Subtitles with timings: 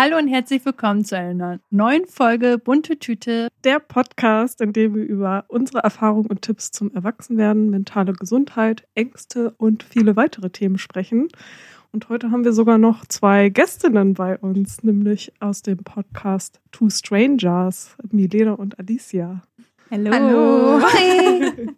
[0.00, 3.48] Hallo und herzlich willkommen zu einer neuen Folge Bunte Tüte.
[3.64, 9.56] Der Podcast, in dem wir über unsere Erfahrungen und Tipps zum Erwachsenwerden, mentale Gesundheit, Ängste
[9.58, 11.26] und viele weitere Themen sprechen.
[11.90, 16.90] Und heute haben wir sogar noch zwei Gästinnen bei uns, nämlich aus dem Podcast Two
[16.90, 19.42] Strangers, Milena und Alicia.
[19.90, 20.12] Hallo.
[20.12, 20.80] Hallo.
[20.80, 21.70] Hi.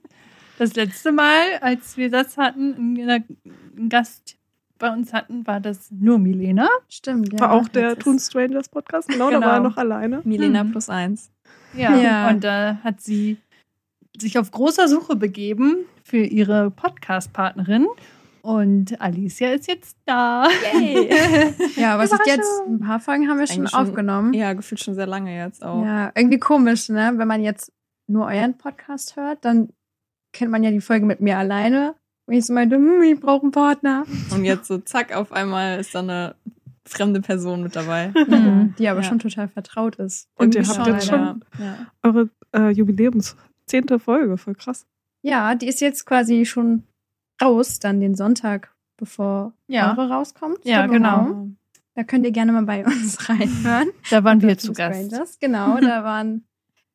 [0.59, 4.37] Das letzte Mal, als wir das hatten, einen Gast
[4.81, 6.69] bei uns hatten, war das nur Milena.
[6.89, 7.39] Stimmt, ja.
[7.41, 9.41] War auch der Toon Strangers Podcast, genau, Genau.
[9.41, 10.21] da war er noch alleine.
[10.25, 10.73] Milena Hm.
[10.73, 11.31] plus eins.
[11.75, 11.97] Ja.
[11.97, 12.29] Ja.
[12.31, 13.37] Und da hat sie
[14.19, 17.87] sich auf großer Suche begeben für ihre Podcast-Partnerin.
[18.43, 20.49] Und Alicia ist jetzt da.
[21.77, 22.49] Ja, was ist jetzt?
[22.67, 24.33] Ein paar Folgen haben wir schon schon- aufgenommen.
[24.35, 25.85] Ja, gefühlt schon sehr lange jetzt auch.
[25.85, 27.13] Ja, irgendwie komisch, ne?
[27.17, 27.71] Wenn man jetzt
[28.09, 29.69] nur euren Podcast hört, dann
[30.33, 31.95] kennt man ja die Folge mit mir alleine.
[32.31, 34.05] Und ich so meinte, hm, ich brauche einen Partner.
[34.31, 36.37] Und jetzt so zack, auf einmal ist da eine
[36.87, 38.13] fremde Person mit dabei.
[38.29, 38.75] Mhm.
[38.79, 39.05] Die aber Ja.
[39.09, 40.29] schon total vertraut ist.
[40.37, 41.27] Und ihr habt jetzt leider.
[41.27, 41.75] schon Ja.
[42.05, 43.35] eure äh, Jubiläums
[43.67, 44.87] zehnte Folge, voll krass.
[45.23, 46.85] Ja, die ist jetzt quasi schon
[47.43, 49.91] raus, dann den Sonntag, bevor Ja.
[49.91, 50.59] eure rauskommt.
[50.65, 51.49] Ja, genau.
[51.97, 53.89] Da könnt ihr gerne mal bei uns reinhören.
[54.11, 55.05] Da waren wir zu Gast.
[55.07, 55.39] Strangers.
[55.41, 56.45] Genau, da waren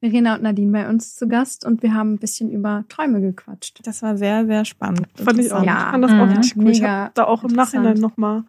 [0.02, 3.80] Verena und Nadine bei uns zu Gast und wir haben ein bisschen über Träume gequatscht.
[3.84, 5.08] Das war sehr, sehr spannend.
[5.16, 5.64] Fand ich auch.
[5.64, 5.86] Ja.
[5.86, 6.70] Ich fand das auch richtig cool.
[6.70, 7.52] ich habe da auch im.
[7.54, 8.44] Nachhinein nochmal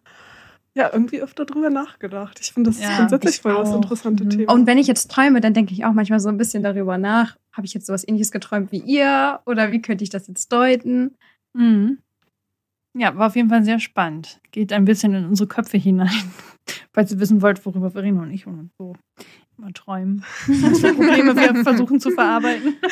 [0.77, 2.39] ja, irgendwie öfter drüber nachgedacht.
[2.39, 4.29] Ich finde das Ja, grundsätzlich ich voll das interessante Mhm.
[4.29, 4.53] Thema.
[4.53, 7.35] Und wenn ich jetzt träume, dann denke ich auch manchmal so ein bisschen darüber nach.
[7.51, 9.39] Habe ich jetzt sowas ähnliches geträumt wie ihr?
[9.47, 11.15] Oder wie könnte ich das jetzt deuten?
[11.53, 11.97] Mhm.
[12.95, 14.39] Ja, war auf jeden Fall sehr spannend.
[14.51, 16.09] Geht ein bisschen in unsere Köpfe hinein.
[16.93, 18.93] Falls ihr wissen wollt, worüber Verena und ich und so
[19.57, 20.23] immer träumen.
[20.47, 22.75] Was für Probleme wir versuchen zu verarbeiten.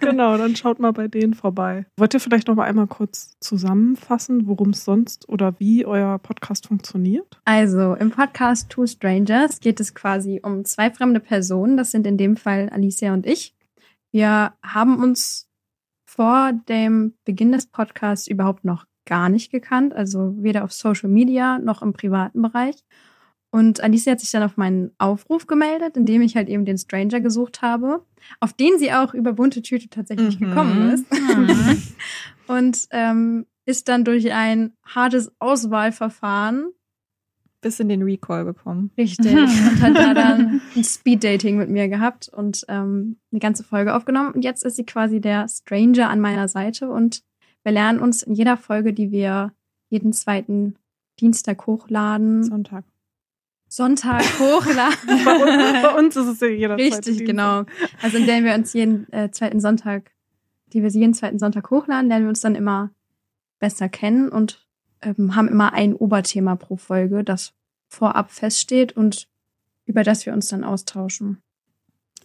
[0.00, 1.84] Genau, dann schaut mal bei denen vorbei.
[1.96, 6.66] Wollt ihr vielleicht noch mal einmal kurz zusammenfassen, worum es sonst oder wie euer Podcast
[6.66, 7.40] funktioniert?
[7.44, 11.76] Also im Podcast Two Strangers geht es quasi um zwei fremde Personen.
[11.76, 13.54] Das sind in dem Fall Alicia und ich.
[14.10, 15.48] Wir haben uns
[16.06, 21.58] vor dem Beginn des Podcasts überhaupt noch gar nicht gekannt, also weder auf Social Media
[21.58, 22.76] noch im privaten Bereich.
[23.52, 26.78] Und Alicia hat sich dann auf meinen Aufruf gemeldet, in dem ich halt eben den
[26.78, 28.04] Stranger gesucht habe,
[28.38, 30.44] auf den sie auch über bunte Tüte tatsächlich Mhm.
[30.46, 31.06] gekommen ist.
[31.12, 31.82] Mhm.
[32.46, 36.70] Und ähm, ist dann durch ein hartes Auswahlverfahren
[37.62, 38.90] Bis in den Recall bekommen.
[38.96, 39.34] Richtig.
[39.36, 44.32] Und hat da dann ein Speed-Dating mit mir gehabt und ähm, eine ganze Folge aufgenommen.
[44.32, 47.22] Und jetzt ist sie quasi der Stranger an meiner Seite und
[47.62, 49.52] wir lernen uns in jeder Folge, die wir
[49.90, 50.76] jeden zweiten
[51.20, 52.84] Dienstag hochladen, Sonntag.
[53.70, 55.24] Sonntag hochladen.
[55.24, 57.64] Bei uns, bei uns ist es ja jeder Richtig, genau.
[58.02, 60.10] Also in der wir uns jeden äh, zweiten Sonntag,
[60.72, 62.90] die wir jeden zweiten Sonntag hochladen, lernen wir uns dann immer
[63.60, 64.66] besser kennen und
[65.02, 67.52] ähm, haben immer ein Oberthema pro Folge, das
[67.86, 69.28] vorab feststeht und
[69.86, 71.40] über das wir uns dann austauschen.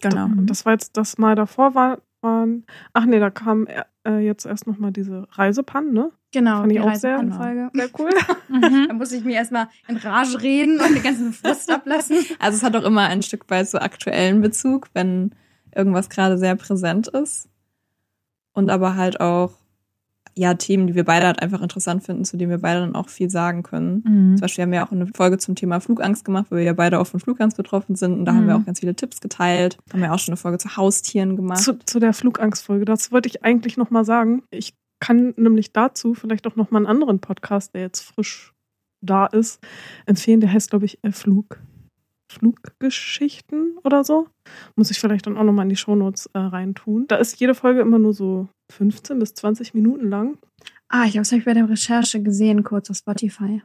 [0.00, 0.24] Genau.
[0.24, 3.66] Und Das war jetzt das Mal davor war, waren, ach nee, da kam
[4.06, 6.10] äh, jetzt erst noch mal diese Reisepannen, ne?
[6.32, 7.18] Genau, Fand ich die auch sehr-.
[7.72, 8.10] Sehr cool.
[8.48, 8.86] Mhm.
[8.86, 12.18] Da muss ich mir erstmal in Rage reden und den ganzen Frust ablassen.
[12.38, 15.34] Also es hat auch immer ein Stück weit so aktuellen Bezug, wenn
[15.74, 17.48] irgendwas gerade sehr präsent ist.
[18.52, 19.52] Und aber halt auch,
[20.38, 23.08] ja, Themen, die wir beide halt einfach interessant finden, zu denen wir beide dann auch
[23.08, 24.02] viel sagen können.
[24.06, 24.36] Mhm.
[24.36, 26.98] Zum Beispiel haben wir auch eine Folge zum Thema Flugangst gemacht, weil wir ja beide
[27.00, 28.12] auch von Flugangst betroffen sind.
[28.12, 28.62] Und da haben wir Mhm.
[28.62, 29.78] auch ganz viele Tipps geteilt.
[29.92, 31.60] Haben wir auch schon eine Folge zu Haustieren gemacht.
[31.62, 32.84] zu, zu der Flugangstfolge.
[32.84, 34.42] Das wollte ich eigentlich noch mal sagen.
[34.50, 38.52] Ich kann nämlich dazu vielleicht auch noch mal einen anderen Podcast, der jetzt frisch
[39.02, 39.60] da ist,
[40.06, 40.40] empfehlen.
[40.40, 41.60] Der heißt, glaube ich, äh, Flug.
[42.28, 44.28] Fluggeschichten oder so.
[44.74, 47.06] Muss ich vielleicht dann auch noch mal in die Shownotes äh, reintun.
[47.08, 50.38] Da ist jede Folge immer nur so 15 bis 20 Minuten lang.
[50.88, 53.62] Ah, ich habe ich bei der Recherche gesehen, kurz auf Spotify.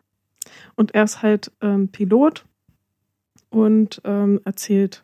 [0.75, 2.45] Und er ist halt ähm, Pilot
[3.49, 5.03] und ähm, erzählt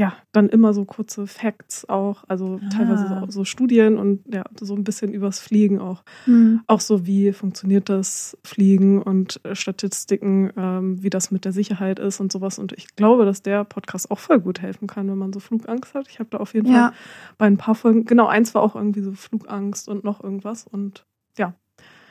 [0.00, 2.68] ja dann immer so kurze Facts auch, also Ah.
[2.70, 6.02] teilweise so, so Studien und ja, so ein bisschen übers Fliegen auch.
[6.24, 6.62] Hm.
[6.66, 11.98] Auch so, wie funktioniert das Fliegen und äh, Statistiken, ähm, wie das mit der Sicherheit
[11.98, 12.58] ist und sowas.
[12.58, 15.92] Und ich glaube, dass der Podcast auch voll gut helfen kann, wenn man so Flugangst
[15.94, 16.06] hat.
[16.08, 16.88] Ich habe da auf jeden Ja.
[16.88, 16.92] Fall
[17.36, 20.66] bei ein paar Folgen, genau, eins war auch irgendwie so Flugangst und noch irgendwas.
[20.66, 21.04] Und
[21.36, 21.54] ja,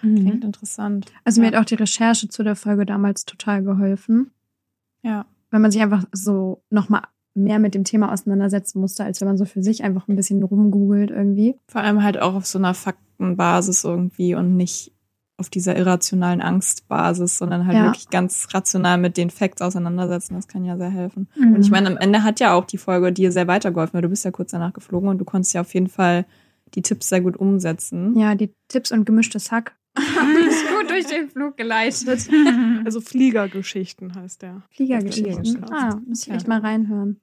[0.02, 1.12] Klingt interessant.
[1.26, 1.54] Also mir Ja.
[1.58, 4.32] hat auch die Recherche zu der Folge damals total geholfen.
[5.02, 5.26] Ja.
[5.52, 7.02] Wenn man sich einfach so nochmal
[7.44, 10.42] mehr mit dem Thema auseinandersetzen musste, als wenn man so für sich einfach ein bisschen
[10.44, 11.56] rumgoogelt irgendwie.
[11.68, 14.94] Vor allem halt auch auf so einer Faktenbasis irgendwie und nicht
[15.38, 17.86] auf dieser irrationalen Angstbasis, sondern halt Ja.
[17.86, 20.36] wirklich ganz rational mit den Facts auseinandersetzen.
[20.36, 21.30] Das kann ja sehr helfen.
[21.38, 21.54] Mhm.
[21.56, 24.10] Und ich meine, am Ende hat ja auch die Folge dir sehr weitergeholfen, weil du
[24.10, 26.26] bist ja kurz danach geflogen und du konntest ja auf jeden Fall
[26.76, 28.18] die Tipps sehr gut umsetzen.
[28.20, 30.06] Ja, die Tipps und gemischtes Hack ist
[30.78, 32.28] gut durch den Flug geleitet.
[32.86, 34.64] Also Fliegergeschichten heißt der.
[34.72, 35.64] Fliegergeschichten.
[35.72, 36.36] Ah, muss ich Ja.
[36.36, 37.22] echt mal reinhören.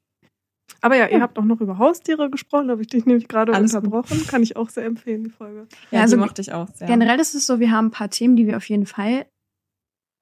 [0.82, 3.52] Aber ja, ihr habt auch noch über Haustiere gesprochen, da habe ich dich nämlich gerade
[3.54, 3.84] Alles gut.
[3.84, 4.26] unterbrochen.
[4.26, 5.66] Kann ich auch sehr empfehlen, die Folge.
[5.90, 6.86] Ja, Ja, also die mochte ich auch sehr.
[6.86, 9.26] Generell ist es so, wir haben ein paar Themen, die wir auf jeden Fall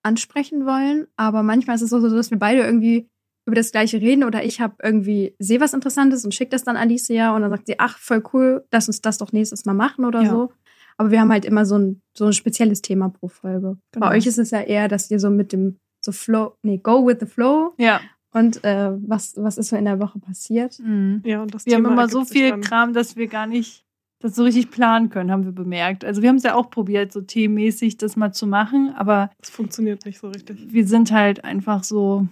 [0.02, 3.08] ansprechen wollen, aber manchmal ist es auch so, dass wir beide irgendwie
[3.46, 6.76] über das gleiche reden oder ich habe irgendwie sehe was Interessantes und schicke das dann
[6.76, 10.04] Alicia und dann sagt sie, ach voll cool, lass uns das doch nächstes Mal machen
[10.04, 10.30] oder Ja.
[10.30, 10.52] so.
[10.96, 13.76] Aber wir haben halt immer so ein so ein spezielles Thema pro Folge.
[13.92, 14.06] Genau.
[14.06, 17.06] Bei euch ist es ja eher, dass ihr so mit dem so Flow, nee, go
[17.06, 18.00] with the flow Ja.
[18.34, 20.78] Und äh, was was ist so in der Woche passiert.
[20.80, 21.22] Mhm.
[21.24, 23.82] Ja, und das Wir haben Thema immer so viel dann- Kram, dass wir gar nicht
[24.20, 26.04] das so richtig planen können, haben wir bemerkt.
[26.04, 29.50] Also wir haben es ja auch probiert, so themenmäßig das mal zu machen, aber Das
[29.50, 30.58] funktioniert nicht so richtig.
[30.72, 32.26] wir sind halt einfach so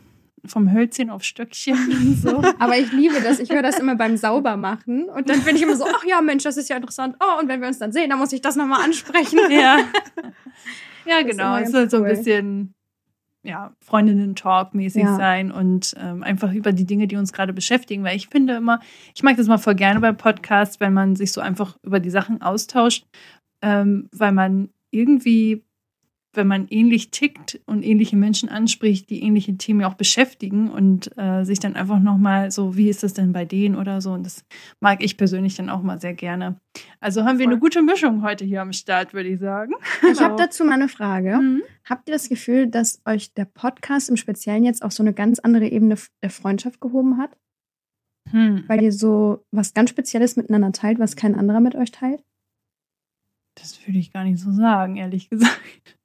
[0.45, 2.43] vom Hölzchen auf Stöckchen und so.
[2.59, 3.39] Aber ich liebe das.
[3.39, 5.05] Ich höre das immer beim Saubermachen.
[5.09, 7.15] Und dann bin ich immer so, ach ja, Mensch, das ist ja interessant.
[7.21, 9.39] Oh, und wenn wir uns dann sehen, dann muss ich das nochmal ansprechen.
[9.51, 9.79] ja.
[11.05, 11.57] Ja, ist genau.
[11.57, 12.09] Es ganz soll so ein cool.
[12.11, 12.75] bisschen
[13.45, 15.17] ja, Freundinnen-Talk mäßig Ja.
[15.17, 18.05] sein und ähm, einfach über die Dinge, die uns gerade beschäftigen.
[18.05, 18.81] Weil ich finde immer,
[19.15, 22.11] ich mag das mal voll gerne bei Podcasts, wenn man sich so einfach über die
[22.11, 23.05] Sachen austauscht,
[23.63, 25.65] ähm, weil man irgendwie,
[26.35, 31.45] wenn man ähnlich tickt und ähnliche Menschen anspricht, die ähnliche Themen auch beschäftigen und äh,
[31.45, 34.13] sich dann einfach nochmal so, wie ist das denn bei denen oder so.
[34.13, 34.45] Und das
[34.81, 36.57] mag ich persönlich dann auch mal sehr gerne.
[37.01, 39.73] Also haben wir eine gute Mischung heute hier am Start, würde ich sagen.
[40.11, 41.37] Ich habe dazu mal eine Frage.
[41.37, 41.63] Mhm.
[41.85, 45.39] Habt ihr das Gefühl, dass euch der Podcast im Speziellen jetzt auf so eine ganz
[45.39, 47.37] andere Ebene der Freundschaft gehoben hat?
[48.31, 48.65] Hm.
[48.69, 52.23] Weil ihr so was ganz Spezielles miteinander teilt, was kein anderer mit euch teilt?
[53.57, 55.99] Das würde ich gar nicht so sagen, ehrlich gesagt.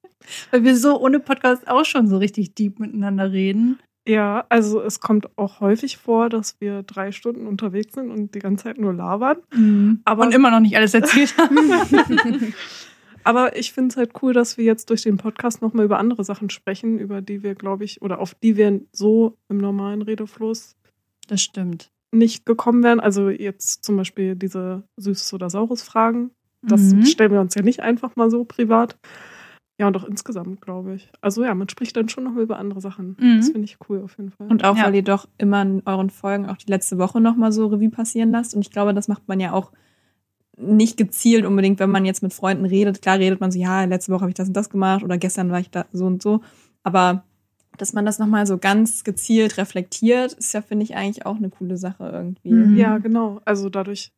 [0.50, 3.78] Weil wir so ohne Podcast auch schon so richtig deep miteinander reden.
[4.06, 8.38] Ja, also es kommt auch häufig vor, dass wir drei Stunden unterwegs sind und die
[8.38, 9.36] ganze Zeit nur labern.
[10.04, 11.58] Aber- Und immer noch nicht alles erzählt haben.
[13.24, 16.24] Aber ich finde es halt cool, dass wir jetzt durch den Podcast nochmal über andere
[16.24, 20.76] Sachen sprechen, über die wir, glaube ich, oder auf die wir so im normalen Redefluss
[21.26, 21.90] Das stimmt.
[22.10, 23.00] nicht gekommen wären.
[23.00, 26.30] Also jetzt zum Beispiel diese Süßes- oder Saures-Fragen.
[26.62, 27.04] Das Mhm.
[27.04, 28.96] stellen wir uns ja nicht einfach mal so privat.
[29.78, 31.08] Ja, und auch insgesamt, glaube ich.
[31.20, 33.16] Also ja, man spricht dann schon noch mal über andere Sachen.
[33.20, 33.36] Mhm.
[33.38, 34.48] Das finde ich cool auf jeden Fall.
[34.48, 34.84] Und auch, Ja.
[34.86, 38.32] weil ihr doch immer in euren Folgen auch die letzte Woche nochmal so Revue passieren
[38.32, 38.54] lasst.
[38.54, 39.70] Und ich glaube, das macht man ja auch
[40.56, 43.00] nicht gezielt unbedingt, wenn man jetzt mit Freunden redet.
[43.02, 45.52] Klar redet man so, ja, letzte Woche habe ich das und das gemacht oder gestern
[45.52, 46.40] war ich da so und so.
[46.82, 47.22] Aber
[47.76, 51.50] dass man das nochmal so ganz gezielt reflektiert, ist ja, finde ich, eigentlich auch eine
[51.50, 52.50] coole Sache irgendwie.
[52.50, 52.76] Mhm.
[52.76, 53.40] Ja, genau.
[53.44, 54.10] Also dadurch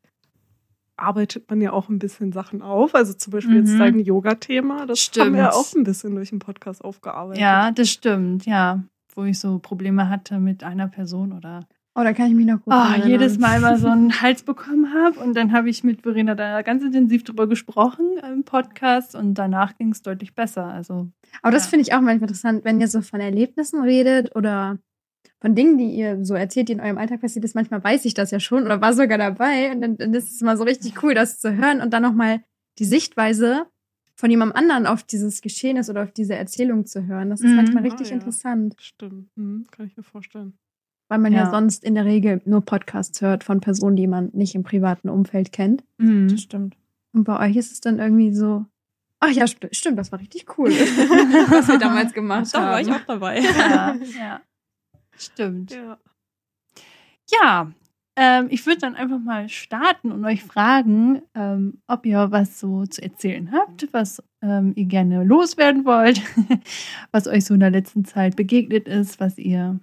[1.01, 2.95] arbeitet man ja auch ein bisschen Sachen auf.
[2.95, 3.79] Also zum Beispiel jetzt Mhm.
[3.79, 5.27] dein Yoga-Thema, das Stimmt.
[5.27, 7.41] haben wir ja auch ein bisschen durch den Podcast aufgearbeitet.
[7.41, 8.83] Ja, das stimmt, ja.
[9.15, 11.61] Wo ich so Probleme hatte mit einer Person oder
[11.97, 13.09] Oh, da kann ich mich noch gut oh, erinnern.
[13.09, 15.19] jedes Mal mal so einen Hals bekommen habe.
[15.19, 19.77] Und dann habe ich mit Verena da ganz intensiv drüber gesprochen im Podcast und danach
[19.77, 20.67] ging es deutlich besser.
[20.67, 21.09] Also
[21.43, 21.71] Aber das Ja.
[21.71, 24.79] finde ich auch manchmal interessant, wenn ihr so von Erlebnissen redet oder
[25.41, 27.55] von Dingen, die ihr so erzählt, die in eurem Alltag passiert ist.
[27.55, 29.73] Manchmal weiß ich das ja schon oder war sogar dabei.
[29.73, 32.41] Und dann, dann ist es mal so richtig cool, das zu hören und dann nochmal
[32.79, 33.67] die Sichtweise
[34.17, 37.31] von jemandem anderen auf dieses Geschehnis oder auf diese Erzählung zu hören.
[37.31, 37.57] Das ist Mhm.
[37.57, 38.15] manchmal Ah, richtig ja.
[38.17, 39.31] interessant, Stimmt.
[39.37, 40.53] Hm, kann ich mir vorstellen.
[41.09, 41.45] weil man ja.
[41.45, 41.51] Ja.
[41.51, 45.53] sonst in der Regel nur Podcasts hört von Personen, die man nicht im privaten Umfeld
[45.53, 45.83] kennt.
[45.99, 46.29] mhm.
[46.29, 46.77] Das stimmt.
[47.13, 48.65] Und bei euch ist es dann irgendwie so,
[49.21, 50.69] ach ja, st stimmt, das war richtig cool,
[51.51, 52.71] was wir damals gemacht Da haben.
[52.73, 53.41] war ich auch dabei.
[53.41, 54.41] ja, ja.
[55.21, 55.73] Stimmt.
[55.73, 55.99] Ja.
[57.31, 57.73] Ja,
[58.17, 62.85] ähm, ich würde dann einfach mal starten und euch fragen, ähm, ob ihr was so
[62.85, 66.21] zu erzählen habt, was ähm, ihr gerne loswerden wollt,
[67.13, 69.79] was euch so in der letzten Zeit begegnet ist, was ihr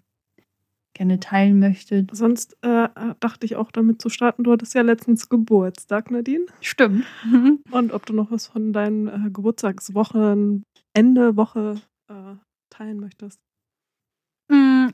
[0.93, 2.09] gerne teilen möchtet.
[2.15, 2.89] Sonst äh,
[3.19, 6.45] dachte ich auch damit zu starten, du hattest ja letztens Geburtstag, Nadine.
[6.59, 7.05] Stimmt.
[7.71, 10.63] Und ob du noch was von deinen äh, Geburtstagswochen,
[10.93, 12.35] Ende Woche äh,
[12.69, 13.39] teilen möchtest.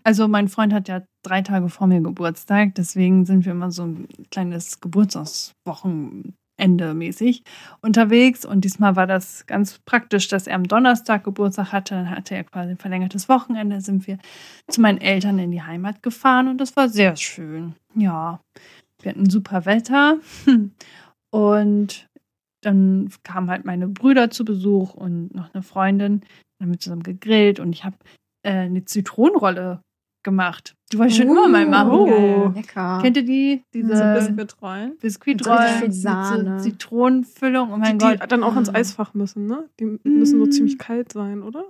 [0.03, 3.83] Also mein Freund hat ja drei Tage vor mir Geburtstag, deswegen sind wir immer so
[3.83, 7.43] ein kleines Geburtstagswochenende mäßig
[7.81, 8.45] unterwegs.
[8.45, 11.95] Und diesmal war das ganz praktisch, dass er am Donnerstag Geburtstag hatte.
[11.95, 14.17] Dann hatte er quasi ein verlängertes Wochenende, sind wir
[14.67, 17.75] zu meinen Eltern in die Heimat gefahren und das war sehr schön.
[17.95, 18.41] Ja,
[19.01, 20.17] wir hatten super Wetter
[21.31, 22.09] und
[22.61, 26.21] dann kamen halt meine Brüder zu Besuch und noch eine Freundin.
[26.59, 27.97] Dann haben wir zusammen gegrillt und ich habe
[28.43, 29.81] äh, eine Zitronenrolle
[30.23, 30.75] gemacht.
[30.91, 31.89] Die wollte ich schon immer mal machen.
[31.91, 32.51] Oh.
[32.55, 32.99] Lecker.
[33.01, 33.63] Kennt ihr die?
[33.73, 34.97] Diese So Bis Biskuitrollen.
[35.01, 37.71] Biskuitrollen Mit so Zitronenfüllung.
[37.73, 38.23] Oh mein die, Gott.
[38.23, 38.75] die dann auch ins Mm.
[38.75, 39.69] Eisfach müssen, ne?
[39.79, 40.51] Die müssen so Mm.
[40.51, 41.63] ziemlich kalt sein, oder?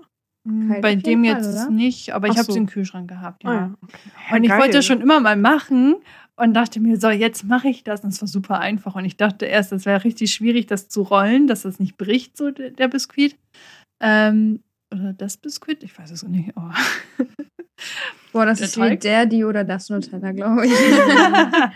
[0.46, 1.72] Mm, Kalt Bei dem jeden jetzt Fall, oder?
[1.74, 2.52] nicht, aber ich habe so.
[2.52, 3.44] sie im Kühlschrank gehabt.
[3.44, 3.50] Ja.
[3.50, 3.74] Ah ja.
[3.82, 4.36] Okay.
[4.36, 4.60] Und ich Geil.
[4.60, 5.96] wollte das schon immer mal machen.
[6.36, 8.02] und dachte mir, so, jetzt mache ich das.
[8.04, 8.96] Und es war super einfach.
[8.96, 12.36] Und ich dachte erst, es wäre richtig schwierig, das zu rollen, dass das nicht bricht,
[12.38, 13.38] so der, der Biskuit.
[14.02, 14.60] Ähm,
[14.92, 15.84] oder das Biskuit?
[15.84, 16.52] Ich weiß es nicht.
[16.56, 16.72] Oh.
[18.32, 19.02] Boah, das Der ist wie Teig?
[19.02, 20.74] der, die oder das Nutella, glaube ich.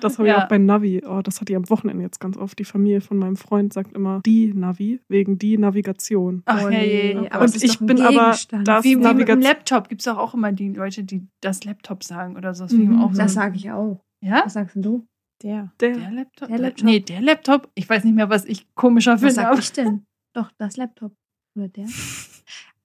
[0.00, 0.44] Das habe ich Ja.
[0.44, 1.02] auch bei Navi.
[1.04, 2.56] Oh, das hat die am Wochenende jetzt ganz oft.
[2.60, 6.42] Die Familie von meinem Freund sagt immer die Navi, wegen die Navigation.
[6.44, 7.32] Ach, Oh, hey, nee, ja.
[7.32, 8.68] aber Und ich bin aber Gegenstand.
[8.68, 9.40] das Wie, wie mit dem.
[9.40, 12.66] Laptop gibt es auch, auch immer die Leute, die das Laptop sagen oder so.
[12.72, 14.00] Mhm, auch so Das sage ich auch.
[14.24, 14.42] ja?
[14.44, 15.04] Was sagst denn du?
[15.42, 15.72] Der.
[15.80, 16.48] Der, Der Laptop?
[16.48, 16.84] Der Laptop.
[16.84, 17.68] Nee, der Laptop.
[17.74, 19.34] Ich weiß nicht mehr, was ich komischer Was finde.
[19.34, 20.04] sag aber- ich denn?
[20.32, 21.12] Doch, das Laptop.
[21.56, 21.86] Oder der?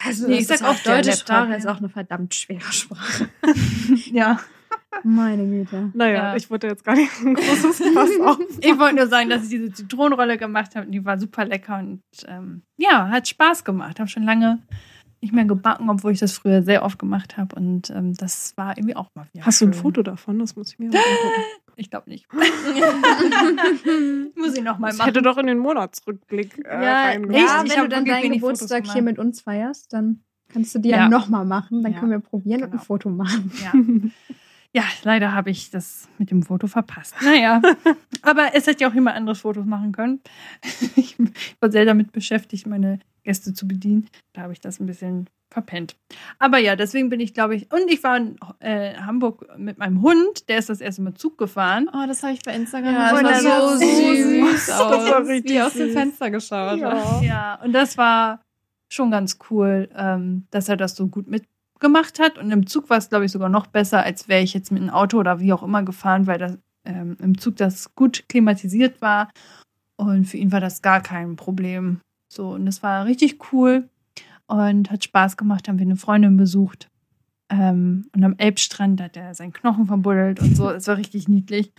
[0.05, 3.29] Also, Nee, ich sag auch deutsche Sprache ist auch eine verdammt schwere Sprache.
[4.11, 4.39] Ja.
[5.03, 5.91] Meine Güte.
[5.95, 6.35] naja, Ja.
[6.35, 8.37] ich wollte jetzt gar nicht so ein großes Fass auf.
[8.59, 11.79] Ich wollte nur sagen, dass ich diese Zitronenrolle gemacht habe und die war super lecker
[11.79, 13.99] und ähm, ja, hat Spaß gemacht.
[13.99, 14.59] Habe schon lange
[15.23, 18.77] nicht mehr gebacken, obwohl ich das früher sehr oft gemacht habe und ähm, das war
[18.77, 19.81] irgendwie auch mal wieder Hast du ein schön.
[19.81, 20.37] Foto davon?
[20.37, 21.41] Das muss ich mir mal angucken.
[21.75, 22.27] Ich glaube nicht.
[24.35, 25.07] Muss ich noch mal Das machen.
[25.07, 27.21] hätte doch in den Monatsrückblick äh, Ja, echt?
[27.31, 30.89] ja Ich wenn du dann deinen Geburtstag hier mit uns feierst, dann kannst du die
[30.89, 30.97] Ja.
[30.97, 31.81] ja, nochmal machen.
[31.81, 32.79] Dann Ja, können wir probieren und genau.
[32.81, 33.51] ein Foto machen.
[33.63, 33.73] Ja.
[34.75, 37.15] ja, leider habe ich das mit dem Foto verpasst.
[37.23, 37.61] Naja,
[38.23, 40.21] aber es hätte ja auch jemand anderes Fotos machen können.
[40.95, 41.15] Ich
[41.59, 44.07] war sehr damit beschäftigt, meine Gäste zu bedienen.
[44.33, 45.95] Da habe ich das ein bisschen verpennt.
[46.39, 50.01] Aber ja, deswegen bin ich, glaube ich, und ich war in äh, Hamburg mit meinem
[50.01, 51.87] Hund, der ist das erste Mal Zug gefahren.
[51.93, 53.23] Oh, das habe ich bei Instagram Ja, gesehen.
[53.27, 54.69] das war so so süß süß.
[54.71, 55.05] aus.
[55.09, 55.91] Das wie aus dem.
[55.91, 56.79] Fenster geschaut.
[56.79, 57.21] Ja.
[57.21, 58.41] Ja, und das war
[58.89, 61.27] schon ganz cool, ähm, dass er das so gut
[61.83, 62.37] mitgemacht hat.
[62.37, 64.81] Und im Zug war es, glaube ich, sogar noch besser, als wäre ich jetzt mit
[64.81, 69.01] einem Auto oder wie auch immer gefahren, weil das ähm, im Zug das gut klimatisiert
[69.01, 69.29] war.
[69.97, 71.99] Und für ihn war das gar kein Problem.
[72.31, 73.87] So, und das war richtig cool
[74.47, 75.67] und hat Spaß gemacht.
[75.67, 76.89] Haben wir eine Freundin besucht.
[77.49, 80.69] Ähm, und am Elbstrand hat er seinen Knochen verbuddelt und so.
[80.69, 81.71] Es war richtig niedlich.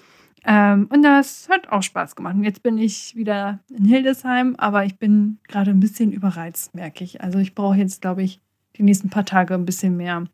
[0.47, 2.35] Ähm, und das hat auch Spaß gemacht.
[2.37, 7.03] Und jetzt bin ich wieder in Hildesheim, aber ich bin gerade ein bisschen überreizt, merke
[7.03, 7.23] ich.
[7.23, 8.41] Also ich brauche jetzt, glaube ich,
[8.77, 10.25] die nächsten paar Tage ein bisschen mehr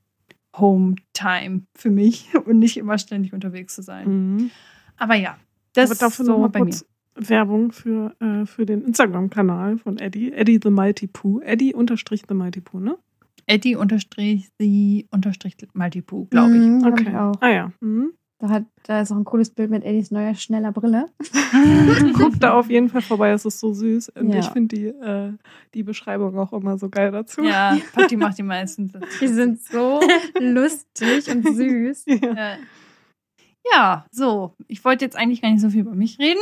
[0.57, 4.09] Home-Time für mich und nicht immer ständig unterwegs zu sein.
[4.09, 4.51] Mhm.
[4.97, 5.39] Aber ja,
[5.75, 6.75] das ist noch so mal bei mir.
[7.17, 10.33] Werbung für, äh, für den Instagram-Kanal von Eddie.
[10.33, 11.41] Eddie the Mighty Pooh.
[11.41, 12.97] Eddie unterstrich the Mighty Pooh, ne?
[13.47, 16.63] Eddie unterstrich sie unterstrich Maltipu, glaube ich.
[16.63, 17.09] Mhm, glaub Okay.
[17.09, 17.35] ich auch.
[17.41, 17.73] Ah ja.
[17.81, 18.13] Mhm.
[18.41, 21.07] Da, hat, da ist auch ein cooles Bild mit Eddies neuer, schneller Brille.
[22.15, 24.09] Guckt da auf jeden Fall vorbei, es ist so süß.
[24.11, 24.39] Und Ja.
[24.41, 25.33] ich finde die, äh,
[25.75, 27.43] die Beschreibung auch immer so geil dazu.
[27.43, 28.91] Ja, Patti macht die meisten.
[29.21, 30.01] Die sind so
[30.41, 32.05] lustig und süß.
[32.07, 32.57] Ja.
[33.73, 34.55] Ja, so.
[34.69, 36.41] Ich wollte jetzt eigentlich gar nicht so viel über mich reden.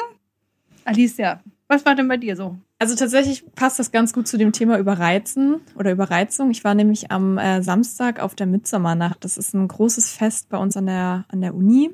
[0.85, 2.57] Alicia, was war denn bei dir so?
[2.79, 6.51] Also tatsächlich passt das ganz gut zu dem Thema Überreizen oder Überreizung.
[6.51, 9.23] Ich war nämlich am äh, Samstag auf der Mitsommernacht.
[9.25, 11.91] Das ist ein großes Fest bei uns an der, an der Uni.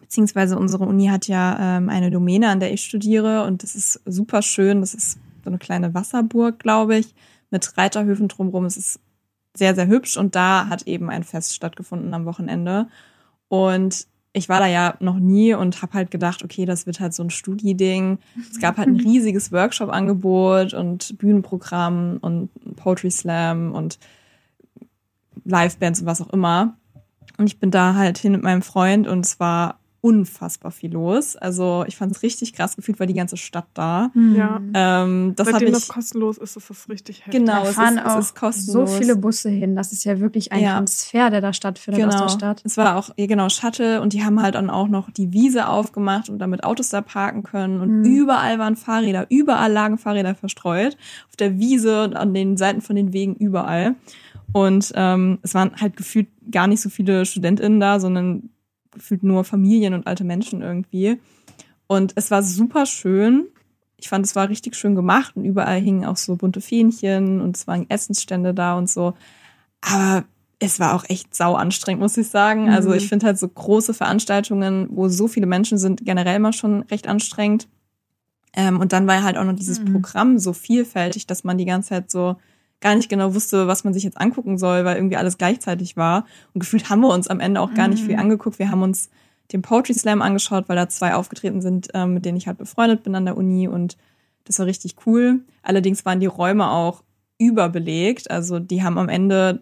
[0.00, 4.00] Beziehungsweise unsere Uni hat ja ähm, eine Domäne, an der ich studiere und das ist
[4.04, 4.80] super schön.
[4.80, 7.14] Das ist so eine kleine Wasserburg, glaube ich,
[7.50, 8.66] mit Reiterhöfen drumherum.
[8.66, 9.00] Es ist
[9.56, 12.88] sehr, sehr hübsch und da hat eben ein Fest stattgefunden am Wochenende.
[13.48, 14.06] Und
[14.38, 17.22] ich war da ja noch nie und habe halt gedacht, okay, das wird halt so
[17.22, 18.18] ein Studi-Ding.
[18.50, 23.98] Es gab halt ein riesiges Workshop-Angebot und Bühnenprogramm und Poetry Slam und
[25.44, 26.76] Livebands und was auch immer.
[27.36, 31.34] Und ich bin da halt hin mit meinem Freund und es war unfassbar viel los.
[31.36, 34.10] Also ich fand es richtig krass gefühlt, war die ganze Stadt da.
[34.34, 34.60] Ja.
[34.72, 37.40] Ähm, das Seitdem ich das kostenlos ist, ist das richtig heftig.
[37.40, 37.62] genau.
[37.64, 38.96] Da es fahren ist, auch es ist so kostenlos.
[38.98, 39.74] viele Busse hin.
[39.74, 40.74] Das ist ja wirklich ein Ja.
[40.76, 42.62] Transfer, der da stattfindet aus der Stadt.
[42.64, 45.68] Es war auch, ja, genau, Shuttle und die haben halt dann auch noch die Wiese
[45.68, 48.04] aufgemacht und damit Autos da parken können und Mhm.
[48.04, 50.96] überall waren Fahrräder, überall lagen Fahrräder verstreut.
[51.28, 53.96] Auf der Wiese und an den Seiten von den Wegen überall.
[54.52, 58.48] Und ähm, es waren halt gefühlt gar nicht so viele StudentInnen da, sondern
[58.98, 61.20] gefühlt nur Familien und alte Menschen irgendwie.
[61.86, 63.46] Und es war super schön.
[63.96, 67.56] Ich fand, es war richtig schön gemacht und überall hingen auch so bunte Fähnchen und
[67.56, 69.14] es waren Essensstände da und so.
[69.80, 70.24] Aber
[70.60, 72.68] es war auch echt sau anstrengend, muss ich sagen.
[72.68, 72.96] Also Mhm.
[72.96, 77.08] ich finde halt so große Veranstaltungen, wo so viele Menschen sind, generell immer schon recht
[77.08, 77.68] anstrengend.
[78.54, 79.92] Ähm, und dann war halt auch noch dieses Mhm.
[79.92, 82.36] Programm so vielfältig, dass man die ganze Zeit so
[82.80, 86.26] gar nicht genau wusste, was man sich jetzt angucken soll, weil irgendwie alles gleichzeitig war.
[86.54, 88.06] Und gefühlt haben wir uns am Ende auch gar nicht Mhm.
[88.06, 88.58] viel angeguckt.
[88.58, 89.10] Wir haben uns
[89.52, 93.02] den Poetry Slam angeschaut, weil da zwei aufgetreten sind, ähm, mit denen ich halt befreundet
[93.02, 93.96] bin an der Uni und
[94.44, 95.40] das war richtig cool.
[95.62, 97.02] Allerdings waren die Räume auch
[97.38, 98.30] überbelegt.
[98.30, 99.60] Also die haben am Ende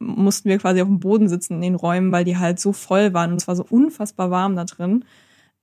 [0.00, 3.14] mussten wir quasi auf dem Boden sitzen in den Räumen, weil die halt so voll
[3.14, 5.04] waren und es war so unfassbar warm da drin.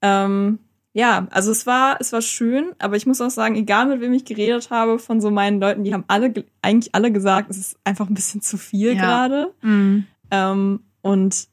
[0.02, 0.60] Ähm,
[0.98, 4.14] ja, also es war, es war schön, aber ich muss auch sagen, egal mit wem
[4.14, 7.58] ich geredet habe von so meinen Leuten, die haben alle, ge- eigentlich alle gesagt, es
[7.58, 9.02] ist einfach ein bisschen zu viel Ja.
[9.02, 9.54] gerade.
[9.62, 10.06] Mhm.
[10.32, 11.50] Ähm, und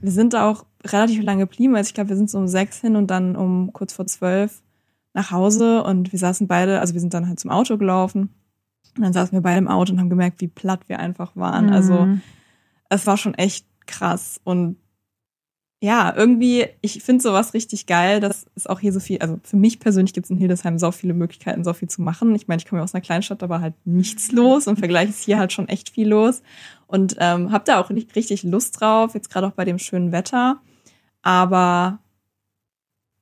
[0.00, 1.76] wir sind da auch relativ lange geblieben.
[1.76, 4.60] Also ich glaube, wir sind so um sechs hin und dann um kurz vor zwölf
[5.14, 8.30] nach Hause und wir saßen beide, also wir sind dann halt zum Auto gelaufen
[8.96, 11.66] und dann saßen wir beide im Auto und haben gemerkt, wie platt wir einfach waren.
[11.66, 11.72] Mhm.
[11.72, 12.08] Also
[12.88, 14.76] es war schon echt krass und
[15.82, 19.56] ja, irgendwie, ich finde sowas richtig geil, dass es auch hier so viel, also für
[19.56, 22.34] mich persönlich gibt es in Hildesheim so viele Möglichkeiten, so viel zu machen.
[22.34, 24.78] Ich meine, ich komme ja aus einer Kleinstadt, da war halt nichts los und im
[24.78, 26.42] Vergleich ist hier halt schon echt viel los.
[26.86, 30.12] Und ähm, habe da auch ri- richtig Lust drauf, jetzt gerade auch bei dem schönen
[30.12, 30.60] Wetter.
[31.22, 31.98] Aber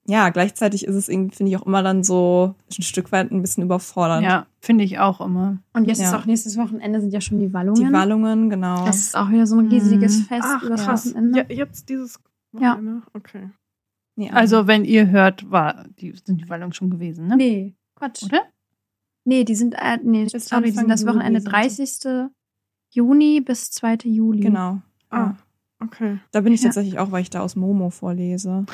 [0.07, 3.43] ja, gleichzeitig ist es irgendwie, finde ich, auch immer dann so ein Stück weit ein
[3.43, 4.25] bisschen überfordernd.
[4.25, 5.59] Ja, finde ich auch immer.
[5.75, 6.19] Und jetzt ist Ja.
[6.19, 7.87] auch nächstes Wochenende sind ja schon die Wallungen.
[7.89, 8.87] Die Wallungen, genau.
[8.87, 10.23] Das ist auch wieder so ein riesiges Mhm.
[10.25, 11.07] Fest Ach, übers krass.
[11.15, 11.41] Wochenende.
[11.41, 12.19] Ja, jetzt dieses
[12.53, 12.73] Ja.
[12.75, 13.03] Wochenende?
[13.15, 13.51] Okay.
[14.17, 14.33] Ja.
[14.33, 17.37] Also, wenn ihr hört, war, die, sind die Wallungen schon gewesen, ne?
[17.37, 18.25] Nee, Quatsch.
[18.25, 18.43] Oder?
[19.25, 21.99] Nee, die sind, äh, nee, Bis sorry, die sind das Wochenende sind sie.
[21.99, 22.31] 30.
[22.91, 23.99] Juni bis 2.
[24.05, 24.41] Juli.
[24.41, 24.81] genau.
[25.11, 25.37] Ah, Ja.
[25.85, 26.19] okay.
[26.33, 26.69] Da bin ich Ja.
[26.69, 28.65] tatsächlich auch, weil ich da aus Momo vorlese.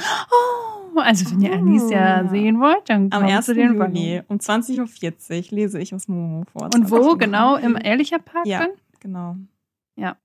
[0.94, 1.54] Oh, also wenn ihr Oh.
[1.56, 3.46] Alicia sehen wollt, dann Am kommt 1.
[3.46, 4.22] zu den Wallungen.
[4.28, 6.70] um 20.40 Uhr lese ich aus Momo vor.
[6.74, 7.16] Und wo?
[7.16, 8.60] Genau, im Ehrlicher Park Ja.
[8.60, 8.70] dann?
[9.00, 9.36] Genau.
[9.96, 10.16] Ja.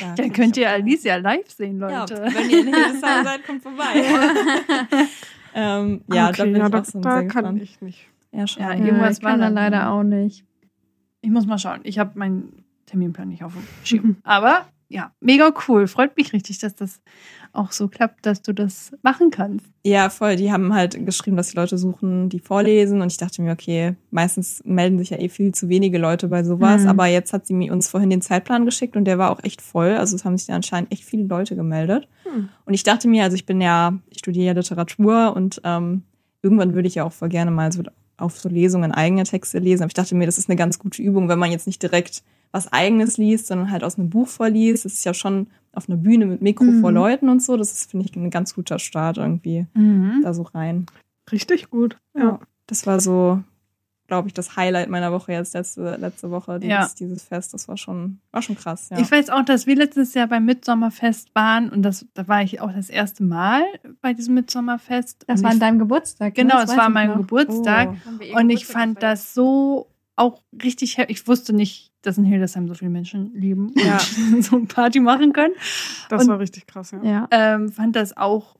[0.00, 2.22] Da Dann könnt ihr Alicia live sehen, Ja, Leute.
[2.32, 3.84] wenn ihr in Hildesheim seid, kommt vorbei.
[5.54, 7.62] ähm, ja, da okay, bin ja, ich da, auch so da kann gespannt.
[7.62, 8.08] ich nicht.
[8.32, 8.82] Ja, Ja, schade.
[8.84, 9.90] irgendwas war kann da dann, leider ja.
[9.90, 10.44] auch nicht.
[11.22, 11.80] Ich muss mal schauen.
[11.84, 14.16] Ich habe meinen Terminplan nicht auf dem Schirm.
[14.22, 15.86] Aber ja, mega cool.
[15.88, 17.00] Freut mich richtig, dass das
[17.56, 19.66] auch so klappt, dass du das machen kannst.
[19.84, 20.36] Ja, voll.
[20.36, 23.00] Die haben halt geschrieben, dass die Leute suchen, die vorlesen.
[23.00, 26.44] Und ich dachte mir, okay, meistens melden sich ja eh viel zu wenige Leute bei
[26.44, 26.82] sowas.
[26.82, 26.88] Mhm.
[26.88, 29.62] Aber jetzt hat sie mir uns vorhin den Zeitplan geschickt und der war auch echt
[29.62, 29.96] voll.
[29.96, 32.08] Also es haben sich da anscheinend echt viele Leute gemeldet.
[32.24, 32.48] Hm.
[32.64, 36.02] Und ich dachte mir, also ich bin ja, ich studiere ja Literatur und ähm,
[36.42, 37.82] irgendwann würde ich ja auch voll gerne mal so
[38.18, 39.82] auf so Lesungen eigene Texte lesen.
[39.82, 42.22] Aber ich dachte mir, das ist eine ganz gute Übung, wenn man jetzt nicht direkt
[42.52, 44.84] was eigenes liest, sondern halt aus einem Buch vorliest.
[44.84, 46.80] Das ist ja schon auf einer Bühne mit Mikro Mhm.
[46.80, 47.56] vor Leuten und so.
[47.56, 50.20] Das ist, finde ich, ein ganz guter Start irgendwie Mhm.
[50.22, 50.86] da so rein.
[51.30, 51.96] Richtig gut.
[52.14, 52.22] Ja.
[52.22, 52.40] Ja.
[52.66, 53.42] Das war so,
[54.08, 56.88] glaube ich, das Highlight meiner Woche jetzt letzte, letzte Woche, dieses, Ja.
[56.98, 57.52] dieses Fest.
[57.54, 58.98] Das war schon, war schon krass, ja.
[58.98, 62.60] Ich weiß auch, dass wir letztes Jahr beim Mitsommerfest waren und das, da war ich
[62.60, 63.62] auch das erste Mal
[64.00, 65.24] bei diesem Mitsommerfest.
[65.26, 66.36] Das und war an deinem Geburtstag.
[66.36, 66.42] ne?
[66.44, 67.16] Genau, Das es war mein noch.
[67.18, 67.90] Geburtstag.
[68.34, 68.38] Oh.
[68.38, 70.98] Und ich fand das so auch richtig.
[71.08, 73.98] Ich wusste nicht, dass in Hildesheim so viele Menschen leben und Ja.
[74.40, 75.54] so eine Party machen können.
[76.08, 77.02] Das Und- war richtig krass, ja.
[77.02, 77.28] Ja.
[77.30, 78.56] Ähm, fand das auch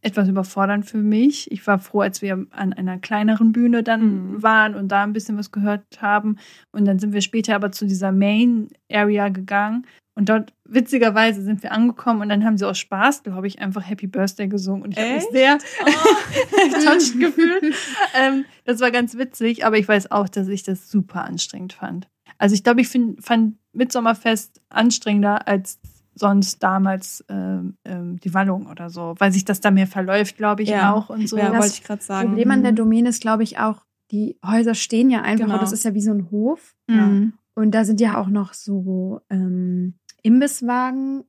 [0.00, 1.50] etwas überfordernd für mich.
[1.50, 4.02] Ich war froh, als wir an einer kleineren Bühne dann
[4.34, 4.42] Mhm.
[4.44, 6.36] waren und da ein bisschen was gehört haben.
[6.70, 9.86] Und dann sind wir später aber zu dieser Main Area gegangen.
[10.14, 13.88] Und dort, witzigerweise, sind wir angekommen und dann haben sie aus Spaß, glaube ich, einfach
[13.88, 14.82] Happy Birthday gesungen.
[14.82, 15.58] Und ich habe mich sehr
[16.84, 17.74] touched gefühlt.
[18.14, 22.08] ähm, das war ganz witzig, aber ich weiß auch, dass ich das super anstrengend fand.
[22.38, 25.78] Also ich glaube, ich find, fand Mitsommerfest anstrengender als
[26.14, 30.62] sonst damals ähm, ähm, die Wallung oder so, weil sich das da mehr verläuft, glaube
[30.62, 30.92] ich, Ja.
[30.92, 31.36] auch und so.
[31.38, 32.28] ja, das wollte ich gerade sagen.
[32.30, 32.76] Problem an der Mhm.
[32.76, 35.54] Domäne ist, glaube ich, auch, die Häuser stehen ja einfach, Genau.
[35.58, 36.74] und das ist ja wie so ein Hof.
[36.88, 37.34] Mhm.
[37.54, 41.24] Und da sind ja auch noch so ähm, Imbisswagen,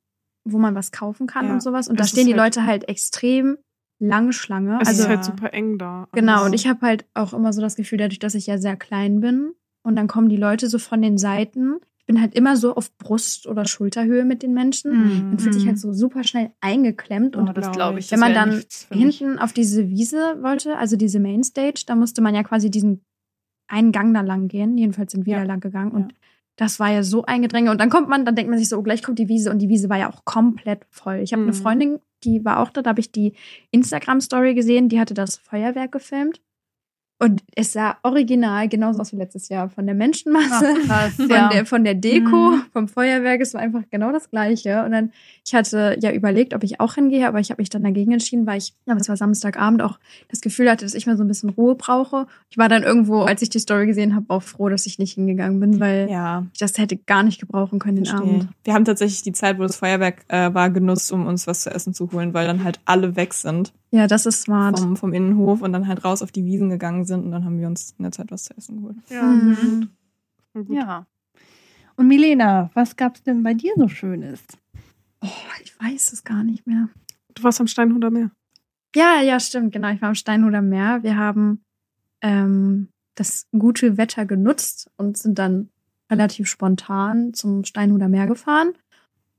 [0.45, 1.53] wo man was kaufen kann Ja.
[1.53, 1.87] und sowas.
[1.87, 3.57] Und Es da stehen die halt- Leute halt extrem
[3.99, 4.79] lange Schlange.
[4.81, 6.07] Es also ist halt super eng da.
[6.13, 8.77] genau, und ich habe halt auch immer so das Gefühl, dadurch, dass ich ja sehr
[8.77, 9.51] klein bin
[9.83, 11.75] und dann kommen die Leute so von den Seiten.
[11.99, 14.91] Ich bin halt immer so auf Brust- oder Schulterhöhe mit den Menschen.
[14.91, 15.29] Mhm.
[15.29, 18.11] Man fühlt sich halt so super schnell eingeklemmt Oh, und das glaub glaube ich.
[18.11, 22.41] wenn man dann hinten auf diese Wiese wollte, also diese Mainstage, da musste man ja
[22.43, 23.01] quasi diesen
[23.67, 24.75] einen Gang da lang gehen.
[24.77, 25.39] Jedenfalls sind wir Ja.
[25.41, 25.91] da lang gegangen.
[25.91, 25.97] Ja.
[25.97, 26.13] Und
[26.55, 27.69] das war ja so ein Gedränge.
[27.69, 29.51] Und dann kommt man, dann denkt man sich so, oh, gleich kommt die Wiese.
[29.51, 31.17] Und die Wiese war ja auch komplett voll.
[31.19, 31.55] Ich habe eine Mhm.
[31.55, 33.33] Freundin, die war auch da, da habe ich die
[33.71, 36.41] Instagram-Story gesehen, die hatte das Feuerwerk gefilmt.
[37.21, 39.69] Und es sah original genauso aus wie letztes Jahr.
[39.69, 41.49] Von der Menschenmasse, Ach, krass, von, ja.
[41.49, 42.62] der, von der Deko, Mhm.
[42.71, 44.86] vom Feuerwerk, es war einfach genau das Gleiche.
[44.86, 45.12] Und dann,
[45.45, 48.47] ich hatte ja überlegt, ob ich auch hingehe, aber ich habe mich dann dagegen entschieden,
[48.47, 51.27] weil ich, ja, es war Samstagabend, auch das Gefühl hatte, dass ich mal so ein
[51.27, 52.25] bisschen Ruhe brauche.
[52.49, 55.15] Ich war dann irgendwo, als ich die Story gesehen habe, auch froh, dass ich nicht
[55.15, 58.36] hingegangen bin, weil Ja, ich das hätte gar nicht gebrauchen können den verstehe.
[58.36, 58.47] Abend.
[58.63, 61.69] Wir haben tatsächlich die Zeit, wo das Feuerwerk äh, war, genutzt, um uns was zu
[61.69, 64.79] essen zu holen, weil dann halt alle weg sind Ja, das ist smart.
[64.79, 67.59] vom, vom Innenhof und dann halt raus auf die Wiesen gegangen sind und dann haben
[67.59, 68.97] wir uns in der Zeit was zu essen geholt.
[69.09, 69.89] Ja, Mhm.
[70.69, 71.05] Ja.
[71.95, 74.41] Und Milena, was gab's denn bei dir so Schönes?
[75.21, 75.27] Oh,
[75.63, 76.89] ich weiß es gar nicht mehr.
[77.35, 78.31] Du warst am Steinhuder Meer.
[78.95, 79.89] Ja, ja, stimmt, genau.
[79.89, 81.03] Ich war am Steinhuder Meer.
[81.03, 81.63] Wir haben
[82.21, 85.69] ähm, das gute Wetter genutzt und sind dann
[86.09, 88.73] relativ spontan zum Steinhuder Meer gefahren.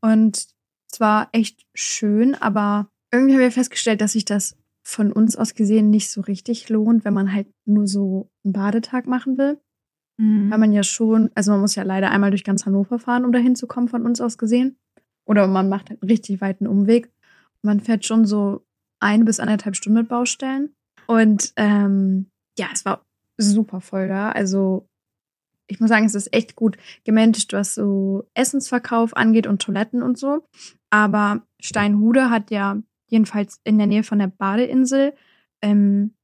[0.00, 0.46] Und
[0.92, 5.55] es war echt schön, aber irgendwie haben wir festgestellt, dass sich das von uns aus
[5.55, 9.61] gesehen nicht so richtig lohnt, wenn man halt nur so einen Badetag machen will.
[10.51, 13.33] Weil man ja schon, also man muss ja leider einmal durch ganz Hannover fahren, um
[13.33, 14.77] dahin zu kommen, von uns aus gesehen.
[15.27, 17.11] Oder man macht halt einen richtig weiten Umweg.
[17.62, 18.66] Man fährt schon so
[19.01, 20.75] ein bis anderthalb Stunden mit Baustellen.
[21.07, 22.27] Und ähm,
[22.59, 23.07] ja, es war
[23.38, 24.31] super voll da.
[24.31, 24.87] Also
[25.69, 30.19] ich muss sagen, es ist echt gut gemanagt, was so Essensverkauf angeht und Toiletten und
[30.19, 30.45] so.
[30.90, 35.14] Aber Steinhude hat ja jedenfalls in der Nähe von der Badeinsel
[35.62, 36.14] ähm,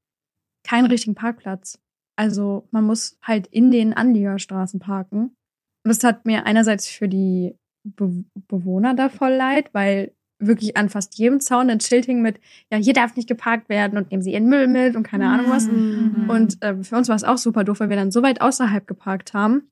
[0.64, 1.79] keinen richtigen Parkplatz.
[2.16, 5.37] Also man muss halt in den Anliegerstraßen parken.
[5.85, 10.88] Und das hat mir einerseits für die Be Bewohner da voll leid, weil wirklich an
[10.88, 14.22] fast jedem Zaun ein Schild hing mit, ja, hier darf nicht geparkt werden und nehmen
[14.22, 15.66] Sie Ihren Müll mit und keine Ahnung was.
[15.66, 16.29] Mhm.
[16.29, 18.87] Und äh, für uns war es auch super doof, weil wir dann so weit außerhalb
[18.87, 19.70] geparkt haben,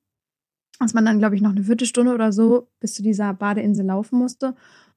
[0.79, 4.17] dass man dann, glaube ich, noch eine Viertelstunde oder so bis zu dieser Badeinsel laufen
[4.17, 4.55] musste.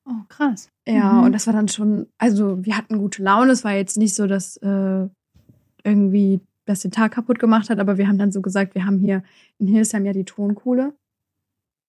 [0.08, 0.70] Oh, krass.
[0.86, 1.24] Ja, Mhm.
[1.24, 3.52] und das war dann schon, also wir hatten gute Laune.
[3.52, 5.06] Es war jetzt nicht so, dass äh,
[5.84, 8.98] irgendwie das den Tag kaputt gemacht hat, aber wir haben dann so gesagt, wir haben
[8.98, 9.22] hier
[9.58, 10.94] in Hildesheim ja die Tonkuhle.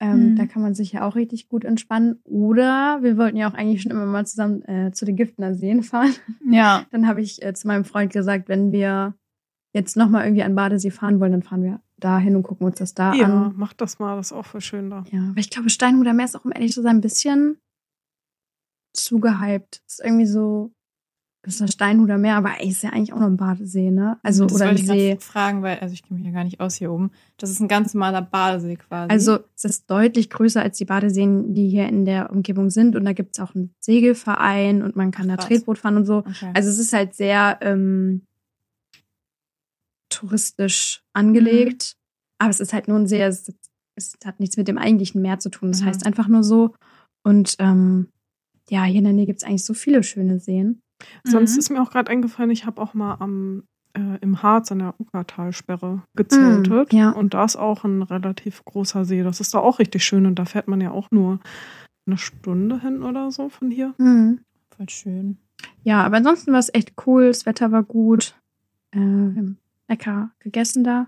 [0.02, 0.36] Ähm, Mhm.
[0.38, 2.20] Da kann man sich ja auch richtig gut entspannen.
[2.24, 5.84] Oder wir wollten ja auch eigentlich schon immer mal zusammen äh, zu den Giftner Seen
[5.84, 6.14] fahren.
[6.50, 6.86] Ja.
[6.92, 9.14] Dann habe ich äh, zu meinem Freund gesagt, wenn wir
[9.74, 12.96] jetzt nochmal irgendwie an Badesee fahren wollen, dann fahren wir dahin und gucken uns das
[12.96, 13.54] da Ja, an.
[13.56, 15.04] mach das mal, das ist auch voll schön da.
[15.12, 17.58] Ja, weil ich glaube, Steinhuder Meer ist auch, um ehrlich zu sein, ein bisschen
[18.94, 19.82] zu gehypt.
[19.88, 20.72] Ist irgendwie so,
[21.44, 24.20] das ist das Steinhuder Meer, aber ey, ist ja eigentlich auch noch ein Badesee, ne?
[24.24, 25.18] Also, das oder wollte ich See.
[25.20, 27.12] fragen, weil, also ich kenne mich ja gar nicht aus hier oben.
[27.38, 29.10] Das ist ein ganz normaler Badesee quasi.
[29.10, 32.96] Also, es ist deutlich größer als die Badeseen, die hier in der Umgebung sind.
[32.96, 35.48] Und da gibt's auch einen Segelverein und man kann da Krass.
[35.48, 36.18] Tretboot fahren und so.
[36.18, 36.52] okay.
[36.54, 38.24] Also, es ist halt sehr ähm,
[40.10, 41.96] touristisch angelegt.
[42.40, 43.52] Aber es ist halt nur ein sehr, es,
[43.96, 45.72] es hat nichts mit dem eigentlichen Meer zu tun.
[45.72, 45.86] Das Mhm.
[45.86, 46.74] heißt einfach nur so.
[47.24, 48.08] Und ähm,
[48.70, 50.82] ja, hier in der Nähe gibt's eigentlich so viele schöne Seen.
[51.24, 51.60] Sonst Mhm.
[51.60, 53.64] ist mir auch gerade eingefallen, ich habe auch mal am
[53.96, 56.94] äh, im Harz an der Uckertalsperre gezeltet.
[56.94, 57.10] Mm, ja.
[57.10, 59.24] Und da ist auch ein relativ großer See.
[59.24, 61.40] Das ist da auch richtig schön und da fährt man ja auch nur
[62.06, 63.96] eine Stunde hin oder so von hier.
[63.98, 64.42] Mhm.
[64.78, 65.38] Voll schön.
[65.84, 67.28] Ja, aber ansonsten war es echt cool.
[67.30, 68.36] Das Wetter war gut.
[68.92, 69.06] Äh, wir
[69.38, 71.08] haben lecker gegessen da.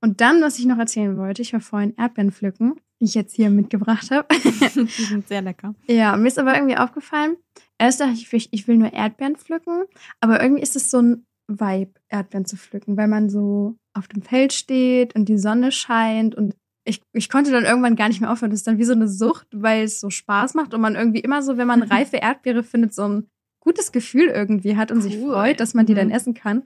[0.00, 3.34] Und dann, was ich noch erzählen wollte, ich war vorhin Erdbeeren pflücken, die ich jetzt
[3.34, 4.28] hier mitgebracht habe.
[4.74, 5.74] Die sind sehr lecker.
[5.88, 7.36] Ja, mir ist aber irgendwie aufgefallen,
[7.76, 9.82] erst dachte ich, ich will nur Erdbeeren pflücken,
[10.20, 14.22] aber irgendwie ist es so ein Vibe, Erdbeeren zu pflücken, weil man so auf dem
[14.22, 18.30] Feld steht und die Sonne scheint und ich, ich konnte dann irgendwann gar nicht mehr
[18.32, 18.50] aufhören.
[18.52, 21.20] Das ist dann wie so eine Sucht, weil es so Spaß macht und man irgendwie
[21.20, 23.26] immer so, wenn man reife Erdbeere findet, so ein
[23.60, 25.32] gutes Gefühl irgendwie hat und sich Cool.
[25.32, 26.14] freut, dass man die dann Mhm.
[26.14, 26.62] essen kann.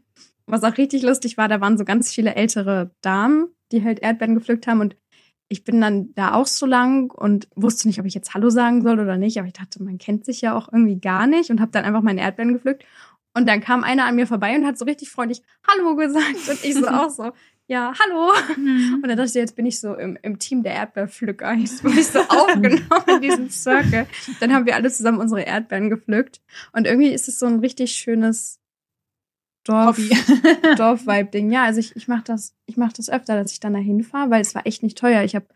[0.46, 4.34] Was auch richtig lustig war, da waren so ganz viele ältere Damen, die halt Erdbeeren
[4.34, 4.96] gepflückt haben und
[5.48, 8.82] ich bin dann da auch so lang und wusste nicht, ob ich jetzt Hallo sagen
[8.82, 11.60] soll oder nicht, aber ich dachte, man kennt sich ja auch irgendwie gar nicht und
[11.60, 12.84] habe dann einfach meine Erdbeeren gepflückt.
[13.34, 16.64] Und dann kam einer an mir vorbei und hat so richtig freundlich Hallo gesagt und
[16.64, 17.32] ich so auch so,
[17.68, 18.32] ja, hallo.
[18.56, 18.94] Mhm.
[19.02, 21.52] Und dann dachte ich, jetzt bin ich so im, im Team der Erdbeerpflücker.
[21.54, 24.06] Jetzt wurde ich so aufgenommen in diesem Circle.
[24.40, 26.40] Dann haben wir alle zusammen unsere Erdbeeren gepflückt.
[26.72, 28.58] Und irgendwie ist es so ein richtig schönes
[29.66, 29.98] Dorf.
[30.76, 31.50] Dorf-Vibe-Ding.
[31.50, 34.30] Ja, also ich, ich mache das, ich mach das öfter, dass ich dann dahin fahre,
[34.30, 35.22] weil es war echt nicht teuer.
[35.22, 35.46] Ich habe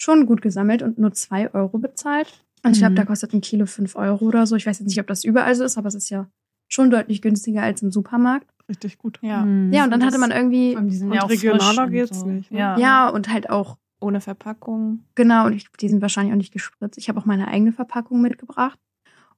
[0.00, 2.44] schon gut gesammelt und nur zwei Euro bezahlt.
[2.64, 2.96] Und ich glaube, Mhm.
[2.96, 4.56] da kostet ein Kilo fünf Euro oder so.
[4.56, 6.28] Ich weiß jetzt nicht, ob das überall so ist, aber es ist ja
[6.68, 8.46] schon deutlich günstiger als im Supermarkt.
[8.68, 9.18] Richtig gut.
[9.22, 9.44] Ja.
[9.44, 9.72] Mhm.
[9.72, 12.26] Ja, und dann hatte man irgendwie, Und ja auch regionaler geht's so.
[12.26, 12.58] nicht, ne?
[12.58, 12.78] Ja.
[12.78, 15.04] ja, und halt auch Ohne Verpackung.
[15.14, 16.96] Genau, und ich, die sind wahrscheinlich auch nicht gespritzt.
[16.98, 18.78] Ich habe auch meine eigene Verpackung mitgebracht.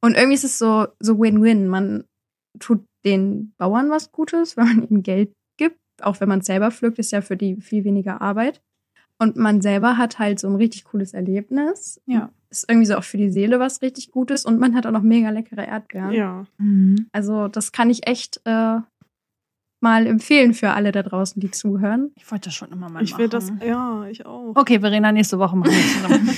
[0.00, 1.66] Und irgendwie ist es so so Win-Win.
[1.68, 2.04] Man
[2.61, 5.78] tut den Bauern was Gutes, weil man ihnen Geld gibt.
[6.00, 8.62] Auch wenn man es selber pflückt, ist ja für die viel weniger Arbeit.
[9.18, 12.00] Und man selber hat halt so ein richtig cooles Erlebnis.
[12.06, 12.30] Ja.
[12.50, 14.44] Ist irgendwie so auch für die Seele was richtig Gutes.
[14.44, 16.12] Und man hat auch noch mega leckere Erdbeeren.
[16.12, 16.46] Ja.
[16.58, 17.06] Mhm.
[17.12, 18.78] Also das kann ich echt äh,
[19.80, 22.12] mal empfehlen für alle da draußen, die zuhören.
[22.16, 23.66] Ich wollte das schon immer mal Ich will das, machen.
[23.66, 24.54] ja, ich auch.
[24.56, 26.30] Okay, Verena, nächste Woche machen wir zusammen.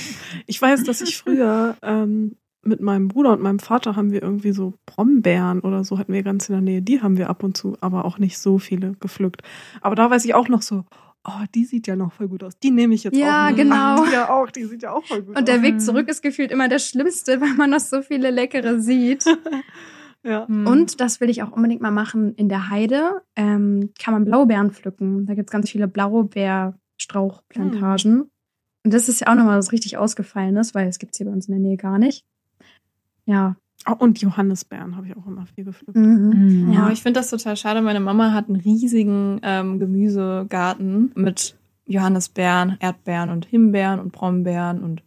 [0.45, 4.51] Ich weiß, dass ich früher ähm, mit meinem Bruder und meinem Vater haben wir irgendwie
[4.51, 6.81] so Brombeeren oder so hatten wir ganz in der Nähe.
[6.81, 9.41] Die haben wir ab und zu, aber auch nicht so viele gepflückt.
[9.81, 10.83] Aber da weiß ich auch noch so,
[11.27, 12.57] oh, die sieht ja noch voll gut aus.
[12.59, 13.49] Die nehme ich jetzt Ja, auch.
[13.49, 13.57] mit.
[13.57, 13.75] genau.
[13.99, 15.61] Ach, die ja auch, die sieht ja auch voll gut Und der aus.
[15.63, 15.79] Weg Mhm.
[15.79, 19.25] zurück ist gefühlt immer der schlimmste, weil man noch so viele leckere sieht.
[20.27, 20.45] Ja.
[20.47, 20.65] Mhm.
[20.65, 22.33] Und das will ich auch unbedingt mal machen.
[22.33, 25.27] In der Heide ähm, kann man Blaubeeren pflücken.
[25.27, 25.87] Da gibt's ganz viele
[26.99, 28.21] Blaubeerstrauchplantagen.
[28.83, 31.47] Und das ist ja auch nochmal was richtig Ausgefallenes, weil es gibt's hier bei uns
[31.47, 32.25] in der Nähe gar nicht.
[33.25, 33.55] Ja.
[33.87, 35.95] Oh, und Johannisbeeren habe ich auch immer viel gepflückt.
[35.95, 36.29] Mhm.
[36.29, 36.73] Mhm.
[36.73, 36.87] Ja.
[36.87, 37.81] Ja, ich finde das total schade.
[37.81, 45.03] Meine Mama hat einen riesigen ähm, Gemüsegarten mit Johannisbeeren, Erdbeeren und Himbeeren und Brombeeren und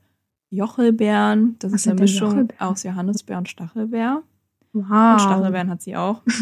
[0.50, 1.56] Jochelbeeren.
[1.58, 4.22] Das Was ist eine Mischung aus Johannisbeer und Stachelbeer.
[4.72, 5.12] Wow.
[5.12, 6.22] Und Stachelbeeren hat sie auch.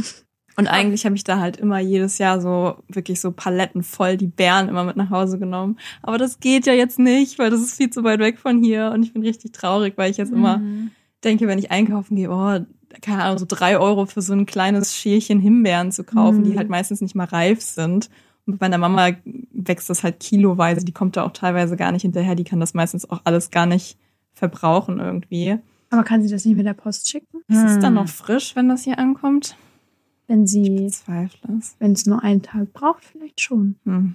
[0.59, 4.27] Und eigentlich habe ich da halt immer jedes Jahr so wirklich so Paletten voll die
[4.27, 5.79] Beeren immer mit nach Hause genommen.
[6.01, 8.91] Aber das geht ja jetzt nicht, weil das ist viel zu weit weg von hier.
[8.91, 10.93] Und ich bin richtig traurig, weil ich jetzt immer Mhm.
[11.27, 12.59] Denke, wenn ich einkaufen gehe, oh,
[13.03, 16.59] keine Ahnung, so drei Euro für so ein kleines Schälchen Himbeeren zu kaufen, die Mhm.
[16.59, 18.09] halt meistens nicht mal reif sind.
[18.47, 19.11] Und bei meiner Mama
[19.53, 20.85] wächst das halt kiloweise.
[20.85, 22.35] Die kommt da auch teilweise gar nicht hinterher.
[22.37, 23.99] Die kann das meistens auch alles gar nicht
[24.33, 25.59] verbrauchen irgendwie.
[25.91, 27.39] Aber kann sie das nicht mit der Post schicken?
[27.49, 28.05] Ist es dann Hm.
[28.05, 29.57] noch frisch, wenn das hier ankommt?
[30.29, 31.77] Wenn Ich sie, bezweifle es.
[31.79, 33.77] wenn es nur einen Tag braucht, vielleicht schon.
[33.85, 34.15] Hm.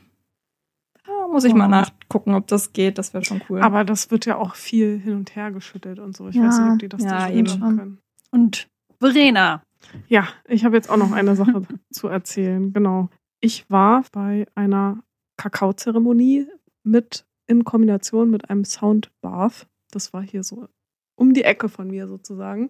[1.19, 2.97] Ja, muss ich mal nachgucken, ob das geht.
[2.97, 3.61] Das wäre schon cool.
[3.61, 6.27] Aber das wird ja auch viel hin und her geschüttelt und so.
[6.29, 6.43] Ich Ja.
[6.47, 7.59] weiß nicht, ob die das Ja, eben.
[7.59, 7.99] können.
[8.31, 8.67] Und
[8.99, 9.63] Verena.
[10.07, 12.71] Ja, ich habe jetzt auch noch eine Sache zu erzählen.
[12.71, 13.09] Genau.
[13.39, 15.03] Ich war bei einer
[15.37, 16.47] Kakaozeremonie
[16.83, 19.67] mit in Kombination mit einem Soundbath.
[19.91, 20.67] Das war hier so
[21.15, 22.69] um die Ecke von mir sozusagen.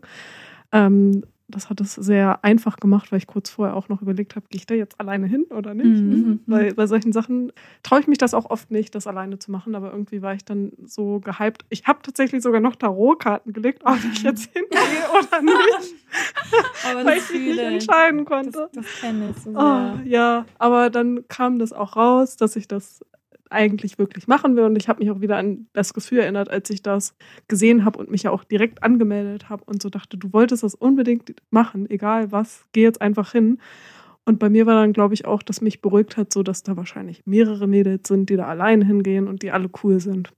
[0.71, 4.45] Ähm, das hat es sehr einfach gemacht, weil ich kurz vorher auch noch überlegt habe,
[4.49, 6.01] gehe ich da jetzt alleine hin oder nicht?
[6.01, 6.39] Mhm.
[6.47, 7.51] Weil bei solchen Sachen
[7.83, 10.45] traue ich mich das auch oft nicht, das alleine zu machen, aber irgendwie war ich
[10.45, 11.65] dann so gehypt.
[11.69, 14.79] Ich habe tatsächlich sogar noch Tarotkarten gelegt, ob ich jetzt hingehe
[15.11, 15.95] oder nicht,
[16.89, 18.69] Aber weil ich mich nicht entscheiden konnte.
[18.73, 22.67] Das, das kenne ich so Oh, ja, aber dann kam das auch raus, dass ich
[22.67, 23.05] das
[23.51, 24.63] eigentlich wirklich machen will.
[24.63, 27.15] Und ich habe mich auch wieder an das Gefühl erinnert, als ich das
[27.47, 30.75] gesehen habe und mich ja auch direkt angemeldet habe und so dachte, du wolltest das
[30.75, 33.59] unbedingt machen, egal was, geh jetzt einfach hin.
[34.25, 36.77] Und bei mir war dann, glaube ich, auch, dass mich beruhigt hat, so dass da
[36.77, 40.31] wahrscheinlich mehrere Mädels sind, die da allein hingehen und die alle cool sind.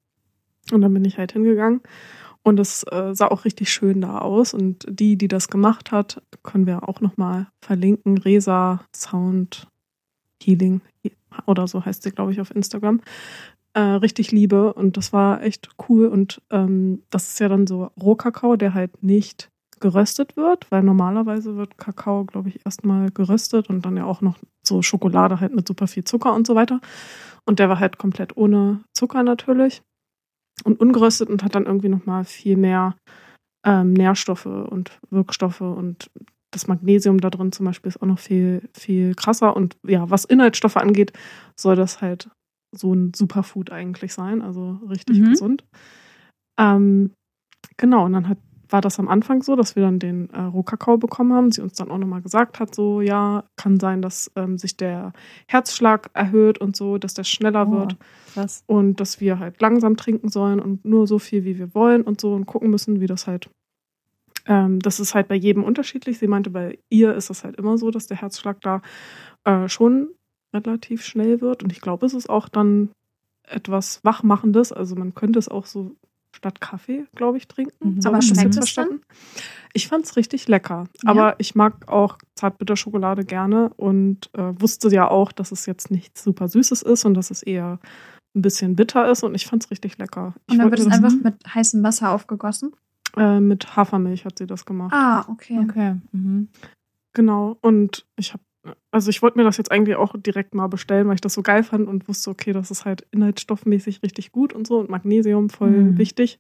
[0.72, 1.82] Und dann bin ich halt hingegangen.
[2.44, 4.54] Und es äh, sah auch richtig schön da aus.
[4.54, 8.18] Und die, die das gemacht hat, können wir auch nochmal verlinken.
[8.18, 9.68] Resa Sound
[10.42, 10.82] Healing
[11.46, 13.02] oder so heißt sie, glaube ich, auf Instagram.
[13.74, 14.74] Äh, richtig liebe.
[14.74, 16.08] Und das war echt cool.
[16.08, 19.50] Und ähm, das ist ja dann so Rohkakao, der halt nicht
[19.84, 24.38] geröstet wird, weil normalerweise wird Kakao, glaube ich, erstmal geröstet und dann ja auch noch
[24.66, 26.80] so Schokolade halt mit super viel Zucker und so weiter.
[27.46, 29.82] Und der war halt komplett ohne Zucker natürlich
[30.64, 32.96] und ungeröstet und hat dann irgendwie nochmal viel mehr
[33.66, 36.10] ähm, Nährstoffe und Wirkstoffe und
[36.54, 39.56] das Magnesium da drin zum Beispiel ist auch noch viel, viel krasser.
[39.56, 41.12] Und ja, was Inhaltsstoffe angeht,
[41.60, 42.30] soll das halt
[42.76, 45.30] so ein Superfood eigentlich sein, also richtig Mhm.
[45.32, 45.64] gesund.
[46.60, 47.12] Ähm,
[47.78, 48.38] genau, und dann hat,
[48.70, 51.52] war das am Anfang so, dass wir dann den äh, Rohkakao bekommen haben.
[51.52, 55.14] Sie uns dann auch nochmal gesagt hat, so ja, kann sein, dass ähm, sich der
[55.48, 57.72] Herzschlag erhöht und so, dass der schneller Oh.
[57.72, 57.98] wird
[58.34, 58.64] Krass.
[58.68, 62.20] und dass wir halt langsam trinken sollen und nur so viel, wie wir wollen und
[62.22, 63.50] so und gucken müssen, wie das halt.
[64.46, 66.20] Ähm, das ist halt bei jedem unterschiedlich.
[66.20, 68.82] Sie meinte, bei ihr ist es halt immer so, dass der Herzschlag da
[69.46, 70.10] äh, schon
[70.54, 71.64] relativ schnell wird.
[71.64, 72.90] Und ich glaube, es ist auch dann
[73.44, 74.72] etwas Wachmachendes.
[74.72, 75.96] Also man könnte es auch so
[76.36, 77.96] statt Kaffee, glaube ich, trinken.
[77.96, 78.02] Mhm.
[78.02, 79.02] So Aber das schmeckt es dann?
[79.74, 80.86] Ich fand es richtig lecker.
[81.04, 81.10] Ja?
[81.12, 86.24] Aber ich mag auch Zartbitterschokolade gerne und äh, wusste ja auch, dass es jetzt nichts
[86.24, 87.80] super Süßes ist und dass es eher
[88.36, 90.34] ein bisschen bitter ist und ich fand es richtig lecker.
[90.48, 92.74] Ich Und dann wird es das- einfach mit heißem Wasser aufgegossen.
[93.18, 94.94] Äh, mit Hafermilch hat sie das gemacht.
[94.94, 95.60] Ah, okay.
[95.64, 95.96] Okay.
[96.12, 96.50] Mhm.
[97.14, 97.58] Genau.
[97.62, 98.44] Und ich habe,
[98.92, 101.44] also ich wollte mir das jetzt eigentlich auch direkt mal bestellen, weil ich das so
[101.44, 105.50] geil fand und wusste, okay, das ist halt inhaltsstoffmäßig richtig gut und so und Magnesium
[105.50, 105.98] voll Mhm.
[105.98, 106.40] wichtig.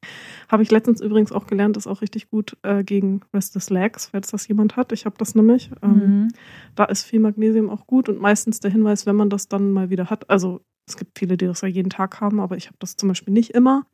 [0.49, 4.31] Habe ich letztens übrigens auch gelernt, ist auch richtig gut äh, gegen Restless Legs, falls
[4.31, 4.91] das jemand hat.
[4.93, 5.69] Ich habe das nämlich.
[5.81, 6.27] Ähm, Mhm.
[6.75, 9.89] Da ist viel Magnesium auch gut und meistens der Hinweis, wenn man das dann mal
[9.91, 12.77] wieder hat, also es gibt viele, die das ja jeden Tag haben, aber ich habe
[12.79, 13.85] das zum Beispiel nicht immer.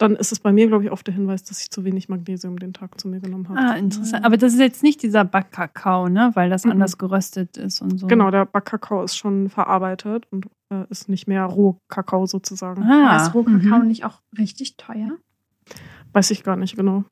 [0.00, 2.58] Dann ist es bei mir, glaube ich, oft der Hinweis, dass ich zu wenig Magnesium
[2.58, 3.58] den Tag zu mir genommen habe.
[3.60, 4.24] Ah, interessant.
[4.24, 6.30] Aber das ist jetzt nicht dieser Backkakao, ne?
[6.32, 6.70] Weil das Mhm.
[6.72, 8.06] anders geröstet ist und so.
[8.06, 12.82] Genau, der Backkakao ist schon verarbeitet und äh, ist nicht mehr Rohkakao sozusagen.
[12.82, 13.88] Ah, ist Rohkakao mhm.
[13.88, 15.18] nicht auch richtig teuer?
[16.14, 17.04] Weiß ich gar nicht genau.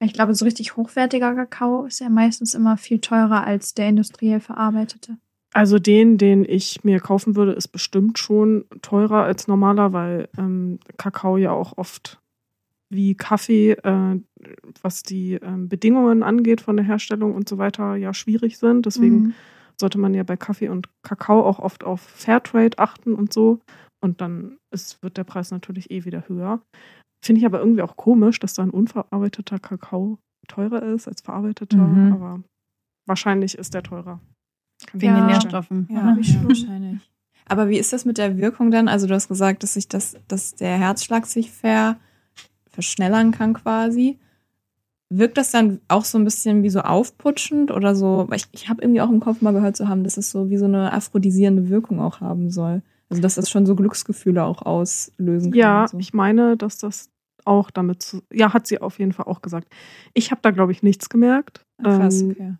[0.00, 4.38] Ich glaube, so richtig hochwertiger Kakao ist ja meistens immer viel teurer als der industriell
[4.38, 5.16] verarbeitete.
[5.54, 10.78] Also den, den ich mir kaufen würde, ist bestimmt schon teurer als normaler, weil ähm,
[10.98, 12.20] Kakao ja auch oft
[12.90, 14.20] wie Kaffee, äh,
[14.82, 18.86] was die ähm, Bedingungen angeht von der Herstellung und so weiter, ja schwierig sind.
[18.86, 19.34] Deswegen Mhm.
[19.80, 23.60] sollte man ja bei Kaffee und Kakao auch oft auf Fairtrade achten und so.
[24.00, 26.62] Und dann ist, wird der Preis natürlich eh wieder höher.
[27.24, 31.78] Finde ich aber irgendwie auch komisch, dass dann unverarbeiteter Kakao teurer ist als verarbeiteter.
[31.78, 32.12] Mhm.
[32.12, 32.42] Aber
[33.06, 34.20] wahrscheinlich ist der teurer.
[34.86, 35.26] Kann Wegen den Ja.
[35.26, 35.88] Nährstoffen.
[35.90, 36.20] Ja, ne?
[36.22, 37.10] ja, wahrscheinlich.
[37.46, 38.88] Aber wie ist das mit der Wirkung dann?
[38.88, 41.98] Also du hast gesagt, dass sich das, dass der Herzschlag sich ver,
[42.78, 44.20] verschnellern kann quasi.
[45.10, 48.26] Wirkt das dann auch so ein bisschen wie so aufputschend oder so?
[48.28, 50.48] Weil ich, ich habe irgendwie auch im Kopf mal gehört zu haben, dass es so
[50.48, 52.82] wie so eine aphrodisierende Wirkung auch haben soll.
[53.10, 55.58] Also dass das schon so Glücksgefühle auch auslösen kann.
[55.58, 55.98] Ja, so.
[55.98, 57.10] ich meine, dass das
[57.44, 58.22] auch damit zu.
[58.32, 59.66] Ja, hat sie auf jeden Fall auch gesagt.
[60.14, 61.64] Ich habe da, glaube ich, nichts gemerkt.
[61.82, 62.54] Krass, Ähm, okay.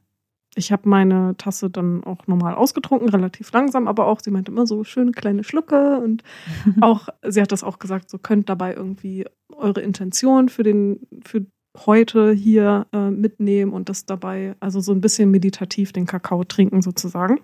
[0.59, 4.66] Ich habe meine Tasse dann auch normal ausgetrunken, relativ langsam, aber auch, sie meinte immer
[4.66, 6.25] so schöne kleine Schlucke und
[6.81, 9.25] auch, sie hat das auch gesagt, so könnt dabei irgendwie
[9.57, 11.47] eure Intention für den, für
[11.87, 16.83] heute hier äh, mitnehmen und das dabei, also so ein bisschen meditativ den Kakao trinken
[16.83, 17.41] sozusagen.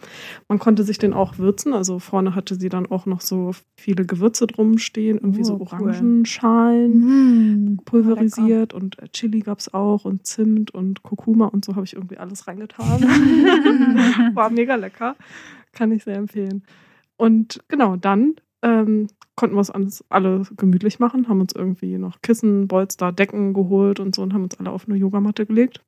[0.48, 4.04] Man konnte sich den auch würzen, also vorne hatte sie dann auch noch so viele
[4.04, 5.60] Gewürze drum stehen, irgendwie Oh, so cool.
[5.62, 11.84] Orangenschalen Mm, pulverisiert und Chili gab es auch und Zimt und Kurkuma und so habe
[11.84, 13.02] ich irgendwie alles reingetan.
[14.34, 15.16] War mega lecker.
[15.72, 16.62] Kann ich sehr empfehlen.
[17.16, 22.22] Und genau, dann ähm, konnten wir es uns alle gemütlich machen, haben uns irgendwie noch
[22.22, 25.84] Kissen, Bolster, Decken geholt und so und haben uns alle auf eine Yogamatte gelegt.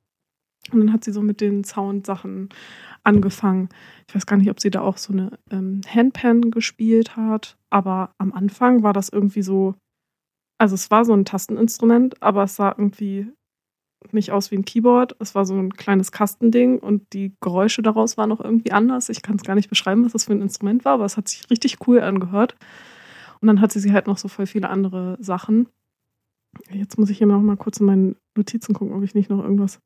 [0.71, 2.49] Und dann hat sie so mit den Soundsachen
[3.03, 3.69] angefangen.
[4.07, 8.13] Ich weiß gar nicht, ob sie da auch so eine ähm, Handpan gespielt hat, aber
[8.17, 9.75] am Anfang war das irgendwie so,
[10.59, 13.31] also es war so ein Tasteninstrument, aber es sah irgendwie
[14.11, 15.15] nicht aus wie ein Keyboard.
[15.19, 19.09] Es war so ein kleines Kastending und die Geräusche daraus waren auch irgendwie anders.
[19.09, 21.27] Ich kann es gar nicht beschreiben, was das für ein Instrument war, aber es hat
[21.27, 22.55] sich richtig cool angehört.
[23.41, 25.67] Und dann hatte sie halt noch so voll viele andere Sachen.
[26.71, 29.43] Jetzt muss ich hier noch mal kurz in meinen Notizen gucken, ob ich nicht noch
[29.43, 29.79] irgendwas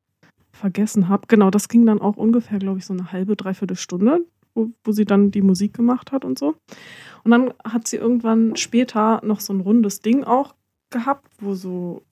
[0.52, 1.26] vergessen habe.
[1.28, 4.92] Genau, das ging dann auch ungefähr, glaube ich, so eine halbe, dreiviertel Stunde, wo, wo
[4.92, 6.54] sie dann die Musik gemacht hat und so.
[7.24, 10.54] Und dann hat sie irgendwann später noch so ein rundes Ding auch
[10.90, 12.02] gehabt, wo so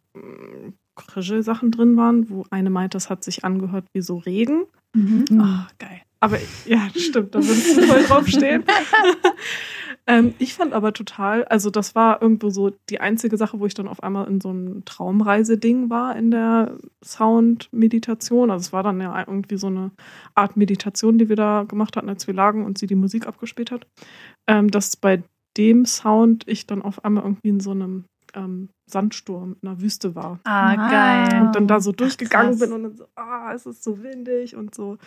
[1.17, 4.65] mm, Sachen drin waren, wo eine meinte, das hat sich angehört wie so Regen.
[4.95, 5.41] Mhm.
[5.41, 6.03] Ah, geil.
[6.21, 8.65] Aber ja, stimmt, da würdest du voll drauf stehen.
[10.07, 13.75] ähm, ich fand aber total, also das war irgendwo so die einzige Sache, wo ich
[13.75, 18.51] dann auf einmal in so einem Traumreiseding war in der Sound-Meditation.
[18.51, 19.93] Also es war dann ja irgendwie so eine
[20.35, 23.71] Art Meditation, die wir da gemacht hatten, als wir lagen und sie die Musik abgespielt
[23.71, 23.87] hat.
[24.47, 25.23] Ähm, dass bei
[25.57, 30.15] dem Sound ich dann auf einmal irgendwie in so einem ähm, Sandsturm in der Wüste
[30.15, 31.43] war Ah, geil.
[31.43, 32.61] und dann da so durchgegangen krass.
[32.61, 34.99] bin und dann so, ah, es ist so windig und so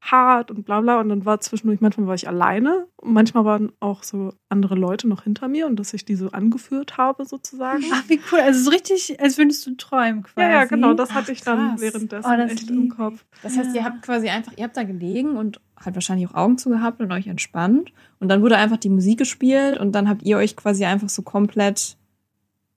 [0.00, 1.00] hart und bla bla.
[1.00, 5.08] Und dann war zwischendurch, manchmal war ich alleine und manchmal waren auch so andere Leute
[5.08, 7.82] noch hinter mir und dass ich die so angeführt habe sozusagen.
[7.92, 8.40] Ach, wie cool.
[8.40, 10.46] Also so richtig, als würdest du träumen quasi.
[10.46, 11.80] Ja, ja, genau, das hatte Ach, ich dann krass.
[11.80, 12.88] währenddessen Oh, das echt lieb im.
[12.90, 13.24] Kopf.
[13.42, 13.84] Das heißt, ihr Ja.
[13.86, 17.26] habt quasi einfach, ihr habt da gelegen und halt wahrscheinlich auch Augen zugehabt und euch
[17.26, 17.92] entspannt.
[18.20, 21.22] Und dann wurde einfach die Musik gespielt und dann habt ihr euch quasi einfach so
[21.22, 21.96] komplett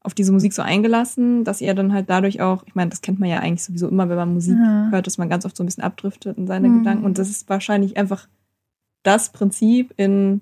[0.07, 3.19] auf diese Musik so eingelassen, dass ihr dann halt dadurch auch, ich meine, das kennt
[3.19, 4.87] man ja eigentlich sowieso immer, wenn man Musik Ja.
[4.89, 6.79] hört, dass man ganz oft so ein bisschen abdriftet in seine Mhm.
[6.79, 7.05] Gedanken.
[7.05, 8.27] Und das ist wahrscheinlich einfach
[9.03, 10.41] das Prinzip in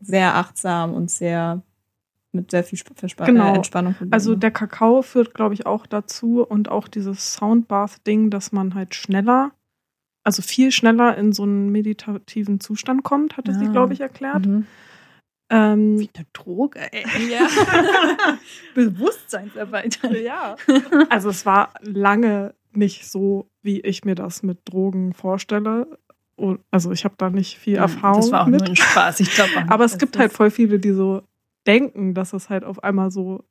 [0.00, 1.62] sehr achtsam und sehr
[2.32, 3.52] mit sehr viel Sp- Verspa Genau.
[3.52, 3.94] äh, Entspannung.
[3.94, 4.12] verbunden.
[4.12, 8.94] Also der Kakao führt, glaube ich, auch dazu und auch dieses Soundbath-Ding, dass man halt
[8.94, 9.52] schneller,
[10.22, 13.72] also viel schneller in so einen meditativen Zustand kommt, hatte sie, Ah.
[13.72, 14.44] glaube ich, erklärt.
[14.44, 14.66] Mhm.
[15.48, 17.04] Ähm, Wie eine Droge, ey.
[17.30, 17.46] Ja.
[18.74, 20.16] Bewusstseinserweiterung.
[20.22, 20.56] Ja.
[21.10, 25.98] Also es war lange nicht so, wie ich mir das mit Drogen vorstelle.
[26.36, 28.60] Und- Also ich habe da nicht viel Erfahrung Das war auch mit.
[28.60, 29.20] nur ein Spaß.
[29.20, 31.22] Ich glaube Aber es gibt halt voll viele, die so
[31.66, 33.44] denken, dass es halt auf einmal so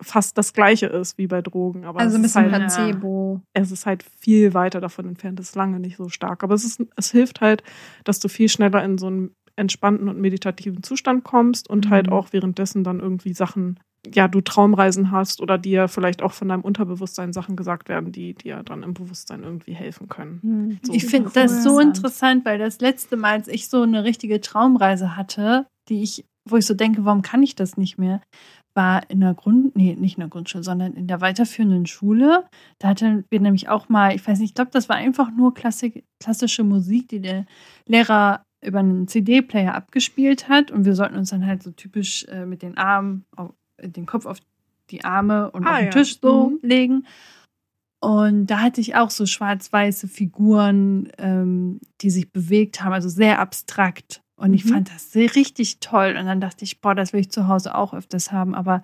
[0.00, 1.84] fast das Gleiche ist wie bei Drogen.
[1.84, 3.40] Aber Also es, ein ist bisschen halt, Placebo.
[3.52, 5.38] es ist halt viel weiter davon entfernt.
[5.40, 6.42] Es ist lange nicht so stark.
[6.42, 7.62] Aber es, ist, es hilft halt,
[8.04, 12.12] dass du viel schneller in so einen entspannten und meditativen Zustand kommst und halt Mhm.
[12.12, 13.78] auch währenddessen dann irgendwie Sachen,
[14.12, 18.34] ja, du Traumreisen hast oder dir vielleicht auch von deinem Unterbewusstsein Sachen gesagt werden, die
[18.34, 20.80] dir dann im Bewusstsein irgendwie helfen können.
[20.82, 20.92] So.
[20.92, 25.16] Ich finde das so interessant, weil das letzte Mal, als ich so eine richtige Traumreise
[25.16, 28.20] hatte, die ich, wo ich so denke, warum kann ich das nicht mehr,
[28.74, 32.46] war in der Grund, nee, nicht in der Grundschule, sondern in der weiterführenden Schule.
[32.78, 35.54] Da hatten wir nämlich auch mal, ich weiß nicht, ich glaube, das war einfach nur
[35.54, 37.46] Klassik, klassische Musik, die der
[37.86, 42.46] Lehrer über einen CD-Player abgespielt hat und wir sollten uns dann halt so typisch äh,
[42.46, 44.38] mit den Armen, auf, den Kopf auf
[44.90, 45.90] die Arme und Ah, auf den ja.
[45.90, 46.58] Tisch so Mhm.
[46.62, 47.06] legen.
[48.00, 53.38] Und da hatte ich auch so schwarz-weiße Figuren, ähm, die sich bewegt haben, also sehr
[53.38, 54.22] abstrakt.
[54.36, 54.68] Und ich Mhm.
[54.70, 56.16] fand das sehr richtig toll.
[56.18, 58.54] Und dann dachte ich, boah, das will ich zu Hause auch öfters haben.
[58.56, 58.82] Aber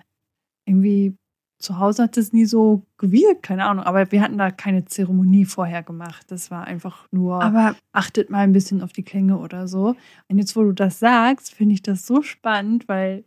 [0.65, 1.15] irgendwie
[1.59, 3.83] zu Hause hat es nie so gewirkt, keine Ahnung.
[3.83, 6.25] Aber wir hatten da keine Zeremonie vorher gemacht.
[6.31, 9.95] Das war einfach nur, Aber achtet mal ein bisschen auf die Klänge oder so.
[10.29, 13.25] Und jetzt, wo du das sagst, finde ich das so spannend, weil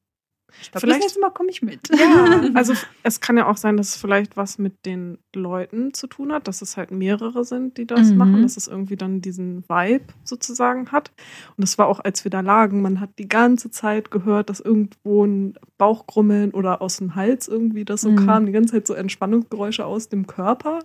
[0.61, 1.88] ich glaube, das Vielleicht- nächste Mal komme ich mit.
[1.98, 6.06] Ja, also es kann ja auch sein, dass es vielleicht was mit den Leuten zu
[6.06, 8.17] tun hat, dass es halt mehrere sind, die das Mhm.
[8.19, 11.11] machen, dass es irgendwie dann diesen Vibe sozusagen hat.
[11.56, 14.61] Und es war auch, als wir da lagen, man hat die ganze Zeit gehört, dass
[14.61, 18.26] irgendwo ein Bauchgrummeln oder aus dem Hals irgendwie das so Mhm.
[18.26, 20.78] kam, die ganze Zeit so Entspannungsgeräusche aus dem Körper,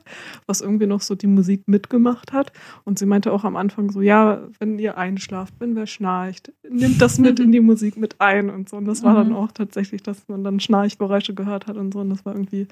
[0.48, 2.52] was irgendwie noch so die Musik mitgemacht hat.
[2.84, 7.00] Und sie meinte auch am Anfang so, ja, wenn ihr einschlaft, wenn wer schnarcht, nimmt
[7.00, 8.78] das mit in die Musik mit ein und so.
[8.78, 9.36] Und das war dann Mhm.
[9.36, 12.00] auch tatsächlich, dass man dann Schnarchgeräusche gehört hat und so.
[12.00, 12.68] Und das war irgendwie,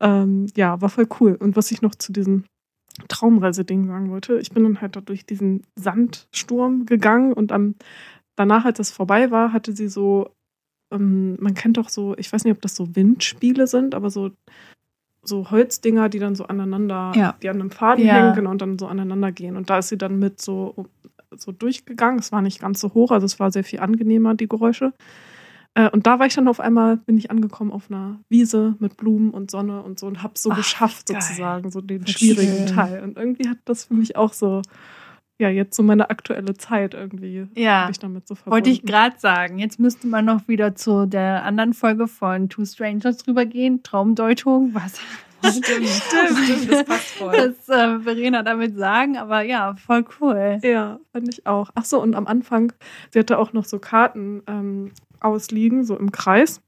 [0.00, 1.36] ähm, ja, war voll cool.
[1.38, 2.44] Und was ich noch zu diesen
[3.08, 4.38] Traumreise-Ding sagen wollte.
[4.40, 7.74] Ich bin dann halt da durch diesen Sandsturm gegangen und am,
[8.36, 10.30] danach, als es vorbei war, hatte sie so,
[10.90, 14.30] ähm, man kennt doch so, ich weiß nicht, ob das so Windspiele sind, aber so,
[15.22, 17.34] so Holzdinger, die dann so aneinander, Ja.
[17.42, 18.14] die an einem Faden Ja.
[18.14, 19.56] hängen genau, und dann so aneinander gehen.
[19.56, 20.86] Und da ist sie dann mit so,
[21.36, 22.18] so durchgegangen.
[22.20, 24.92] Es war nicht ganz so hoch, also es war sehr viel angenehmer, die Geräusche.
[25.74, 28.96] Äh, Und da war ich dann auf einmal, bin ich angekommen auf einer Wiese mit
[28.96, 31.20] Blumen und Sonne und so und habe so Ach, geschafft geil.
[31.20, 32.66] sozusagen, so den schwierigen.
[32.66, 33.02] Teil.
[33.02, 34.62] Und irgendwie hat das für mich auch so,
[35.38, 37.82] ja, jetzt so meine aktuelle Zeit irgendwie, Ja.
[37.82, 38.54] habe ich damit so verbunden.
[38.54, 39.58] Wollte ich gerade sagen.
[39.58, 43.82] Jetzt müsste man noch wieder zu der anderen Folge von Two Strangers drüber gehen.
[43.82, 44.74] Traumdeutung.
[44.74, 44.98] Was?
[45.44, 47.32] Stimmt, stimmt, stimmt, das passt voll.
[47.32, 50.58] Was äh, Verena damit sagen, aber ja, voll cool.
[50.62, 51.70] Ja, fand ich auch.
[51.74, 52.72] Ach so, und am Anfang,
[53.10, 56.62] sie hatte auch noch so Karten ähm, ausliegen, so im Kreis.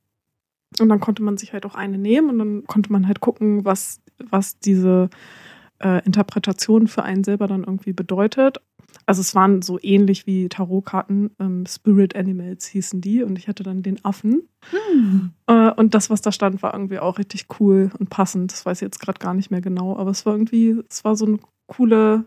[0.79, 3.65] Und dann konnte man sich halt auch eine nehmen und dann konnte man halt gucken,
[3.65, 4.01] was,
[4.31, 5.09] was diese
[5.83, 8.59] äh, Interpretation für einen selber dann irgendwie bedeutet.
[9.07, 13.63] Also es waren so ähnlich wie Tarotkarten, ähm, Spirit Animals hießen die und ich hatte
[13.63, 14.49] dann den Affen.
[14.71, 15.33] Hm.
[15.47, 18.53] Äh, und das, was da stand, war irgendwie auch richtig cool und passend.
[18.53, 21.17] Das weiß ich jetzt gerade gar nicht mehr genau, aber es war irgendwie, es war
[21.17, 22.25] so eine coole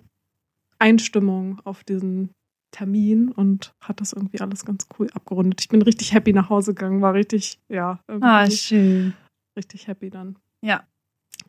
[0.79, 2.31] Einstimmung auf diesen
[2.71, 5.61] Termin und hat das irgendwie alles ganz cool abgerundet.
[5.61, 9.13] Ich bin richtig happy nach Hause gegangen, war richtig, ja, irgendwie Ah, schön.
[9.57, 10.37] richtig happy dann.
[10.63, 10.83] Ja.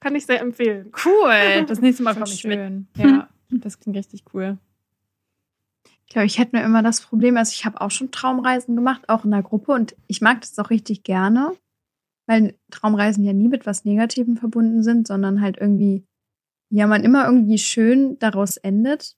[0.03, 0.92] Kann ich sehr empfehlen.
[1.05, 1.64] Cool.
[1.68, 2.59] Das nächste Mal komme ich mit.
[2.59, 2.88] schön.
[2.96, 4.59] Ja, das klingt richtig cool.
[6.07, 9.09] Ich glaube, ich hätte nur immer das Problem, also ich habe auch schon Traumreisen gemacht,
[9.09, 11.57] auch in der Gruppe und ich mag das auch richtig gerne,
[12.26, 16.05] weil Traumreisen ja nie mit was Negativem verbunden sind, sondern halt irgendwie,
[16.68, 19.16] ja, man immer irgendwie schön daraus endet.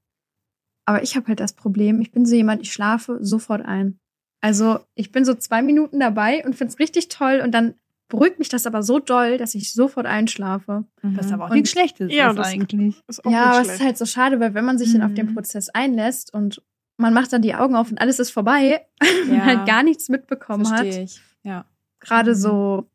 [0.87, 3.99] Aber ich habe halt das Problem, ich bin so jemand, ich schlafe sofort ein.
[4.43, 7.75] Also ich bin so zwei Minuten dabei und finde es richtig toll und dann
[8.15, 10.85] beruhigt mich das aber so doll, dass ich sofort einschlafe.
[11.03, 13.01] Das ist aber auch Und- nichts Schlechtes Ja, ist das- eigentlich.
[13.09, 15.15] Ist auch Ja, aber es ist halt so schade, weil wenn man sich dann auf
[15.15, 15.35] den Mhm.
[15.35, 16.63] Prozess einlässt und
[16.97, 18.85] man macht dann die Augen auf und alles ist vorbei
[19.29, 19.45] und Ja.
[19.45, 20.81] halt gar nichts mitbekommen hat.
[20.81, 21.21] Verstehe ich.
[21.43, 21.65] Ja.
[22.01, 22.37] Gerade Mhm.
[22.37, 22.87] so,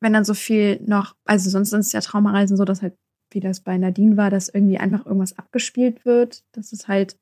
[0.00, 2.94] wenn dann so viel noch, also sonst sind es ja Traumareisen so, dass halt,
[3.32, 6.44] wie das bei Nadine war, dass irgendwie einfach irgendwas abgespielt wird.
[6.52, 7.16] Das ist halt,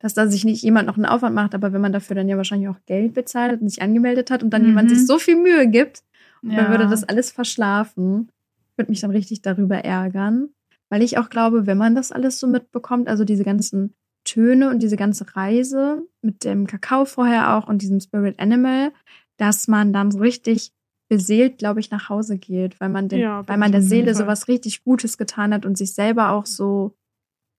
[0.00, 2.36] dass da sich nicht jemand noch einen Aufwand macht, aber wenn man dafür dann ja
[2.36, 4.68] wahrscheinlich auch Geld bezahlt hat und sich angemeldet hat und dann Mhm.
[4.68, 6.02] jemand sich so viel Mühe gibt,
[6.44, 6.56] Ja.
[6.56, 8.30] dann würde das alles verschlafen.
[8.76, 10.50] Würde mich dann richtig darüber ärgern.
[10.90, 14.82] Weil ich auch glaube, wenn man das alles so mitbekommt, also diese ganzen Töne und
[14.82, 18.92] diese ganze Reise mit dem Kakao vorher auch und diesem Spirit Animal,
[19.36, 20.72] dass man dann so richtig
[21.08, 24.48] beseelt, glaube ich, nach Hause geht, weil man, den, Ja, weil man der Seele sowas
[24.48, 26.96] richtig Gutes getan hat und sich selber auch so,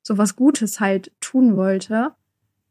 [0.02, 2.12] so was Gutes halt tun wollte.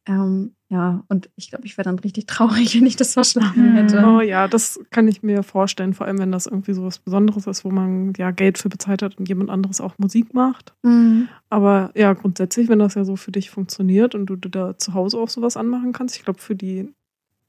[0.06, 3.76] Ähm, ja, und ich glaube, ich wäre dann richtig traurig, wenn ich das verschlafen Mhm.
[3.76, 4.04] hätte.
[4.04, 7.46] Oh ja, das kann ich mir vorstellen, vor allem wenn das irgendwie so was Besonderes
[7.46, 10.74] ist, wo man ja Geld für bezahlt hat und jemand anderes auch Musik macht.
[10.82, 11.28] Mhm.
[11.48, 15.18] Aber ja, grundsätzlich, wenn das ja so für dich funktioniert und du da zu Hause
[15.18, 16.92] auch sowas anmachen kannst, ich glaube, für die,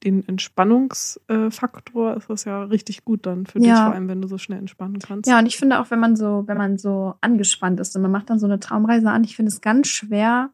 [0.04, 3.84] den Entspannungsfaktor ist das ja richtig gut dann für dich, Ja.
[3.86, 5.28] vor allem wenn du so schnell entspannen kannst.
[5.28, 8.10] Ja, und ich finde auch, wenn man so, wenn man so angespannt ist und man
[8.12, 10.50] macht dann so eine Traumreise an, ich finde es ganz schwer.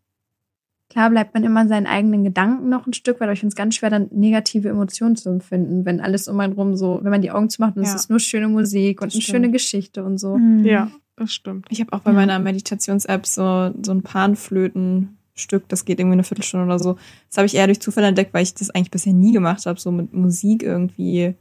[0.93, 3.57] Klar bleibt man immer in seinen eigenen Gedanken noch ein Stück aber ich finde es
[3.57, 7.22] ganz schwer, dann negative Emotionen zu empfinden, wenn alles um einen rum so, wenn man
[7.22, 7.95] die Augen zumacht und es Ja.
[7.97, 9.36] ist nur schöne Musik und Das eine stimmt.
[9.36, 10.36] schöne Geschichte und so.
[10.36, 10.64] Mhm.
[10.66, 11.66] Ja, das stimmt.
[11.70, 12.16] Ich habe auch bei Ja.
[12.16, 16.97] meiner Meditations-App so, so ein Panflötenstück, das geht irgendwie eine Viertelstunde oder so.
[17.28, 19.80] Das habe ich eher durch Zufall entdeckt, weil ich das eigentlich bisher nie gemacht habe,
[19.80, 21.34] so mit Musik irgendwie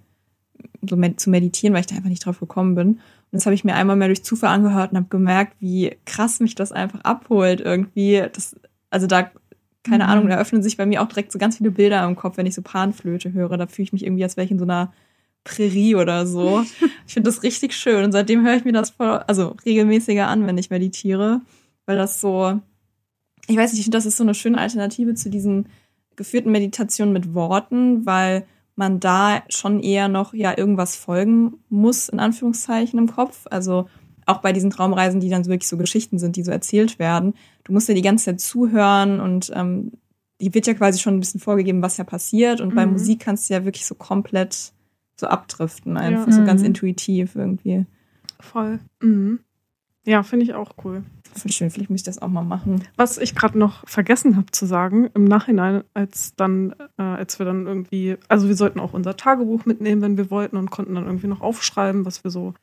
[0.88, 2.88] so med zu meditieren, weil ich da einfach nicht drauf gekommen bin.
[2.90, 3.00] Und
[3.32, 6.56] das habe ich mir einmal mehr durch Zufall angehört und habe gemerkt, wie krass mich
[6.56, 8.24] das einfach abholt irgendwie.
[8.34, 8.56] Das,
[8.90, 9.32] also da,
[9.84, 10.10] keine Mhm.
[10.10, 12.46] Ahnung, da öffnen sich bei mir auch direkt so ganz viele Bilder im Kopf, wenn
[12.46, 13.58] ich so Panflöte höre.
[13.58, 14.94] Da fühle ich mich irgendwie, als wäre ich in so einer
[15.44, 16.64] Prärie oder so.
[17.08, 18.06] Ich finde das richtig schön.
[18.06, 21.42] Und seitdem höre ich mir das voll, also regelmäßiger an, wenn ich meditiere.
[21.86, 22.60] Weil das so,
[23.48, 25.68] ich weiß nicht, ich finde, das ist so eine schöne Alternative zu diesen
[26.16, 32.20] geführten Meditationen mit Worten, weil man da schon eher noch ja irgendwas folgen muss, in
[32.20, 33.46] Anführungszeichen im Kopf.
[33.50, 33.90] Also
[34.26, 37.34] auch bei diesen Traumreisen, die dann so wirklich so Geschichten sind, die so erzählt werden.
[37.64, 39.92] Du musst ja die ganze Zeit zuhören und ähm,
[40.40, 42.62] die wird ja quasi schon ein bisschen vorgegeben, was ja passiert.
[42.62, 42.94] Und bei Mhm.
[42.94, 44.74] Musik kannst du ja wirklich so komplett
[45.20, 46.34] so abdriften, einfach Ja.
[46.34, 46.68] so ganz Mhm.
[46.68, 47.86] intuitiv irgendwie.
[48.40, 48.80] Voll.
[49.02, 49.40] Mhm.
[50.04, 51.04] Ja, finde ich auch cool.
[51.36, 52.84] Voll schön, vielleicht muss ich das auch mal machen.
[52.98, 57.46] Was ich gerade noch vergessen habe zu sagen, im Nachhinein, als dann, äh, als wir
[57.46, 61.06] dann irgendwie, also wir sollten auch unser Tagebuch mitnehmen, wenn wir wollten und konnten dann
[61.06, 62.54] irgendwie noch aufschreiben, was wir so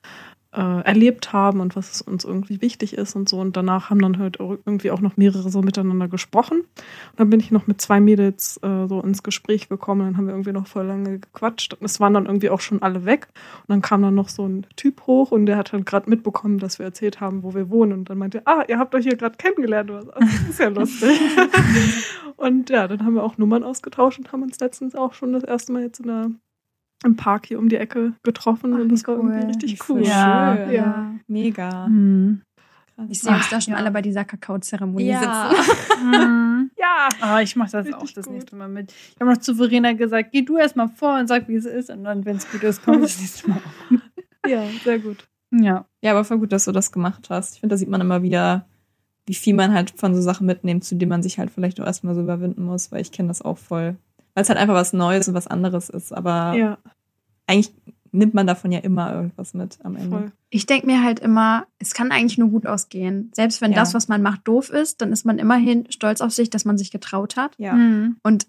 [0.52, 3.38] äh, erlebt haben und was uns irgendwie wichtig ist und so.
[3.38, 6.60] Und danach haben dann halt irgendwie auch noch mehrere so miteinander gesprochen.
[6.60, 10.06] Und dann bin ich noch mit zwei Mädels äh, so ins Gespräch gekommen.
[10.06, 11.74] Dann haben wir irgendwie noch voll lange gequatscht.
[11.74, 13.28] Und es waren dann irgendwie auch schon alle weg.
[13.66, 16.58] Und dann kam dann noch so ein Typ hoch und der hat dann gerade mitbekommen,
[16.58, 17.92] dass wir erzählt haben, wo wir wohnen.
[17.92, 19.90] Und dann meinte, ah, ihr habt euch hier gerade kennengelernt.
[19.90, 20.12] Oder so.
[20.18, 21.20] Das ist ja lustig.
[22.36, 25.44] und ja, dann haben wir auch Nummern ausgetauscht und haben uns letztens auch schon das
[25.44, 26.30] erste Mal jetzt in der
[27.04, 29.46] im Park hier um die Ecke getroffen Ach, und das war irgendwie cool.
[29.46, 30.02] richtig cool.
[30.06, 30.56] Ja.
[30.56, 30.72] schön.
[30.74, 31.14] Ja.
[31.28, 31.86] Mega.
[31.88, 32.42] Mhm.
[32.96, 33.06] Krass.
[33.10, 33.78] Ich sehe uns Ach, da schon ja.
[33.78, 35.50] alle bei dieser Kakaozeremonie Ja.
[35.50, 36.06] sitzen.
[36.06, 36.70] Mhm.
[36.78, 37.08] Ja.
[37.20, 38.34] Aber ich mache das Richtig auch das gut.
[38.34, 38.92] nächste Mal mit.
[38.92, 41.64] Ich habe noch zu Verena gesagt, geh du erst mal vor und sag, wie es
[41.64, 41.90] ist.
[41.90, 43.60] Und dann, wenn es gut ist, kommt das nächste Mal.
[44.46, 45.28] Ja, sehr gut.
[45.50, 45.84] Ja.
[46.02, 47.54] Ja, aber voll gut, dass du das gemacht hast.
[47.54, 48.66] Ich finde, da sieht man immer wieder,
[49.26, 51.86] wie viel man halt von so Sachen mitnimmt, zu denen man sich halt vielleicht auch
[51.86, 53.96] erstmal so überwinden muss, weil ich kenne das auch voll.
[54.38, 56.12] Weil es halt einfach was Neues und was anderes ist.
[56.12, 56.78] Aber Ja,
[57.48, 57.74] eigentlich
[58.12, 60.10] nimmt man davon ja immer irgendwas mit am Ende.
[60.16, 60.32] voll.
[60.48, 63.32] Ich denke mir halt immer, es kann eigentlich nur gut ausgehen.
[63.34, 63.78] Selbst wenn Ja.
[63.78, 66.78] das, was man macht, doof ist, dann ist man immerhin stolz auf sich, dass man
[66.78, 67.56] sich getraut hat.
[67.58, 67.72] Ja.
[67.72, 68.18] Mhm.
[68.22, 68.46] Und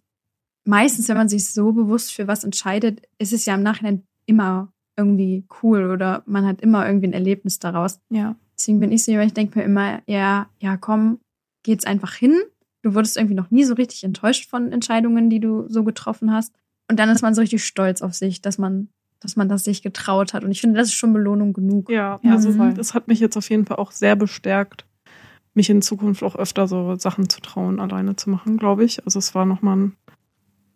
[0.63, 4.71] meistens, wenn man sich so bewusst für was entscheidet, ist es ja im Nachhinein immer
[4.95, 7.99] irgendwie cool oder man hat immer irgendwie ein Erlebnis daraus.
[8.11, 8.35] Ja.
[8.55, 11.19] Deswegen bin ich so, jemand, ich denke mir immer, ja, ja, komm,
[11.63, 12.35] geht's einfach hin.
[12.81, 16.53] Du wurdest irgendwie noch nie so richtig enttäuscht von Entscheidungen, die du so getroffen hast.
[16.89, 19.81] Und dann ist man so richtig stolz auf sich, dass man, dass man das sich
[19.81, 20.43] getraut hat.
[20.43, 21.89] Und ich finde, das ist schon Belohnung genug.
[21.89, 22.73] Ja, Ja, also voll.
[22.73, 24.85] das hat mich jetzt auf jeden Fall auch sehr bestärkt,
[25.53, 29.03] mich in Zukunft auch öfter so Sachen zu trauen, alleine zu machen, glaube ich.
[29.05, 29.91] Also es war nochmal eine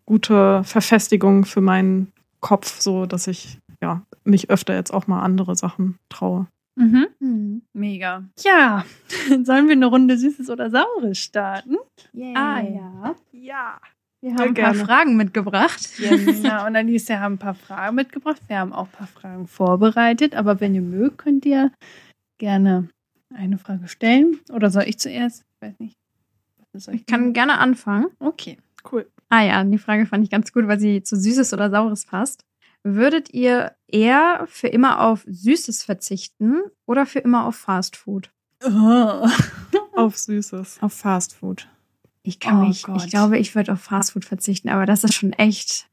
[0.05, 5.55] gute Verfestigung für meinen Kopf, so dass ich ja mich öfter jetzt auch mal andere
[5.55, 6.47] Sachen traue.
[6.75, 7.07] Mhm.
[7.19, 7.61] Hm.
[7.73, 8.23] Mega.
[8.43, 8.85] Ja,
[9.43, 11.77] sollen wir eine Runde Süßes oder Saures starten?
[12.35, 13.15] Ah ja.
[13.31, 13.79] Ja.
[14.21, 14.85] Wir haben Voll ein paar gerne.
[14.85, 15.99] Fragen mitgebracht.
[15.99, 18.41] Ja, und Alicia haben ein paar Fragen mitgebracht.
[18.47, 20.33] Wir haben auch ein paar Fragen vorbereitet.
[20.33, 21.71] Aber wenn ihr mögt, könnt ihr
[22.37, 22.87] gerne
[23.33, 24.39] eine Frage stellen.
[24.51, 25.43] Oder soll ich zuerst?
[25.55, 25.97] Ich weiß nicht.
[26.93, 28.07] Ich kann gerne anfangen.
[28.19, 28.57] Okay.
[28.89, 29.07] Cool.
[29.29, 32.45] Ah ja, die Frage fand ich ganz gut, weil sie zu Süßes oder Saures passt.
[32.83, 38.29] Würdet ihr eher für immer auf Süßes verzichten oder für immer auf Fast Food?
[38.65, 39.27] Oh.
[39.95, 40.79] Auf Süßes.
[40.81, 41.67] Auf Fast Food.
[42.23, 43.03] Ich kann Oh mich, Gott.
[43.03, 45.89] ich glaube, ich würde auf Fast Food verzichten, aber das ist schon echt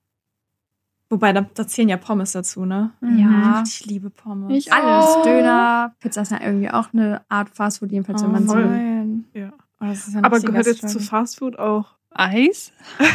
[1.12, 2.92] Wobei, da, da zählen ja Pommes dazu, ne?
[3.00, 3.64] Ja.
[3.66, 4.56] Ich liebe Pommes.
[4.56, 5.16] Ich alles.
[5.16, 5.24] Oh.
[5.24, 8.54] Döner, Pizza ist ja irgendwie auch eine Art Fast Food, jedenfalls wenn man so.
[8.54, 9.24] nein.
[9.34, 9.52] Ja.
[9.80, 11.00] Oh, Aber gehört jetzt zu.
[11.00, 11.96] Fast Food auch.
[12.10, 12.72] Eis?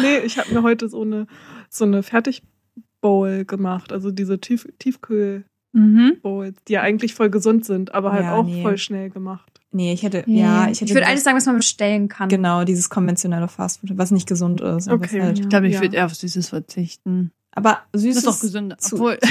[0.00, 1.26] Nee, ich habe mir heute so eine,
[1.74, 3.92] so eine Fertigbowl gemacht.
[3.92, 5.44] Also diese Tief Tiefkühl-Bowls,
[5.74, 6.54] Mhm.
[6.68, 8.62] die ja eigentlich voll gesund sind, aber halt Ja, auch nee.
[8.62, 9.60] voll schnell gemacht.
[9.74, 10.40] Nee, ich hätte, Nee.
[10.42, 10.90] ja, ich hätte.
[10.90, 12.28] ich würde alles sagen, was man bestellen kann.
[12.28, 14.88] Genau, dieses konventionelle Fastfood, was nicht gesund ist.
[14.88, 15.22] Okay.
[15.22, 15.80] Halt, Ich glaube, ich Ja.
[15.80, 17.30] würde eher auf Süßes verzichten.
[17.54, 18.76] aber süß Das ist doch gesünder.
[18.78, 19.18] zu- Obwohl.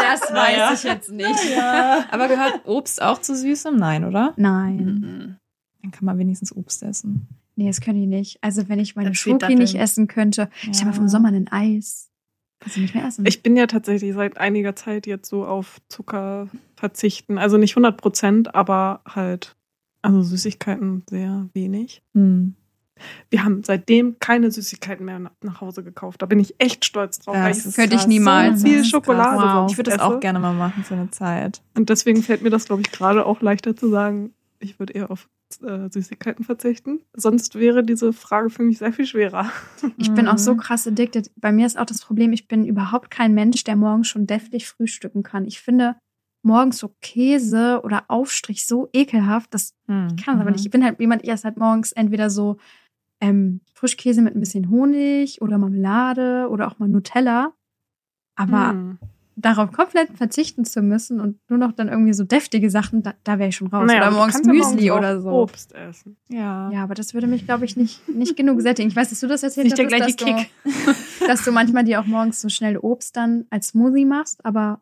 [0.00, 0.70] Das Naja.
[0.70, 1.56] weiß ich jetzt nicht.
[2.10, 3.76] Aber gehört Obst auch zu Süßem?
[3.76, 4.34] Nein, oder?
[4.36, 4.76] Nein.
[4.76, 5.36] Mhm.
[5.82, 7.26] Dann kann man wenigstens Obst essen.
[7.58, 8.38] Nee, das könnte ich nicht.
[8.40, 12.08] Also wenn ich meine Schoki nicht essen könnte, ich habe vom Sommer ein Eis.
[12.60, 13.26] Kannst du nicht mehr essen.
[13.26, 17.36] Ich bin ja tatsächlich seit einiger Zeit jetzt so auf Zucker verzichten.
[17.36, 19.56] Also nicht 100 Prozent, aber halt,
[20.02, 22.00] also Süßigkeiten sehr wenig.
[22.14, 22.54] Hm.
[23.28, 26.22] Wir haben seitdem keine Süßigkeiten mehr na- nach Hause gekauft.
[26.22, 27.34] Da bin ich echt stolz drauf.
[27.34, 28.60] Das weil Könnte ich niemals.
[28.60, 29.42] so viel Schokolade.
[29.42, 29.68] Wow.
[29.70, 30.06] Ich würde das esse.
[30.06, 31.60] auch gerne mal machen für eine Zeit.
[31.76, 35.10] Und deswegen fällt mir das, glaube ich, gerade auch leichter zu sagen, ich würde eher
[35.10, 35.28] auf
[35.62, 37.00] äh, Süßigkeiten verzichten.
[37.14, 39.50] Sonst wäre diese Frage für mich sehr viel schwerer.
[39.96, 40.58] Ich bin auch so Mhm.
[40.58, 41.30] krass addicted.
[41.36, 44.68] Bei mir ist auch das Problem, ich bin überhaupt kein Mensch, der morgens schon deftig
[44.68, 45.44] frühstücken kann.
[45.46, 45.96] Ich finde
[46.42, 50.08] morgens so Käse oder Aufstrich so ekelhaft, das Hm.
[50.22, 50.64] kann ich aber nicht.
[50.64, 52.58] Ich bin halt jemand, ich esse halt morgens entweder so
[53.20, 57.52] ähm, Frischkäse mit ein bisschen Honig oder Marmelade oder auch mal Nutella.
[58.36, 58.98] Aber Hm.
[59.40, 63.38] Darauf komplett verzichten zu müssen und nur noch dann irgendwie so deftige Sachen, da, da
[63.38, 63.86] wäre ich schon raus.
[63.86, 65.30] Naja, oder morgens ja Müsli morgens oder so.
[65.30, 66.16] Obst essen.
[66.28, 66.70] Ja.
[66.72, 68.88] Ja, aber das würde mich, glaube ich, nicht, nicht genug sättigen.
[68.88, 71.84] Ich weiß, dass du das erzählt Nicht der hattest, gleiche dass, Du, dass du manchmal
[71.84, 74.80] dir auch morgens so schnell Obst dann als Smoothie machst, aber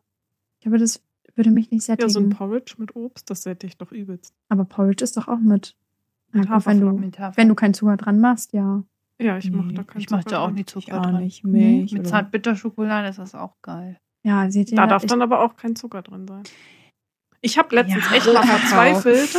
[0.57, 1.01] ich glaube, das
[1.35, 2.09] würde mich nicht Ja, sättigen.
[2.09, 4.33] so ein Porridge mit Obst, das sättigt doch übelst.
[4.49, 5.75] aber Porridge ist doch auch mit.
[6.31, 7.37] Mit Ja, gut, wenn, du, Mit Hafer.
[7.37, 8.83] wenn du keinen Zucker dran machst, ja.
[9.19, 11.03] Ja, ich mache Nee, da keinen ich mache Zucker da auch nie Ich Zucker auch
[11.05, 11.19] dran.
[11.23, 11.43] nicht.
[11.43, 11.91] Milch.
[11.91, 13.97] Mit Zartbitterschokolade ist das auch geil.
[14.27, 14.75] Ja, seht ihr.
[14.75, 16.43] Da darf dann aber auch kein Zucker drin sein.
[17.39, 18.57] Ich habe letztens Ja, echt mal Kakao.
[18.57, 19.37] verzweifelt,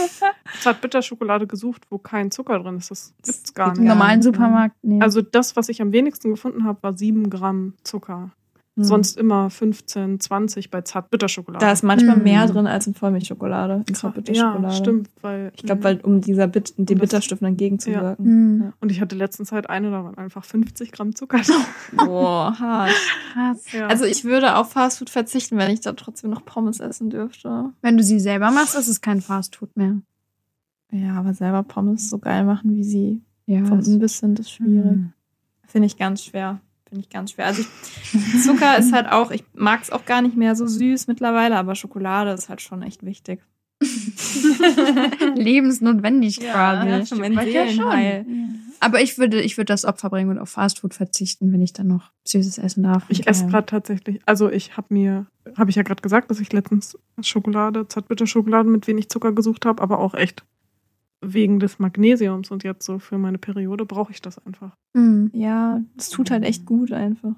[0.60, 2.90] Zartbitterschokolade gesucht, wo kein Zucker drin ist.
[2.90, 3.82] Das gibt's gar im nicht.
[3.82, 3.94] Ja.
[3.94, 4.22] normalen ne?
[4.22, 5.00] Supermarkt, nee.
[5.02, 8.30] Also das, was ich am wenigsten gefunden habe, war 7 Gramm Zucker.
[8.78, 8.84] Hm.
[8.84, 11.64] sonst immer 15, 20 bei Zartbitterschokolade.
[11.64, 12.22] Da ist manchmal Hm.
[12.22, 14.74] mehr drin als in Vollmilchschokolade, in ja, Zartbitterschokolade.
[14.74, 18.24] stimmt, weil Ich glaube, weil um dieser Bit dem das- Bitterstoffen entgegenzuwirken.
[18.24, 18.72] Hm.
[18.80, 21.40] und ich hatte letztens halt eine, da waren einfach 50 Gramm Zucker.
[21.96, 22.92] Boah, hart.
[23.32, 23.72] Krass.
[23.72, 23.86] ja.
[23.88, 27.70] Also ich würde auf Fastfood verzichten, wenn ich da trotzdem noch Pommes essen dürfte.
[27.82, 29.96] Wenn du sie selber machst, ist es kein Fastfood mehr.
[30.90, 33.64] Ja, aber selber Pommes so geil machen, wie sie Ja.
[33.64, 34.84] vom Imbiss sind, ist schwierig.
[34.84, 35.12] Mhm.
[35.66, 36.60] Finde ich ganz schwer.
[36.88, 37.46] Finde ich ganz schwer.
[37.46, 41.06] Also ich, Zucker ist halt auch, ich mag es auch gar nicht mehr so süß
[41.06, 43.40] mittlerweile, aber Schokolade ist halt schon echt wichtig.
[45.34, 47.06] Lebensnotwendig quasi.
[47.06, 48.60] für mein Ja, schon.
[48.80, 51.88] Aber ich würde, ich würde das Opfer bringen und auf Fastfood verzichten, wenn ich dann
[51.88, 53.04] noch Süßes essen darf.
[53.08, 55.26] Ich esse gerade tatsächlich, also ich habe mir,
[55.56, 59.82] habe ich ja gerade gesagt, dass ich letztens Schokolade, Zartbitterschokolade mit wenig Zucker gesucht habe,
[59.82, 60.44] aber auch echt
[61.20, 64.76] wegen des Magnesiums und jetzt so für meine Periode brauche ich das einfach.
[64.96, 65.30] Hm.
[65.34, 67.34] Ja, das tut halt echt gut einfach.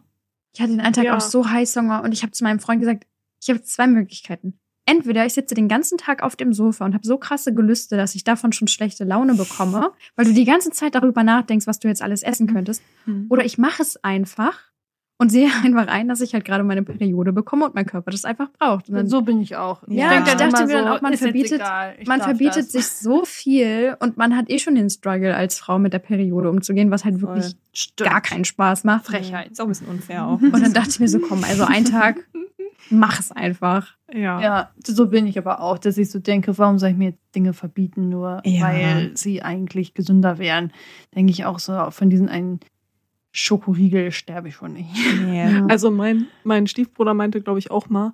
[0.55, 1.17] Ich hatte den einen Tag Ja.
[1.17, 3.07] auch so Heißhunger und ich habe zu meinem Freund gesagt,
[3.43, 4.59] ich habe zwei Möglichkeiten.
[4.87, 8.15] Entweder ich sitze den ganzen Tag auf dem Sofa und habe so krasse Gelüste, dass
[8.15, 11.87] ich davon schon schlechte Laune bekomme, weil du die ganze Zeit darüber nachdenkst, was du
[11.89, 12.83] jetzt alles essen könntest.
[13.29, 14.59] Oder ich mache es einfach
[15.21, 18.25] und sehe einfach ein, dass ich halt gerade meine Periode bekomme und mein Körper das
[18.25, 18.89] einfach braucht.
[18.89, 19.83] Und dann, So bin ich auch.
[19.87, 21.61] Ja, denk ich dachte mir dann auch, man verbietet-
[22.07, 22.73] man verbietet das.
[22.73, 26.49] sich so viel und man hat eh schon den Struggle als Frau mit der Periode
[26.49, 27.29] umzugehen, was halt Voll.
[27.37, 28.11] wirklich Stimmt.
[28.11, 29.07] gar keinen Spaß macht.
[29.07, 29.51] Frechheit.
[29.53, 30.41] Ist auch ein bisschen unfair auch.
[30.41, 32.17] Und dann dachte ich mir so, komm, also einen Tag,
[32.91, 33.95] mach es einfach.
[34.13, 34.41] Ja.
[34.41, 37.21] Ja, so bin ich aber auch, dass ich so denke, warum soll ich mir jetzt
[37.35, 38.63] Dinge verbieten, nur Ja.
[38.63, 40.73] weil sie eigentlich gesünder wären.
[41.15, 42.59] Denke ich auch so, von diesen einen
[43.33, 44.89] Schokoriegel sterbe ich schon nicht.
[45.25, 45.63] Nee.
[45.69, 48.13] Also mein, mein Stiefbruder meinte, glaube ich, auch mal,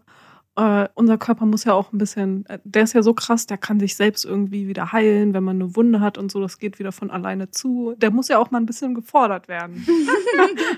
[0.56, 3.58] äh, unser Körper muss ja auch ein bisschen, äh, der ist ja so krass, der
[3.58, 6.78] kann sich selbst irgendwie wieder heilen, wenn man eine Wunde hat und so, das geht
[6.78, 7.94] wieder von alleine zu.
[7.98, 9.86] Der muss ja auch mal ein bisschen gefordert werden.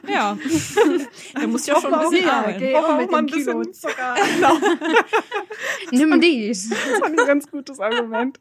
[0.09, 0.37] Ja.
[1.39, 2.59] Der muss ja schon ein bisschen Ja, arbeiten.
[2.59, 4.14] geh auch auch mit mal ein Kilo bisschen Zucker.
[4.37, 4.57] Genau.
[5.91, 6.70] Nimm dies.
[6.70, 8.41] Das ich ein ganz gutes Argument.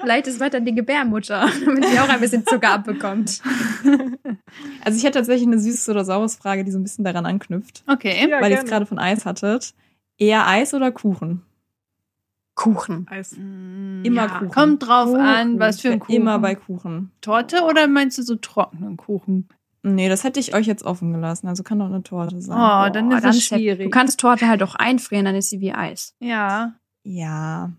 [0.00, 3.42] Vielleicht ist weiter die Gebärmutter, damit sie auch ein bisschen Zucker abbekommt.
[4.84, 7.84] Also ich hätte tatsächlich eine süßes oder saures Frage, die so ein bisschen daran anknüpft.
[7.86, 8.28] Okay.
[8.28, 9.74] Ja, weil ihr es gerade von Eis hattet.
[10.20, 11.42] Eher Eis oder Kuchen?
[12.54, 13.06] Kuchen.
[13.08, 13.32] Eis.
[13.32, 14.50] Immer ja, Kuchen.
[14.50, 15.20] Kommt drauf Kuchen.
[15.20, 16.14] an, was für ein Kuchen.
[16.14, 17.10] Immer bei Kuchen.
[17.22, 19.48] Torte oder meinst du so trockenen Kuchen?
[19.82, 21.48] Nee, das hätte ich euch jetzt offen gelassen.
[21.48, 22.54] Also kann doch eine Torte sein.
[22.56, 23.84] Oh, dann Boah, ist dann es schwierig.
[23.86, 26.14] Du kannst Torte halt auch einfrieren, dann ist sie wie Eis.
[26.20, 26.74] ja.
[27.02, 27.72] Ja.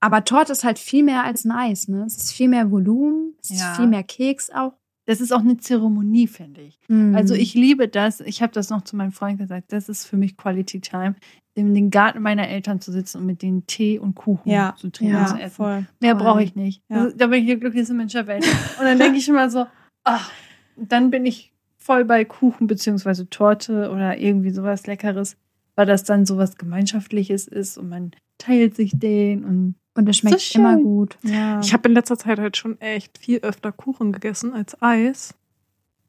[0.00, 2.04] Aber Torte ist halt viel mehr als ein Eis, ne?
[2.06, 3.70] Es ist viel mehr Volumen, es Ja.
[3.70, 4.74] ist viel mehr Keks auch.
[5.06, 6.78] Das ist auch eine Zeremonie, finde ich.
[6.88, 7.14] Hm.
[7.14, 8.20] Also ich liebe das.
[8.20, 9.72] Ich habe das noch zu meinem Freund gesagt.
[9.72, 11.14] Das ist für mich Quality Time,
[11.54, 14.74] in den Garten meiner Eltern zu sitzen und mit denen Tee und Kuchen Ja.
[14.76, 15.54] zu trinken Ja, und zu essen.
[15.54, 15.86] voll.
[16.00, 16.82] Mehr brauche ich nicht.
[16.88, 17.02] Ja.
[17.04, 18.44] Also, da bin ich der glücklichste Mensch der Welt.
[18.78, 19.66] Und dann denke ich immer so,
[20.02, 20.30] ach,
[20.76, 25.36] dann bin ich voll bei Kuchen beziehungsweise Torte oder irgendwie sowas Leckeres,
[25.76, 30.40] weil das dann sowas Gemeinschaftliches ist und man teilt sich den und Und es schmeckt
[30.40, 31.16] So immer gut.
[31.22, 31.60] Ja.
[31.60, 35.34] Ich habe in letzter Zeit halt schon echt viel öfter Kuchen gegessen als Eis,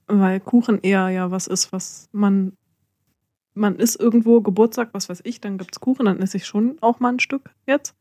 [0.07, 2.53] weil Kuchen eher ja was ist, was man
[3.56, 6.99] man isst irgendwo Geburtstag, was weiß ich, dann gibt's Kuchen, dann esse ich schon auch
[6.99, 7.95] mal ein Stück jetzt.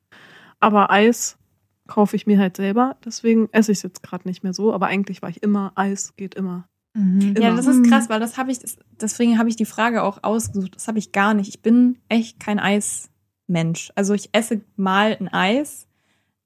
[0.60, 1.38] Aber Eis
[1.86, 4.72] kaufe ich mir halt selber, deswegen esse ich es jetzt gerade nicht mehr so.
[4.72, 6.68] Aber eigentlich war ich immer Eis geht immer.
[6.94, 7.34] Mhm.
[7.36, 7.56] Ja, Immer.
[7.56, 10.76] das ist krass, weil das habe ich, das, deswegen habe ich die Frage auch ausgesucht.
[10.76, 11.48] Das habe ich gar nicht.
[11.48, 13.92] Ich bin echt kein Eismensch.
[13.96, 15.88] Also ich esse mal ein Eis,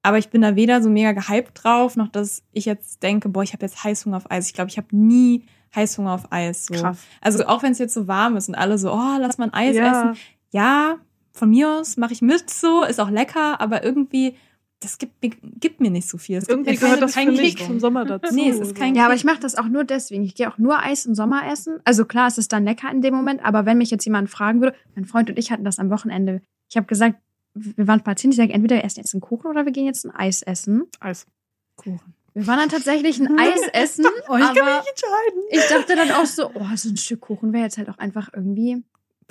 [0.02, 3.42] aber ich bin da weder so mega gehypt drauf, noch dass ich jetzt denke, boah,
[3.42, 4.46] ich habe jetzt Heißhunger auf Eis.
[4.46, 5.44] Ich glaube, ich habe nie
[5.74, 6.66] Heißhunger auf Eis.
[6.66, 6.74] So.
[6.74, 6.98] Krass.
[7.20, 9.54] Also auch wenn es jetzt so warm ist und alle so, oh, lass mal ein
[9.54, 10.10] Eis Ja.
[10.12, 10.20] essen.
[10.50, 10.96] Ja,
[11.32, 14.34] von mir aus mache ich mit so, ist auch lecker, aber irgendwie,
[14.80, 16.38] das gibt, mir- gibt mir nicht so viel.
[16.38, 18.34] Es gibt Irgendwie mir keine- gehört das kein für mich zum Sommer dazu.
[18.34, 20.24] Nee, es ist kein Ja, aber ich mache das auch nur deswegen.
[20.24, 21.78] Ich gehe auch nur Eis im Sommer essen.
[21.84, 24.60] Also klar, es ist dann lecker in dem Moment, aber wenn mich jetzt jemand fragen
[24.60, 26.40] würde, mein Freund und ich hatten das am Wochenende.
[26.70, 27.16] Ich habe gesagt,
[27.54, 28.30] wir waren spazieren.
[28.30, 30.84] Ich sage, entweder wir essen jetzt einen Kuchen oder wir gehen jetzt ein Eis essen.
[31.00, 31.26] Eis.
[31.76, 32.00] Kuchen.
[32.38, 34.04] Wir waren dann tatsächlich ein Eis essen.
[34.28, 35.42] Oh, ich kann aber mich entscheiden.
[35.50, 38.28] ich dachte dann auch so, oh, so ein Stück Kuchen wäre jetzt halt auch einfach
[38.32, 38.84] irgendwie.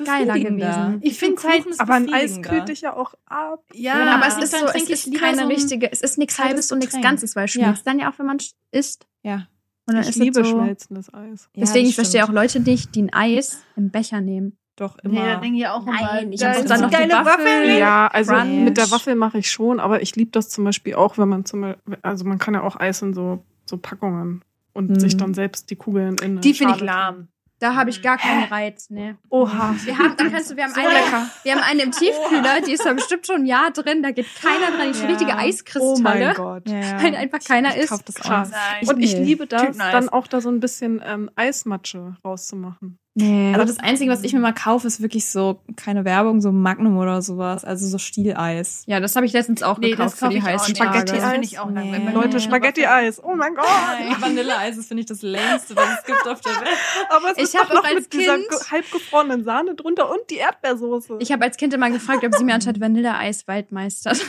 [0.03, 0.99] Geiler gewesen.
[1.01, 3.63] Ich find's halt- Kuchen ist Aber ein Eis kühlt dich ja auch ab.
[3.73, 6.37] Ja, Ja, aber es ist so, es ich ist keine so richtige, es ist nichts
[6.37, 6.99] Halbes und nichts.
[7.01, 7.63] Ganzes, weil es Ja.
[7.63, 8.37] schmilzt dann ja auch, wenn man
[8.71, 9.07] isst.
[9.23, 9.47] Ja.
[9.87, 11.49] Und dann Ich ist liebe es so, schmelzendes Eis.
[11.55, 12.29] Ja, Deswegen, ich verstehe auch.
[12.29, 14.57] Leute nicht, die ein Eis im Becher nehmen.
[14.77, 15.41] Doch, Nee, da immer.
[15.41, 15.99] denke ich auch immer.
[16.01, 17.25] Nein, ich da ist dann noch die geile Waffel.
[17.45, 17.77] Waffeln.
[17.79, 18.63] Ja, also Crunch.
[18.63, 21.45] mit der Waffel mache ich schon, aber ich liebe das zum Beispiel auch, wenn man
[21.45, 24.99] zum Beispiel, also man kann ja auch Eis in so, so Packungen und Mhm.
[24.99, 27.27] sich dann selbst die Kugeln in Die finde ich lahm.
[27.59, 29.17] Da habe ich gar keinen Reiz, ne.
[29.31, 29.73] Oha.
[29.83, 31.27] Wir haben, dann kannst du, wir haben, So eine, lecker.
[31.41, 34.27] wir haben eine im Tiefkühler, die ist da bestimmt schon ein Jahr drin, da geht
[34.39, 35.05] keiner dran, die Ja.
[35.07, 36.69] richtige Oh Eiskristalle, mein Gott.
[36.69, 37.89] Ja, weil einfach keiner ich isst.
[37.89, 38.51] kauf das Krass.
[38.53, 38.93] auch.
[38.93, 42.99] Und ich liebe das, dann auch da so ein bisschen ähm, Eismatsche rauszumachen.
[43.19, 43.51] Nee.
[43.55, 46.97] Also das Einzige, was ich mir mal kaufe, ist wirklich so, keine Werbung, so Magnum
[46.97, 47.65] oder sowas.
[47.65, 48.83] Also so Stieleis.
[48.85, 50.73] ja, das habe ich letztens auch Nee, gekauft das für kaufe die ich auch heißen.
[50.75, 51.91] Das finde ich auch Nee.
[51.91, 52.13] langweilig.
[52.13, 53.23] Leute, Spaghetti-Eis.
[53.23, 53.65] Oh mein Gott.
[54.21, 56.77] Vanilleeis ist, finde ich, das längste, was es gibt auf der Welt.
[57.09, 60.35] Aber es Ich ist doch noch mit dieser Kind- ge- halbgefrorenen Sahne drunter und die
[60.37, 61.17] Erdbeersoße.
[61.19, 64.11] Ich habe als Kind immer gefragt, ob sie mir anstatt Vanilleeis Waldmeister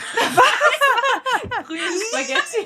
[1.67, 2.65] Grüne Spaghetti.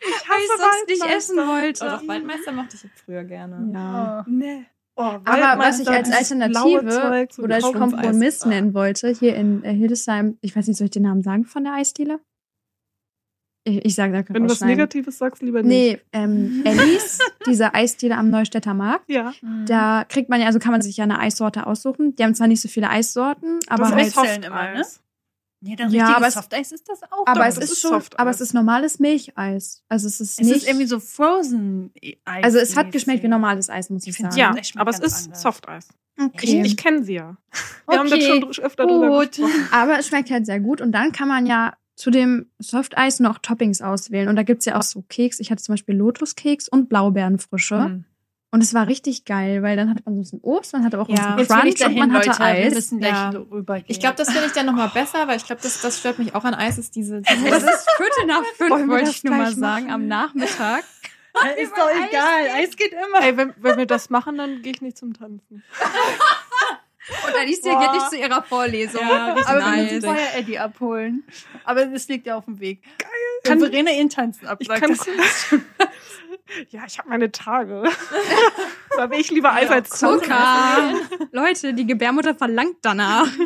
[0.00, 1.84] ich weil ich sonst nicht essen wollte.
[1.84, 3.70] doch, Waldmeister mochte ich früher gerne.
[3.72, 4.20] Ja.
[4.26, 4.30] Oh.
[4.30, 4.64] Nee.
[4.96, 7.72] Oh, Aber was ich als Alternative oder als.
[7.72, 11.44] Kompromiss nennen wollte, hier in äh, Hildesheim, ich weiß nicht, soll ich den Namen sagen
[11.44, 12.20] von der Eisdiele?
[13.64, 15.68] Ich, ich sage da Wenn du was Negatives sagst, lieber nicht.
[15.68, 19.08] Nee, ähm, Ellis, diese Eisdiele am Neustädter Markt.
[19.08, 19.32] Ja.
[19.66, 22.14] Da kriegt man ja, also kann man sich ja eine Eissorte aussuchen.
[22.14, 24.84] Die haben zwar nicht so viele Eissorten, aber Das halt, immer, ne?
[25.66, 27.26] Nee, dann Ja, richtiges aber es- Softeis ist das auch.
[27.26, 28.18] aber doch, es ist ist schon, Softeis.
[28.18, 29.82] aber es ist normales Milcheis.
[29.88, 31.90] Also es ist es nicht, ist irgendwie so Frozen
[32.26, 32.44] Eis.
[32.44, 34.36] also es hat geschmeckt wie normales Eis, muss ich, Ich sagen.
[34.36, 35.42] Ja, aber es ist anders.
[35.42, 35.88] Softeis.
[36.20, 36.60] Okay.
[36.60, 37.36] Ich, ich kenne sie ja.
[37.88, 39.30] Wir haben das Okay, schon öfter drüber gut.
[39.32, 39.68] gesprochen.
[39.72, 43.38] Aber es schmeckt halt sehr gut und dann kann man ja zu dem Softeis noch
[43.38, 44.28] Toppings auswählen.
[44.28, 45.40] Und da gibt's ja auch so Keks.
[45.40, 47.76] Ich hatte zum Beispiel Lotuskeks und Blaubeerenfrische.
[47.76, 48.04] Mhm.
[48.54, 50.96] Und es war richtig geil, weil dann hatte man so ein bisschen Obst, man hatte
[50.96, 51.34] aber auch Ja.
[51.34, 52.40] ein Crunch und dahin, man hatte Leute.
[52.40, 52.90] Eis.
[53.00, 53.32] Ja.
[53.88, 56.36] Ich glaube, das finde ich dann nochmal besser, weil ich glaube, das, das stört mich
[56.36, 59.34] auch an Eis, ist diese, diese Es ist Viertel nach fünf, wollte das ich nur
[59.34, 60.84] mal sagen, am Nachmittag.
[61.60, 62.48] ist doch egal.
[62.54, 63.26] Eis geht immer.
[63.26, 65.64] Ey, wenn, wenn wir das machen, dann gehe ich nicht zum Tanzen.
[67.26, 67.80] Und Alicia Boah.
[67.82, 69.00] geht nicht zu ihrer Vorlesung.
[69.02, 69.92] Ja, Aber wir nice.
[69.92, 71.24] müssen vorher Eddie abholen.
[71.64, 72.82] Aber es liegt ja auf dem Weg.
[72.98, 73.08] Geil.
[73.44, 75.08] Kann- Wenn Verena ihren Tanzen Ich absagt.
[76.70, 77.84] Ja, ich habe meine Tage.
[78.96, 80.20] da will ich lieber Eis Ja, als Tanzen.
[80.24, 80.94] Zucker.
[81.32, 83.28] Leute, die Gebärmutter verlangt danach.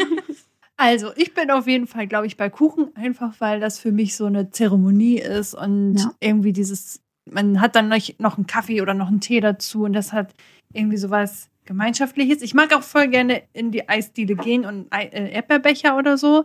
[0.81, 4.15] Also, ich bin auf jeden Fall, glaube ich, bei Kuchen, einfach weil das für mich
[4.17, 6.13] so eine Zeremonie ist und Ja.
[6.21, 9.93] irgendwie dieses, man hat dann noch, noch einen Kaffee oder noch einen Tee dazu und
[9.93, 10.35] das hat
[10.73, 12.41] irgendwie sowas Gemeinschaftliches.
[12.41, 16.45] Ich mag auch voll gerne in die Eisdiele gehen und äh, Erdbeerbecher oder so,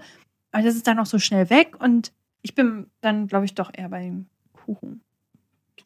[0.52, 2.12] aber das ist dann auch so schnell weg und
[2.42, 5.02] ich bin dann, glaube ich, doch eher beim Kuchen.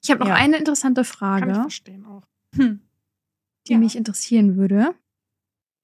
[0.04, 0.34] Ich habe noch Ja.
[0.34, 2.24] eine interessante Kann ich Frage, verstehen auch.
[2.56, 2.82] Hm.
[3.68, 3.78] die Ja.
[3.78, 4.96] mich interessieren würde.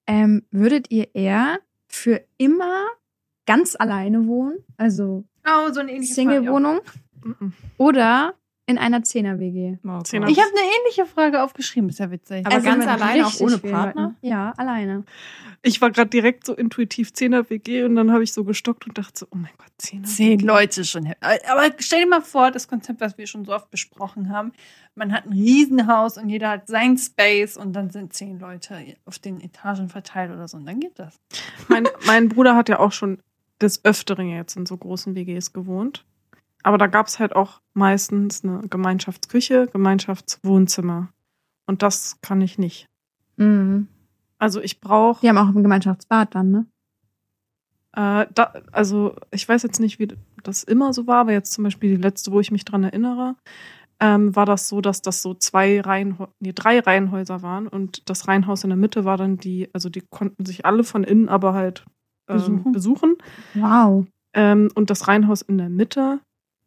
[0.07, 2.85] Ähm, würdet ihr eher für immer
[3.45, 6.03] ganz alleine wohnen, also Oh, so Frage.
[6.03, 6.79] Single-Wohnung,
[7.23, 7.53] Mhm.
[7.77, 8.33] oder
[8.65, 9.77] in einer Zehner-WG?
[9.83, 9.99] Oh.
[10.03, 12.45] Zehner- Ich habe eine ähnliche Frage aufgeschrieben, ist ja witzig.
[12.45, 14.01] Aber ganz mit alleine, auch ohne Partner?
[14.03, 14.17] Leuten.
[14.21, 15.03] Ja, alleine.
[15.63, 18.97] Ich war gerade direkt so intuitiv 10er WG und dann habe ich so gestockt und
[18.97, 21.13] dachte so, oh mein Gott, 10er zehn Leute schon.
[21.21, 24.53] Aber stell dir mal vor, das Konzept, was wir schon so oft besprochen haben.
[24.95, 29.19] Man hat ein Riesenhaus und jeder hat sein Space und dann sind zehn Leute auf
[29.19, 31.19] den Etagen verteilt oder so und dann geht das.
[31.67, 33.19] Mein, mein Bruder hat ja auch schon
[33.61, 36.05] des Öfteren jetzt in so großen WGs gewohnt.
[36.63, 41.09] Aber da gab es halt auch meistens eine Gemeinschaftsküche, Gemeinschaftswohnzimmer.
[41.65, 42.87] Und das kann ich nicht.
[43.37, 43.87] Mhm.
[44.37, 46.65] Also ich brauche, Die haben auch ein Gemeinschaftsbad dann, ne?
[47.95, 50.09] äh, da, also ich weiß jetzt nicht, wie
[50.43, 53.35] das immer so war, aber jetzt zum Beispiel die letzte, wo ich mich dran erinnere,
[53.99, 58.27] ähm, war das so, dass das so zwei Reihen, nee, drei Reihenhäuser waren und das
[58.27, 61.53] Reihenhaus in der Mitte war dann die, also die konnten sich alle von innen aber
[61.53, 61.85] halt
[62.27, 62.71] ähm, Besuchen.
[62.71, 63.17] besuchen.
[63.53, 64.05] Wow.
[64.33, 66.19] Ähm, und das Reihenhaus in der Mitte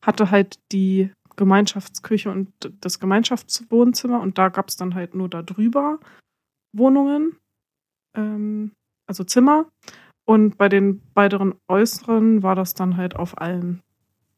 [0.06, 2.48] hatte halt die Gemeinschaftsküche und
[2.80, 5.98] das Gemeinschaftswohnzimmer und da gab es dann halt nur da drüber
[6.72, 7.36] Wohnungen,
[8.16, 8.72] ähm,
[9.06, 9.66] also Zimmer.
[10.24, 13.82] Und bei den weiteren äußeren war das dann halt auf allen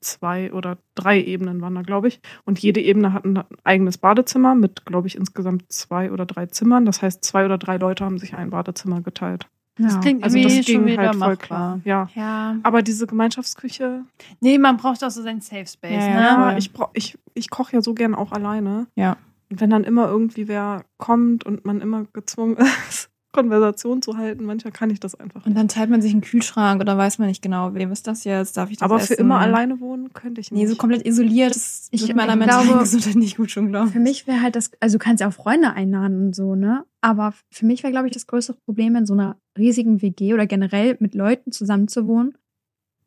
[0.00, 2.20] zwei oder drei Ebenen waren da, glaube ich.
[2.44, 6.84] Und jede Ebene hat ein eigenes Badezimmer mit, glaube ich, insgesamt zwei oder drei Zimmern.
[6.84, 9.48] Das heißt, zwei oder drei Leute haben sich ein Badezimmer geteilt.
[9.78, 10.00] Das Ja.
[10.00, 11.36] klingt Also irgendwie das schon wieder halt voll machbar.
[11.36, 11.80] klar.
[11.84, 12.08] Ja.
[12.14, 12.56] Ja.
[12.62, 14.04] Aber diese Gemeinschaftsküche,
[14.40, 15.92] Nee, man braucht auch so seinen Safe Space.
[15.92, 16.20] Ja, ne?
[16.52, 18.86] ja, ich, brauch, ich, ich koche ja so gern auch alleine.
[18.96, 19.16] Ja.
[19.50, 22.56] Und wenn dann immer irgendwie wer kommt und man immer gezwungen
[22.88, 23.08] ist,
[23.42, 26.80] Konversation zu halten, manchmal kann ich das einfach Und dann teilt man sich einen Kühlschrank
[26.80, 29.20] oder weiß man nicht genau, wem ist das jetzt, darf ich das Aber für essen?
[29.22, 30.60] immer alleine wohnen könnte ich nicht.
[30.60, 34.00] Nee, so komplett isoliert, das Ich- meiner ich mentalen Gesundheit nicht gut schon, glaube Für
[34.00, 36.84] mich wäre halt das, also du kannst ja auch Freunde einladen und so, ne?
[37.00, 40.46] Aber für mich wäre, glaube ich, das größere Problem in so einer riesigen WG oder
[40.46, 42.36] generell mit Leuten zusammenzuwohnen.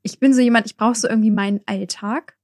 [0.03, 2.37] Ich bin so jemand, ich brauche so irgendwie meinen Alltag.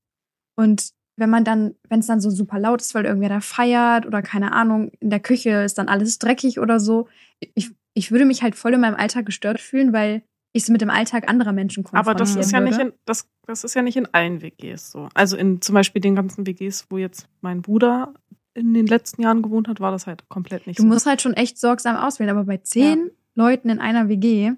[0.56, 4.06] Und wenn man dann, wenn es dann so super laut ist, weil irgendwer da feiert
[4.06, 7.08] oder keine Ahnung, in der Küche ist dann alles dreckig oder so,
[7.40, 10.24] ich, ich würde mich halt voll in meinem Alltag gestört fühlen, weil
[10.54, 12.90] ich es mit dem Alltag anderer Menschen Aber das konfrontieren ist ja nicht würde.
[12.92, 15.10] in, das, das ist ja nicht in allen WGs so.
[15.14, 18.14] Also in zum Beispiel den ganzen WGs, wo jetzt mein Bruder
[18.56, 20.88] in den letzten Jahren gewohnt hat, war das halt komplett nicht Du so.
[20.88, 24.54] musst halt schon echt sorgsam auswählen, aber bei zehn Leuten in einer WG,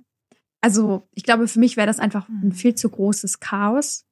[0.61, 2.51] also ich glaube, für mich wäre das einfach ein Mhm.
[2.53, 4.05] viel zu großes Chaos.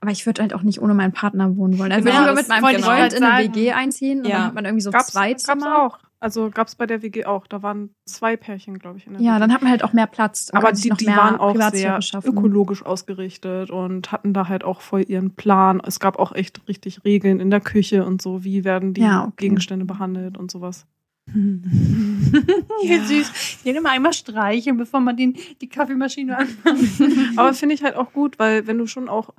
[0.00, 1.92] Aber ich würde halt auch nicht ohne meinen Partner wohnen wollen.
[1.92, 3.44] Also Genau, würde ich lieber mit meinem Freund in eine.
[3.54, 4.36] WG einziehen und Ja.
[4.38, 5.84] dann hat man irgendwie so gab's, zwei gab's Zimmer.
[5.86, 5.98] auch.
[6.18, 7.46] Also gab es bei der WG auch.
[7.46, 9.40] Da waren zwei Pärchen, glaube ich, in der Ja, WG.
[9.40, 10.50] dann hat man halt auch mehr Platz.
[10.52, 12.28] aber die, noch die mehr waren auch sehr schaffen.
[12.30, 15.80] ökologisch ausgerichtet und hatten da halt auch voll ihren Plan.
[15.86, 19.24] Es gab auch echt richtig Regeln in der Küche und so, wie werden die Ja,
[19.24, 19.32] okay.
[19.36, 20.86] Gegenstände behandelt und sowas.
[21.34, 23.62] Wie süß.
[23.64, 27.02] Den immer einmal streicheln, bevor man den, die Kaffeemaschine anmacht.
[27.36, 29.30] Aber finde ich halt auch gut, weil wenn du schon auch,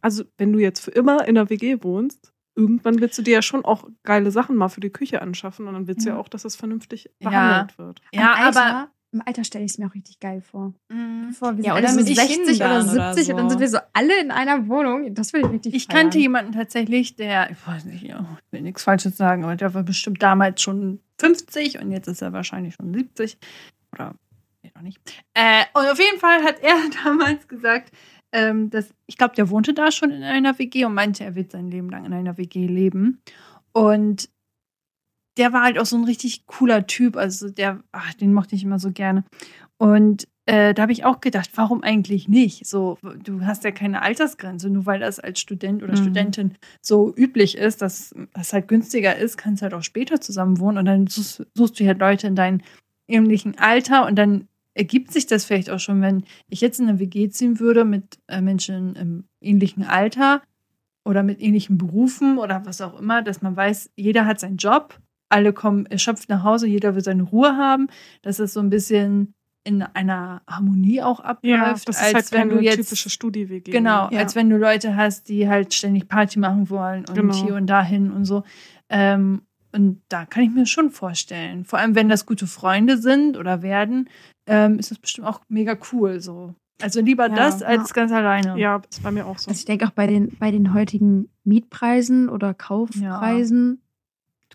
[0.00, 3.42] also wenn du jetzt für immer in der WG wohnst, irgendwann willst du dir ja
[3.42, 6.20] schon auch geile Sachen mal für die Küche anschaffen und dann willst du ja Ja.
[6.20, 7.30] auch, dass es vernünftig Ja.
[7.30, 8.00] behandelt wird.
[8.12, 8.88] Ja, Im Alter, aber.
[9.12, 10.74] Im Alter stelle ich es mir auch richtig geil vor.
[10.90, 11.30] Mhm.
[11.32, 13.44] Vor, wir Ja, sind oder alle so mit 60 oder Kindern 70 oder und dann
[13.44, 13.48] so.
[13.50, 15.14] sind wir so alle in einer Wohnung.
[15.14, 16.00] Das will ich richtig Ich feiern.
[16.00, 19.72] kannte jemanden tatsächlich, der, ich weiß nicht, ja, ich will nichts Falsches sagen, aber der
[19.72, 23.38] war bestimmt damals schon 50 und jetzt ist er wahrscheinlich schon 70.
[23.92, 24.14] Oder,
[24.62, 24.98] nee, noch nicht.
[25.32, 27.92] Äh, und auf jeden Fall hat er damals gesagt,
[28.36, 31.50] ähm, dass, ich glaube, der wohnte da schon in einer WG und meinte, er wird
[31.52, 33.22] sein Leben lang in einer WG leben.
[33.72, 34.28] Und
[35.38, 37.16] der war halt auch so ein richtig cooler Typ.
[37.16, 39.24] Also der, ach, den mochte ich immer so gerne.
[39.78, 42.66] Und äh, da habe ich auch gedacht, warum eigentlich nicht?
[42.66, 46.02] So, du hast ja keine Altersgrenze, nur weil das als Student oder Mhm.
[46.02, 50.78] Studentin so üblich ist, dass das halt günstiger ist, kannst halt auch später zusammen wohnen
[50.78, 52.60] und dann suchst, suchst du halt Leute in deinem
[53.08, 56.98] ähnlichen Alter und dann ergibt sich das vielleicht auch schon, wenn ich jetzt in eine
[56.98, 60.42] WG ziehen würde mit äh, Menschen im ähnlichen Alter
[61.04, 64.98] oder mit ähnlichen Berufen oder was auch immer, dass man weiß, jeder hat seinen Job,
[65.28, 67.88] alle kommen erschöpft nach Hause, jeder will seine Ruhe haben,
[68.22, 69.32] dass es so ein bisschen
[69.64, 73.72] in einer Harmonie auch abläuft, das ist als halt wenn du jetzt typische Studi-WG.
[73.72, 74.20] Genau, Ja.
[74.20, 77.34] als wenn du Leute hast, die halt ständig Party machen wollen und Genau.
[77.34, 78.44] hier und dahin und so.
[78.88, 79.42] Ähm,
[79.76, 81.64] und da kann ich mir schon vorstellen.
[81.64, 84.08] Vor allem, wenn das gute Freunde sind oder werden,
[84.46, 86.20] ähm, ist das bestimmt auch mega cool.
[86.20, 86.54] So.
[86.80, 88.58] Also lieber Ja, das als ganz alleine.
[88.58, 89.50] Ja, ist bei mir auch so.
[89.50, 93.82] Also ich denke auch bei den, bei den heutigen Mietpreisen oder Kaufpreisen.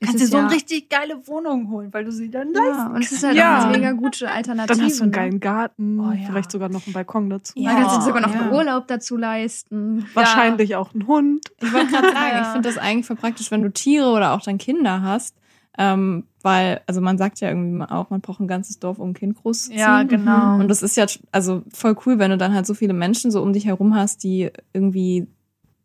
[0.02, 2.52] Du kannst ist dir so ja, eine richtig geile Wohnung holen, weil du sie dann
[2.54, 3.60] Ja, leisten und es ist halt Ja.
[3.60, 4.76] auch eine mega gute Alternative.
[4.78, 5.16] Dann hast du einen ne?
[5.18, 6.26] geilen Garten, Oh, ja.
[6.26, 7.54] vielleicht sogar noch einen Balkon dazu.
[7.56, 8.42] Dann kannst du dir sogar noch Ja.
[8.42, 10.06] einen Urlaub dazu leisten.
[10.16, 11.46] Wahrscheinlich auch einen Hund.
[11.60, 12.42] Ich wollte gerade sagen, Ja.
[12.42, 15.36] ich finde das eigentlich voll praktisch, wenn du Tiere oder auch dann Kinder hast.
[15.78, 19.14] Ähm, weil, also man sagt ja irgendwie auch, man braucht ein ganzes Dorf, um ein
[19.14, 19.80] Kind großzuziehen.
[19.80, 20.56] Ja, genau.
[20.58, 23.42] Und das ist ja also voll cool, wenn du dann halt so viele Menschen so
[23.42, 25.28] um dich herum hast, die irgendwie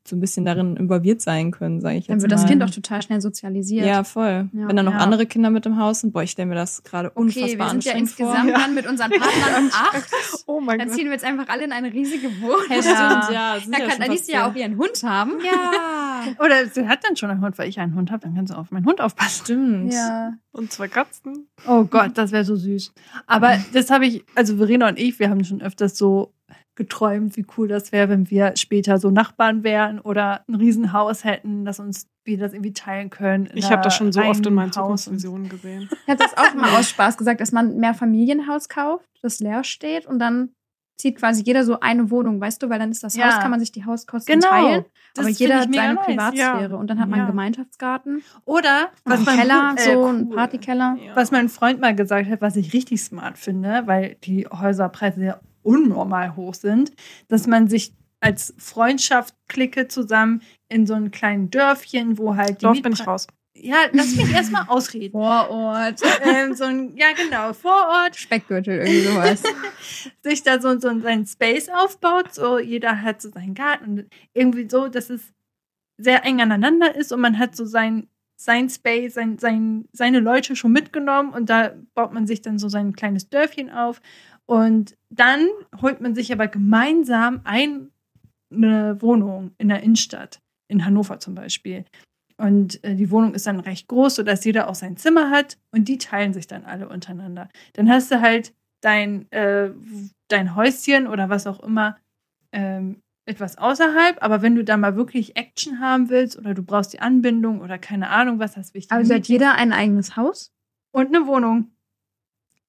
[0.08, 2.36] so ein bisschen darin involviert sein können, sage ich jetzt Dann wird mal.
[2.36, 3.86] das Kind auch total schnell sozialisiert.
[3.86, 4.48] Ja, voll.
[4.52, 4.68] Ja.
[4.68, 4.98] Wenn dann noch Ja.
[4.98, 7.70] andere Kinder mit im Haus sind, boah, ich stelle mir das gerade Okay, unfassbar wir
[7.70, 10.06] sind ja insgesamt dann mit unseren Partnern acht.
[10.46, 10.96] Oh mein Dann Gott.
[10.96, 12.56] ziehen wir jetzt einfach alle in eine riesige Wohnung.
[12.70, 12.82] Ja, Ja.
[12.82, 13.56] stimmt, ja.
[13.78, 15.32] Da ja kann fast ja auch ihren Hund haben.
[15.44, 18.52] Ja, Oder sie hat dann schon einen Hund, weil ich einen Hund habe, dann kannst
[18.52, 19.42] du auf meinen Hund aufpassen.
[19.44, 19.94] stimmt.
[20.52, 21.48] Und zwei Katzen.
[21.68, 22.92] Oh Gott, das wäre so süß.
[23.26, 26.32] Aber das habe ich, also Verena und ich, wir haben schon öfters so
[26.76, 31.64] geträumt, wie cool das wäre, wenn wir später so Nachbarn wären oder ein Riesenhaus hätten,
[31.64, 33.48] dass uns wir das irgendwie teilen können.
[33.54, 35.88] Ich habe das schon so oft in meinen Zukunftsvisionen gesehen.
[35.90, 39.64] Ich hatte das auch mal aus Spaß gesagt, dass man mehr Familienhaus kauft, das leer
[39.64, 40.50] steht und dann
[40.98, 43.26] zieht quasi jeder so eine Wohnung, weißt du, weil dann ist das Ja.
[43.26, 44.48] Haus, kann man sich die Hauskosten Genau.
[44.48, 46.04] teilen, Das aber jeder hat seine nice.
[46.06, 46.76] Privatsphäre Ja.
[46.76, 47.24] und dann hat man Ja.
[47.26, 50.36] einen Gemeinschaftsgarten, Oder was einen mein Keller, äh, so einen cool.
[50.36, 50.96] Partykeller.
[51.14, 55.40] Was mein Freund mal gesagt hat, was ich richtig smart finde, weil die Häuserpreise ja
[55.66, 56.92] unnormal hoch sind,
[57.28, 62.82] dass man sich als Freundschaft-Clique zusammen in so einem kleinen Dörfchen, wo halt die Dorf
[62.82, 63.26] bin ich raus.
[63.58, 65.12] Ja, lass mich erstmal ausreden.
[65.12, 69.42] Vorort, ähm, so ein, ja genau, Vorort, Speckgürtel, irgendwie sowas.
[70.22, 74.88] sich da so, so seinen Space aufbaut, so jeder hat so seinen Garten irgendwie so,
[74.88, 75.32] dass es
[75.98, 78.08] sehr eng aneinander ist und man hat so sein,
[78.38, 82.68] sein Space, sein, sein, seine Leute schon mitgenommen und da baut man sich dann so
[82.68, 84.02] sein kleines Dörfchen auf
[84.46, 85.46] und dann
[85.80, 87.90] holt man sich aber gemeinsam ein,
[88.52, 91.84] eine Wohnung in der Innenstadt, in Hannover zum Beispiel.
[92.38, 95.88] Und äh, die Wohnung ist dann recht groß, sodass jeder auch sein Zimmer hat und
[95.88, 97.48] die teilen sich dann alle untereinander.
[97.72, 99.70] Dann hast du halt dein, äh,
[100.28, 101.96] dein Häuschen oder was auch immer
[102.52, 106.92] ähm, etwas außerhalb, aber wenn du da mal wirklich Action haben willst oder du brauchst
[106.92, 110.52] die Anbindung oder keine Ahnung, was das wichtig Also hat jeder ein eigenes Haus?
[110.92, 111.75] und eine Wohnung.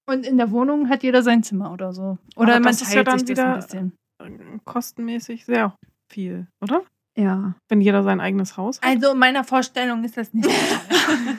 [0.09, 2.17] Und in der Wohnung hat jeder sein Zimmer oder so.
[2.35, 4.61] Oder Aber man das ist teilt ja dann sich wieder- das ein bisschen.
[4.65, 5.75] Kostenmäßig sehr
[6.11, 6.81] viel, oder?
[7.19, 7.55] Ja.
[7.67, 8.87] Wenn jeder sein eigenes Haus hat.
[8.87, 10.49] Also in meiner Vorstellung ist das nicht.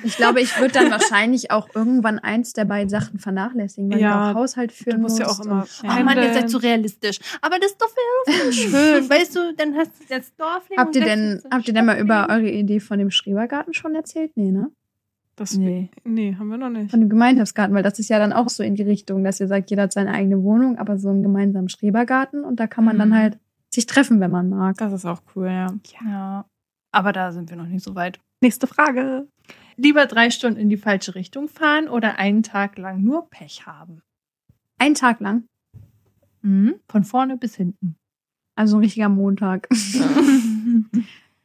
[0.03, 4.33] Ich glaube, ich würde dann wahrscheinlich auch irgendwann eins der beiden Sachen vernachlässigen, weil Ja,
[4.33, 5.63] du auch Haushalt führen Du musst ja auch immer.
[5.63, 7.19] und- Oh Mann, ihr seid so realistisch.
[7.43, 9.11] Aber das ist doch voll schön.
[9.11, 10.83] weißt du, dann hast du das Dorfleben.
[10.83, 14.33] Habt ihr denn, habt ihr denn mal über eure Idee von dem Schrebergarten schon erzählt?
[14.37, 14.71] Nee, ne?
[15.39, 15.89] Das, nee.
[16.05, 16.35] Nee.
[16.37, 16.91] haben wir noch nicht.
[16.91, 19.47] Von dem Gemeinschaftsgarten, weil das ist ja dann auch so in die Richtung, dass ihr
[19.49, 22.99] sagt, jeder hat seine eigene Wohnung, aber so einen gemeinsamen Schrebergarten und da kann man
[22.99, 23.15] dann Mhm.
[23.15, 23.39] halt
[23.73, 24.77] sich treffen, wenn man mag.
[24.79, 25.73] Das ist auch cool, ja.
[26.05, 26.45] Ja.
[26.91, 28.19] Aber da sind wir noch nicht so weit.
[28.41, 29.29] Nächste Frage.
[29.77, 34.03] lieber drei Stunden in die falsche Richtung fahren oder einen Tag lang nur Pech haben?
[34.79, 35.45] Einen Tag lang.
[36.43, 36.75] Mhm.
[36.91, 37.95] Von vorne bis hinten.
[38.57, 39.69] Also ein richtiger Montag.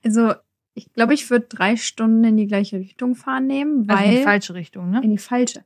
[0.05, 0.33] Also,
[0.75, 4.17] ich glaube, ich würde drei Stunden in die gleiche Richtung fahren nehmen, Also weil in
[4.17, 5.01] die falsche Richtung, ne?
[5.03, 5.63] in die falsche.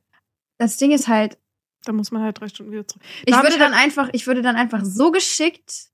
[0.58, 1.38] Das Ding ist halt,
[1.84, 3.02] Da muss man halt drei Stunden wieder zurück.
[3.24, 5.86] ich Da hab würde ich dann halt- einfach, ich würde dann einfach so geschickt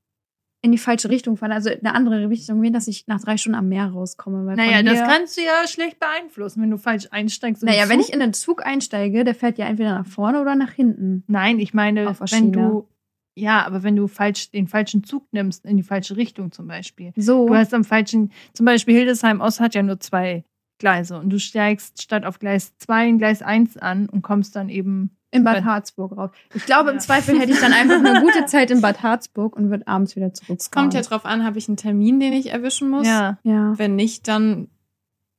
[0.62, 3.36] in die falsche Richtung fahren, also in eine andere Richtung gehen, dass ich nach drei
[3.36, 4.46] Stunden am Meer rauskomme.
[4.46, 7.62] Weil Naja, das kannst du ja schlecht beeinflussen, wenn du falsch einsteigst.
[7.62, 8.08] Naja, wenn Zug.
[8.08, 11.22] ich in den Zug einsteige, der fährt ja entweder nach vorne oder nach hinten.
[11.26, 12.88] Nein, ich meine, wenn du.
[13.36, 17.12] Ja, aber wenn du falsch den falschen Zug nimmst, in die falsche Richtung zum Beispiel.
[17.16, 17.48] So.
[17.48, 20.44] Du hast am falschen, zum Beispiel Hildesheim Ost hat ja nur zwei
[20.78, 24.68] Gleise und du steigst statt auf Gleis 2 in Gleis 1 an und kommst dann
[24.68, 25.16] eben.
[25.30, 26.30] in Bad Harzburg rauf.
[26.54, 27.00] Ich glaube, im Ja.
[27.00, 30.32] Zweifel hätte ich dann einfach eine gute Zeit in Bad Harzburg und würde abends wieder
[30.32, 30.58] zurück.
[30.60, 33.06] Es kommt ja drauf an, habe ich einen Termin, den ich erwischen muss?
[33.06, 33.38] Ja.
[33.42, 33.76] Ja.
[33.76, 34.68] Wenn nicht, dann,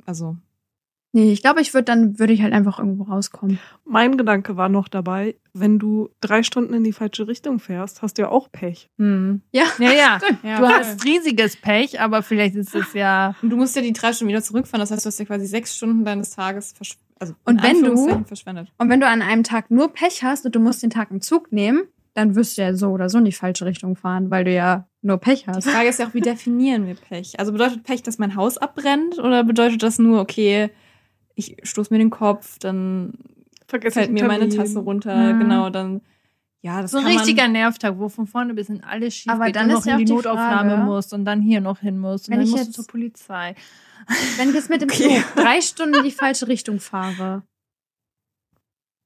[0.06, 0.36] also,
[1.16, 3.58] Nee, ich glaube, ich würde dann, würde ich halt einfach irgendwo rauskommen.
[3.86, 8.18] Mein Gedanke war noch dabei, wenn du drei Stunden in die falsche Richtung fährst, hast
[8.18, 8.90] du ja auch Pech.
[8.98, 9.42] hm.
[9.54, 9.64] Ja.
[9.80, 10.20] Ja, ja.
[10.44, 13.34] Ja, Du hast riesiges Pech, aber vielleicht ist es ja.
[13.42, 14.82] Und du musst ja die drei Stunden wieder zurückfahren.
[14.82, 16.74] Das heißt, du hast ja quasi sechs Stunden deines Tages
[17.18, 18.74] also Und wenn du- verschwendet.
[18.78, 21.22] Und wenn du an einem Tag nur Pech hast und du musst den Tag im
[21.22, 24.44] Zug nehmen, dann wirst du ja so oder so in die falsche Richtung fahren, weil
[24.44, 25.70] du ja nur Pech Die hast.
[25.70, 27.40] Frage ist ja auch, wie definieren wir Pech?
[27.40, 30.70] Also bedeutet Pech, dass mein Haus abbrennt oder bedeutet das nur, okay,
[31.36, 33.14] ich stoß mir den Kopf, dann
[33.68, 35.32] Vergesst fällt mir meine Tasse runter, Ja.
[35.38, 36.02] genau, dann
[36.62, 39.56] ja, das So ein richtiger Nervtag, wo von vorne bis hin alles schief Aber geht
[39.56, 42.00] dann ist noch ja in die die Notaufnahme Frage, musst und dann hier noch hin
[42.00, 43.54] musst und wenn dann ich musst du jetzt- zur Polizei.
[44.38, 45.22] Wenn ich jetzt mit dem Okay.
[45.22, 47.44] Zug drei Stunden in die falsche Richtung fahre,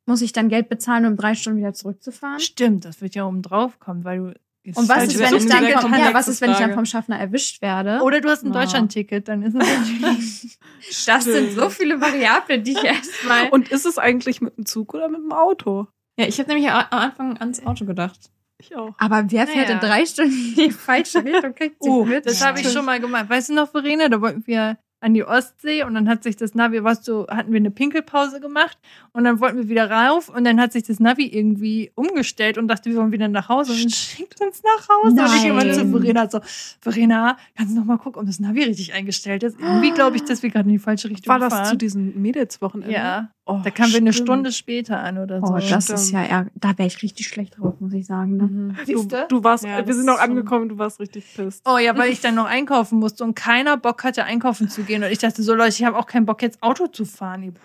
[0.05, 2.39] muss ich dann Geld bezahlen, um drei Stunden wieder zurückzufahren?
[2.39, 4.33] Stimmt, das wird ja oben drauf kommen, weil du.
[4.75, 7.19] Und was halt ist, wenn ich dann ja, was ist, wenn ich dann vom Schaffner
[7.19, 7.99] erwischt werde?
[8.03, 8.61] Oder du hast ein Ja.
[8.61, 10.59] Deutschlandticket, dann ist es natürlich.
[11.05, 13.49] das sind so viele Variablen, die ich erstmal.
[13.49, 15.87] Und ist es eigentlich mit dem Zug oder mit dem Auto?
[16.17, 18.19] Ja, ich habe nämlich am Anfang ans Auto gedacht.
[18.61, 18.93] Ich auch.
[18.97, 19.79] Aber wer fährt Naja.
[19.79, 21.53] in drei Stunden in die falsche Richtung?
[21.79, 22.25] Oh, mit.
[22.25, 23.29] das habe ich schon mal gemacht.
[23.29, 26.55] Weißt du noch, Verena, da wollten wir an die Ostsee und dann hat sich das
[26.55, 28.77] Navi, was so, hatten wir eine Pinkelpause gemacht
[29.13, 32.67] und dann wollten wir wieder rauf und dann hat sich das Navi irgendwie umgestellt und
[32.67, 35.21] dachte, wir wollen wieder nach Hause und schickt uns nach Hause.
[35.21, 35.91] Und ich immer zu Nein.
[35.91, 36.41] Verena so,
[36.81, 39.59] Verena, kannst du noch mal gucken, ob das Navi richtig eingestellt ist?
[39.59, 41.65] Irgendwie glaube ich, dass wir gerade in die falsche Richtung War das fahren.
[41.65, 42.91] zu diesen Mädelswochenenden?
[42.93, 44.13] ja, Oh, da kamen wir eine.
[44.13, 45.47] Stunde später an oder so.
[45.53, 45.99] Oh, das Stimmt.
[45.99, 48.37] ist ja, ärg- da wäre ich richtig schlecht drauf, muss ich sagen.
[48.37, 48.43] Ne?
[48.43, 48.75] Mhm.
[48.85, 51.67] Du, du warst, Ja, wir sind noch angekommen, du warst richtig pisst.
[51.67, 54.88] Oh ja, weil ich dann noch einkaufen musste und keiner Bock hatte, einkaufen zu gehen.
[54.95, 57.55] Und ich dachte so, Leute, ich habe auch keinen Bock, jetzt Auto zu fahren.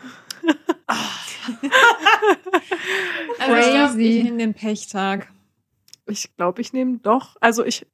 [3.39, 4.03] Also ich glaub, Crazy.
[4.03, 5.31] ich nehme den Pechtag.
[6.07, 7.37] Ich glaube, ich nehme doch.
[7.41, 7.87] Also ich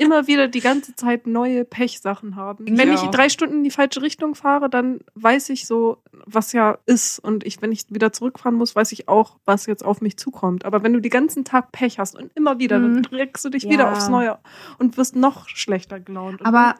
[0.00, 2.64] immer wieder die ganze Zeit neue Pechsachen haben.
[2.68, 6.78] Wenn ich drei Stunden in die falsche Richtung fahre, dann weiß ich so, was ja
[6.86, 7.18] ist.
[7.18, 10.64] Und ich, wenn ich wieder zurückfahren muss, weiß ich auch, was jetzt auf mich zukommt.
[10.64, 12.94] Aber wenn du den ganzen Tag Pech hast und immer wieder, Mhm.
[12.94, 13.70] dann trägst du dich Ja.
[13.70, 14.38] wieder aufs Neue
[14.78, 16.44] und wirst noch schlechter gelaunt.
[16.44, 16.74] Aber-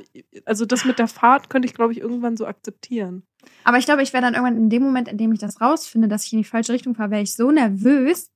[0.47, 3.23] also das mit der Fahrt könnte ich, glaube ich, irgendwann so akzeptieren.
[3.65, 6.09] Aber ich glaube, ich wäre dann irgendwann in dem Moment, in dem ich das rausfinde,
[6.09, 8.31] dass ich in die falsche Richtung fahre, wäre ich so nervös,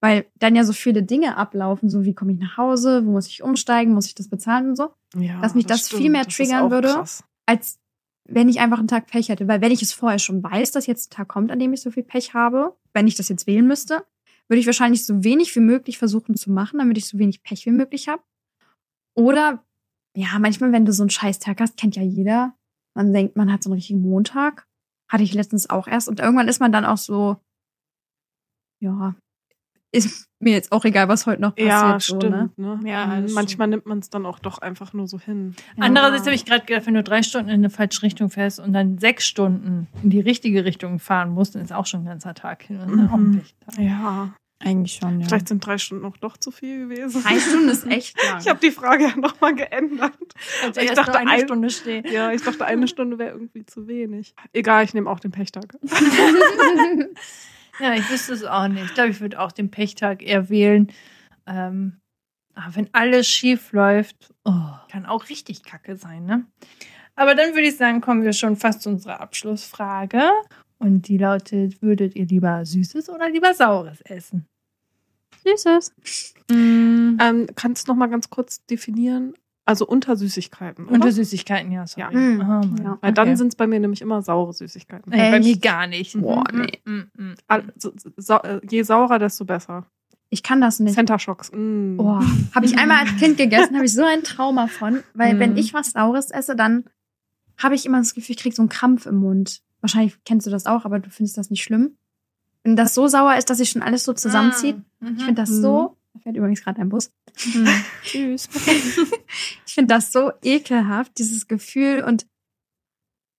[0.00, 3.26] weil dann ja so viele Dinge ablaufen, so wie komme ich nach Hause, wo muss
[3.26, 6.70] ich umsteigen, muss ich das bezahlen und so, Ja, Dass mich das viel mehr triggern
[6.70, 6.88] würde.
[6.88, 7.24] krass.
[7.46, 7.78] als
[8.32, 9.48] wenn ich einfach einen Tag Pech hätte.
[9.48, 11.80] Weil wenn ich es vorher schon weiß, dass jetzt ein Tag kommt, an dem ich
[11.82, 14.04] so viel Pech habe, wenn ich das jetzt wählen müsste,
[14.48, 17.66] würde ich wahrscheinlich so wenig wie möglich versuchen zu machen, damit ich so wenig Pech
[17.66, 18.22] wie möglich habe.
[19.16, 19.64] Oder,
[20.16, 22.54] ja, manchmal, wenn du so einen Scheißtag hast, kennt ja jeder.
[22.94, 24.68] Man denkt, man hat so einen richtigen Montag.
[25.08, 26.08] Hatte ich letztens auch erst.
[26.08, 27.36] Und irgendwann ist man dann auch so,
[28.80, 29.14] ja,
[29.92, 31.68] ist mir jetzt auch egal, was heute noch passiert.
[31.68, 32.30] Ja, so, stimmt.
[32.30, 32.50] ne?
[32.56, 32.80] Ne?
[32.90, 33.22] Ja, Mhm.
[33.24, 35.54] das Manchmal nimmt man es dann auch doch einfach nur so hin.
[35.76, 35.84] Ja.
[35.84, 38.72] Andererseits habe ich gerade gedacht, wenn du drei Stunden in eine falsche Richtung fährst und
[38.72, 42.34] dann sechs Stunden in die richtige Richtung fahren musst, dann ist auch schon ein ganzer
[42.34, 42.78] Tag hin.
[42.80, 43.38] Ein Mhm.
[43.40, 43.78] Pechtag.
[43.84, 44.32] Ja,
[44.62, 45.26] Eigentlich schon, ja.
[45.26, 47.22] vielleicht sind drei Stunden auch doch zu viel gewesen.
[47.22, 48.40] Drei Stunden ist echt lang.
[48.40, 50.12] Ich habe die Frage ja nochmal geändert.
[50.62, 52.04] Also Ich dachte, eine ein- Stunde stehen.
[52.12, 54.34] Ja, ich dachte, eine Stunde wäre irgendwie zu wenig.
[54.52, 55.64] Egal, ich nehme auch den Pechtag.
[57.80, 58.84] Ja, ich wüsste es auch nicht.
[58.84, 60.92] Ich glaube, ich würde auch den Pechtag eher wählen.
[61.46, 62.00] Ähm,
[62.54, 66.46] aber wenn alles schief läuft, oh, kann auch richtig kacke sein, ne?
[67.16, 70.30] Aber dann würde ich sagen, kommen wir schon fast zu unserer Abschlussfrage.
[70.78, 74.46] Und die lautet: Würdet ihr lieber Süßes oder lieber Saures essen?
[75.44, 75.94] Süßes.
[76.50, 79.34] Mm, Ähm, kannst du noch mal ganz kurz definieren?
[79.70, 80.94] Also unter Süßigkeiten, oder?
[80.94, 82.12] Unter Süßigkeiten, ja, sorry.
[82.12, 82.20] Ja.
[82.20, 82.98] Mm, Oh, ja.
[83.00, 83.36] Weil dann Okay.
[83.36, 85.10] sind es bei mir nämlich immer saure Süßigkeiten.
[85.12, 86.20] Nee, bei mir gar nicht.
[86.20, 86.78] Boah, Mm, nee.
[86.84, 87.34] mm, mm, mm.
[87.46, 89.86] Al- so- so- äh, je saurer, desto besser.
[90.28, 90.94] Ich kann das nicht.
[90.94, 91.50] Center Shocks.
[91.52, 91.96] Mm.
[91.98, 92.22] Boah,
[92.54, 95.38] habe ich einmal als Kind gegessen, habe ich so ein Trauma von, weil Mhm.
[95.38, 96.84] wenn ich was Saures esse, dann
[97.58, 99.60] habe ich immer das Gefühl, ich krieg so einen Krampf im Mund.
[99.82, 101.96] Wahrscheinlich kennst du das auch, aber du findest das nicht schlimm.
[102.64, 104.76] Wenn das so sauer ist, dass sich schon alles so zusammenzieht.
[105.00, 105.14] Mhm.
[105.16, 107.10] Ich finde das so, da fährt übrigens gerade ein Bus.
[107.52, 107.66] Hm.
[108.04, 108.48] Tschüss.
[109.66, 112.02] Ich finde das so ekelhaft, dieses Gefühl.
[112.04, 112.26] Und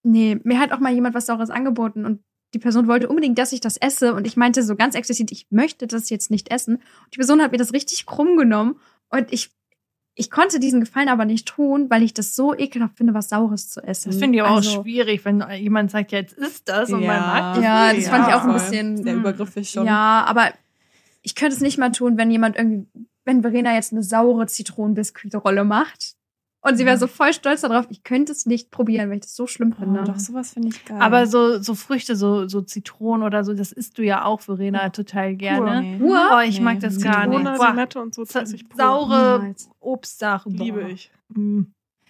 [0.03, 2.21] nee, mir hat auch mal jemand was Saures angeboten und
[2.53, 4.13] die Person wollte unbedingt, dass ich das esse.
[4.13, 6.75] Und ich meinte so ganz explizit, ich möchte das jetzt nicht essen.
[6.77, 8.79] Und die Person hat mir das richtig krumm genommen.
[9.09, 9.51] Und ich,
[10.15, 13.69] ich konnte diesen Gefallen aber nicht tun, weil ich das so ekelhaft finde, was Saures
[13.69, 14.09] zu essen.
[14.11, 17.15] Das finde ich aber Also, auch schwierig, wenn jemand sagt, jetzt ist das und man
[17.15, 17.19] Ja.
[17.21, 19.85] mag das Ja, das fand ich auch ein bisschen- Sehr übergriffig schon.
[19.85, 20.51] Ja, aber
[21.21, 22.87] ich könnte es nicht mal tun, wenn jemand irgendwie,
[23.25, 26.15] wenn Verena jetzt eine saure Zitronenbiskuitrolle macht.
[26.63, 29.35] Und sie wäre so voll stolz darauf, ich könnte es nicht probieren, weil ich das
[29.35, 30.01] so schlimm finde.
[30.01, 31.01] Oh, doch, sowas finde ich geil.
[31.01, 34.89] Aber so, so Früchte, so, so Zitronen oder so, das isst du ja auch, Verena,
[34.89, 35.81] total gerne.
[35.81, 35.97] Nee.
[35.97, 36.19] Pur?
[36.35, 36.65] Oh, ich Nee.
[36.65, 37.39] mag das gar nicht.
[37.39, 38.25] Zitrone, Limette und so.
[38.25, 39.69] saure Niemals.
[39.79, 40.53] Obstsachen.
[40.53, 41.11] Liebe ich.
[41.29, 41.61] Mm.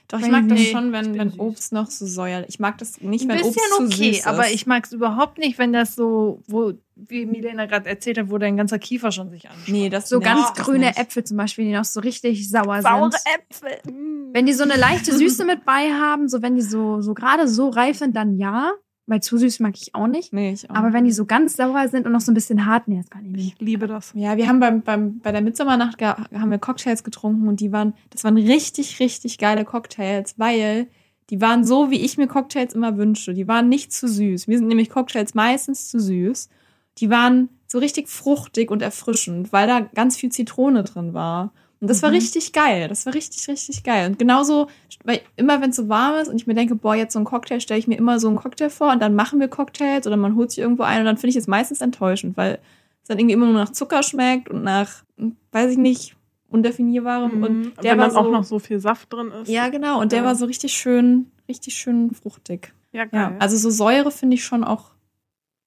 [0.09, 1.39] Doch, ich mag das Nee, schon, wenn, wenn.
[1.39, 2.49] Obst noch so säuerlich.
[2.49, 4.27] Ich mag das nicht, Ein wenn bisschen Obst zu okay, süß ist.
[4.27, 6.73] aber ich mag es überhaupt nicht, wenn das so, wo,
[7.07, 9.67] wie Milena gerade erzählt hat, wo dein ganzer Kiefer schon sich anschaut.
[9.67, 10.99] Nee, das So nee, ganz das grüne nicht.
[10.99, 13.23] Äpfel zum Beispiel, die noch so richtig sauer Saure sind.
[13.35, 13.93] Äpfel.
[14.33, 17.47] Wenn die so eine leichte Süße mit bei haben, so wenn die so, so gerade
[17.47, 18.71] so reif sind, dann ja.
[19.07, 20.31] Weil zu süß mag ich auch nicht.
[20.31, 20.75] Nee, ich auch.
[20.75, 23.09] Aber wenn die so ganz sauer sind und noch so ein bisschen hart, nee, das
[23.09, 23.55] kann ich nicht.
[23.55, 24.13] Ich liebe das.
[24.15, 27.93] Ja, wir haben beim, beim, bei der Mitsommernacht haben wir Cocktails getrunken und die waren,
[28.11, 30.87] das waren richtig, richtig geile Cocktails, weil
[31.29, 33.33] die waren so, wie ich mir Cocktails immer wünsche.
[33.33, 34.47] Die waren nicht zu süß.
[34.47, 36.49] Mir sind nämlich Cocktails meistens zu süß.
[36.97, 41.53] Die waren so richtig fruchtig und erfrischend, weil da ganz viel Zitrone drin war.
[41.79, 42.15] Und das war Mhm.
[42.17, 42.87] richtig geil.
[42.89, 44.07] Das war richtig, richtig geil.
[44.09, 44.67] Und genauso,
[45.03, 47.25] weil immer wenn es so warm ist und ich mir denke, boah, jetzt so ein
[47.25, 50.17] Cocktail, stelle ich mir immer so einen Cocktail vor und dann machen wir Cocktails oder
[50.17, 52.59] man holt sich irgendwo ein und dann finde ich es meistens enttäuschend, weil
[53.01, 55.03] es dann irgendwie immer nur nach Zucker schmeckt und nach,
[55.51, 56.15] weiß ich nicht,
[56.49, 57.37] undefinierbarem.
[57.37, 57.43] Mhm.
[57.43, 59.47] Und der Wenn war dann so, auch noch so viel Saft drin ist.
[59.49, 59.99] Ja, genau.
[60.01, 60.25] Und der Ja.
[60.25, 62.73] war so richtig schön, richtig schön fruchtig.
[62.91, 63.31] ja geil.
[63.31, 64.91] Ja, also so Säure finde ich schon auch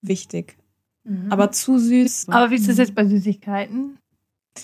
[0.03, 0.57] wichtig.
[1.05, 1.31] Mhm.
[1.31, 2.29] Aber zu süß.
[2.31, 3.99] Aber wie ist das jetzt bei Süßigkeiten?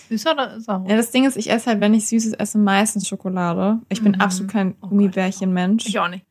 [0.09, 0.85] Süß oder sauer?
[0.89, 3.81] ja, das Ding ist, ich esse halt, wenn ich Süßes esse, meistens Schokolade.
[3.89, 4.21] Ich bin Mhm.
[4.21, 4.89] absolut kein Oh.
[4.89, 5.87] Gummibärchen-Mensch.
[5.87, 6.25] ich auch nicht.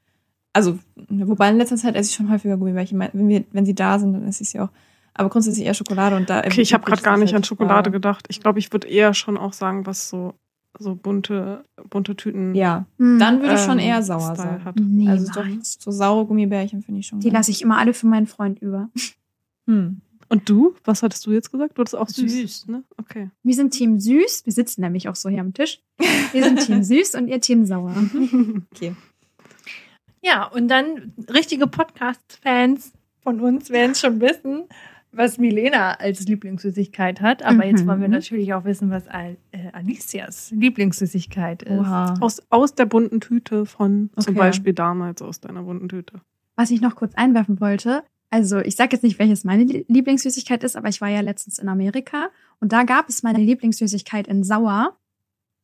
[0.53, 0.79] Also,
[1.09, 2.97] wobei in letzter Zeit esse ich schon häufiger Gummibärchen.
[2.99, 4.69] Wenn, wir, wenn sie da sind, dann esse ich sie auch.
[5.13, 6.39] Aber grundsätzlich eher Schokolade und da.
[6.39, 8.23] Okay, ich habe gerade gar nicht an Schokolade gedacht.
[8.23, 8.27] gedacht.
[8.29, 10.33] Ich glaube, ich würde eher schon auch sagen, was so,
[10.79, 12.55] so bunte, bunte Tüten.
[12.55, 13.19] Ja, Hm.
[13.19, 14.63] dann würde ich schon ähm, eher sauer Style sein.
[14.65, 14.75] Hat.
[14.79, 15.77] Nee, Also doch, Niemals.
[15.79, 17.19] so saure Gummibärchen finde ich schon.
[17.19, 18.89] Die lasse ich immer alle für meinen Freund über.
[19.69, 20.01] Hm.
[20.31, 20.75] Und du?
[20.83, 21.77] Was hattest du jetzt gesagt?
[21.77, 22.31] Du hattest auch süß.
[22.31, 22.67] Süß.
[22.67, 22.83] Ne?
[22.97, 23.29] Okay.
[23.43, 24.45] Wir sind Team Süß.
[24.45, 25.79] Wir sitzen nämlich auch so hier am Tisch.
[26.33, 27.95] Wir sind Team Süß und ihr Team Sauer.
[28.75, 28.95] Okay.
[30.21, 32.91] Ja, und dann richtige Podcast-Fans
[33.21, 34.65] von uns werden schon wissen,
[35.11, 37.41] was Milena als Lieblingssüßigkeit hat.
[37.43, 37.87] Aber jetzt Mhm.
[37.87, 41.71] wollen wir natürlich auch wissen, was Al äh, Alicias Lieblingssüßigkeit ist.
[41.79, 42.13] Oha.
[42.19, 44.37] aus, aus der bunten Tüte von zum Okay.
[44.39, 46.21] Beispiel damals aus deiner bunten Tüte.
[46.55, 50.63] Was ich noch kurz einwerfen wollte, also ich sage jetzt nicht, welches meine Lie- Lieblingssüßigkeit
[50.63, 54.43] ist, aber ich war ja letztens in Amerika und da gab es meine Lieblingssüßigkeit in
[54.43, 54.95] Sauer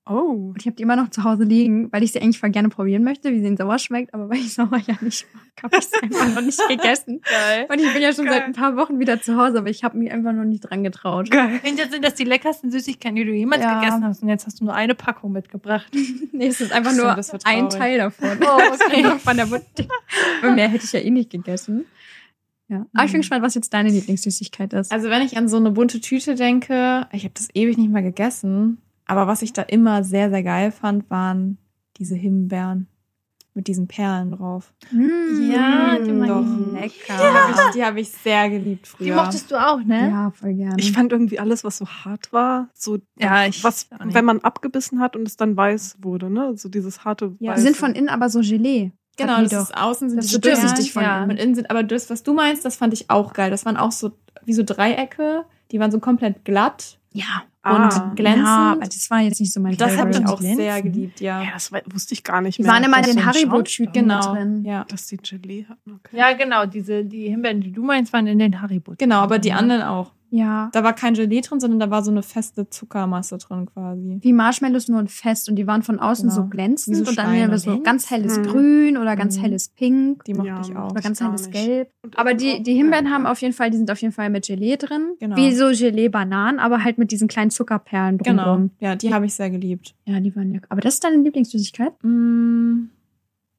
[0.07, 0.51] Oh.
[0.53, 2.70] und ich habe die immer noch zu Hause liegen, weil ich sie eigentlich voll gerne
[2.70, 5.78] probieren möchte, wie sie in Sauer schmeckt, aber weil ich Sauer ja nicht mag, habe
[5.80, 7.22] ich sie einfach noch nicht gegessen.
[7.24, 7.66] Geil.
[7.68, 8.36] Und ich bin ja schon Geil.
[8.36, 10.84] seit ein paar Wochen wieder zu Hause, aber ich habe mich einfach noch nicht dran
[10.84, 11.32] getraut.
[11.32, 11.59] Geil.
[11.63, 13.80] Hinter sind das die leckersten Süßigkeiten, die du jemals Ja.
[13.80, 14.22] gegessen hast.
[14.22, 15.91] Und jetzt hast du nur eine Packung mitgebracht.
[16.32, 17.70] Nee, es ist einfach nur ein.
[17.72, 18.30] Teil davon.
[18.41, 19.05] Oh, okay.
[19.24, 19.86] Von der Butter.
[20.43, 21.86] Aber mehr hätte ich ja eh nicht gegessen.
[22.68, 22.86] Ja.
[22.93, 24.91] Aber ich bin gespannt, was jetzt deine Lieblingssüßigkeit ist.
[24.91, 28.01] Also wenn ich an so eine bunte Tüte denke, ich habe das ewig nicht mehr
[28.01, 31.57] gegessen, aber was ich da immer sehr, sehr geil fand, waren
[31.97, 32.88] diese Himbeeren
[33.55, 34.74] mit diesen Perlen drauf.
[34.91, 36.74] Mm, Ja, die ich.
[36.74, 36.91] Lecker.
[37.07, 39.05] Die habe ich, die hab ich sehr geliebt früher.
[39.07, 40.09] Die mochtest du auch, ne?
[40.09, 40.76] Ja, voll gerne.
[40.78, 44.99] Ich fand irgendwie alles, was so hart war, so Ja, ich was, wenn man abgebissen
[44.99, 46.57] hat und es dann weiß wurde, ne?
[46.57, 47.61] So dieses harte die Weiße.
[47.61, 48.91] sind von innen aber so Gelee.
[49.18, 51.30] Genau, das die ist außen sind Das so durchsichtig von innen.
[51.32, 53.49] Und innen sind, aber das, was du meinst, das fand ich auch geil.
[53.51, 54.11] Das waren auch so
[54.45, 57.43] wie so Dreiecke, die waren so komplett glatt Ja.
[57.68, 57.86] Ah.
[58.07, 58.45] und glänzend.
[58.45, 60.57] Ja, aber das war jetzt nicht so mein das habe ich auch glänzend?
[60.61, 61.41] sehr geliebt, ja.
[61.41, 62.72] Ja, das wusste ich gar nicht Die mehr.
[62.72, 64.64] waren immer in den so Haribo-Tüten Genau, drin.
[64.65, 64.84] ja.
[64.88, 65.94] dass die Gelee hatten.
[65.94, 66.15] Okay.
[66.15, 66.68] Ja, genau.
[66.68, 68.94] Diese, die Himbeeren, die du meinst, waren in den Haribo.
[68.99, 70.11] Genau, aber die anderen auch.
[70.36, 70.70] Ja.
[70.74, 74.18] Da war kein Gelee drin, sondern da war so eine feste Zuckermasse drin quasi.
[74.22, 76.41] Wie Marshmallows nur in fest und die waren von außen Genau.
[76.41, 78.44] so glänzend so und dann wieder so ganz helles Mhm.
[78.44, 79.41] Grün oder ganz Mhm.
[79.41, 80.91] helles Pink Die mochte Ja, ich auch.
[80.91, 81.53] oder ganz helles nicht.
[81.53, 81.90] Gelb.
[82.03, 84.45] Und Aber die, die Himbeeren haben auf jeden Fall, die sind auf jeden Fall mit
[84.48, 85.16] Gelee drin.
[85.20, 85.38] Genau.
[85.38, 88.44] Wie so Gelee-Bananen, aber halt mit diesen kleinen Zuckerperlen Genau.
[88.44, 88.72] drumherum.
[88.80, 89.95] Ja, die habe ich sehr geliebt.
[90.06, 90.68] Ja, die waren lecker.
[90.70, 91.94] Aber das ist deine Lieblingssüßigkeit?
[92.03, 92.90] Mm,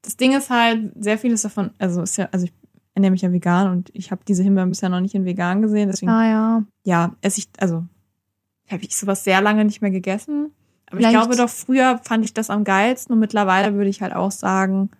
[0.02, 2.52] Das Ding ist halt, sehr vieles davon, also ist ja, also ich
[2.96, 5.88] ernähre mich ja vegan und ich habe diese Himbeeren bisher noch nicht in vegan gesehen,
[5.88, 6.64] deswegen, Ah ja.
[6.84, 7.84] ja, esse ich, also
[8.70, 10.50] habe ich sowas sehr lange nicht mehr gegessen.
[10.88, 14.02] Aber Vielleicht- ich glaube doch, früher fand ich das am geilsten und mittlerweile würde ich
[14.02, 14.90] halt auch sagen,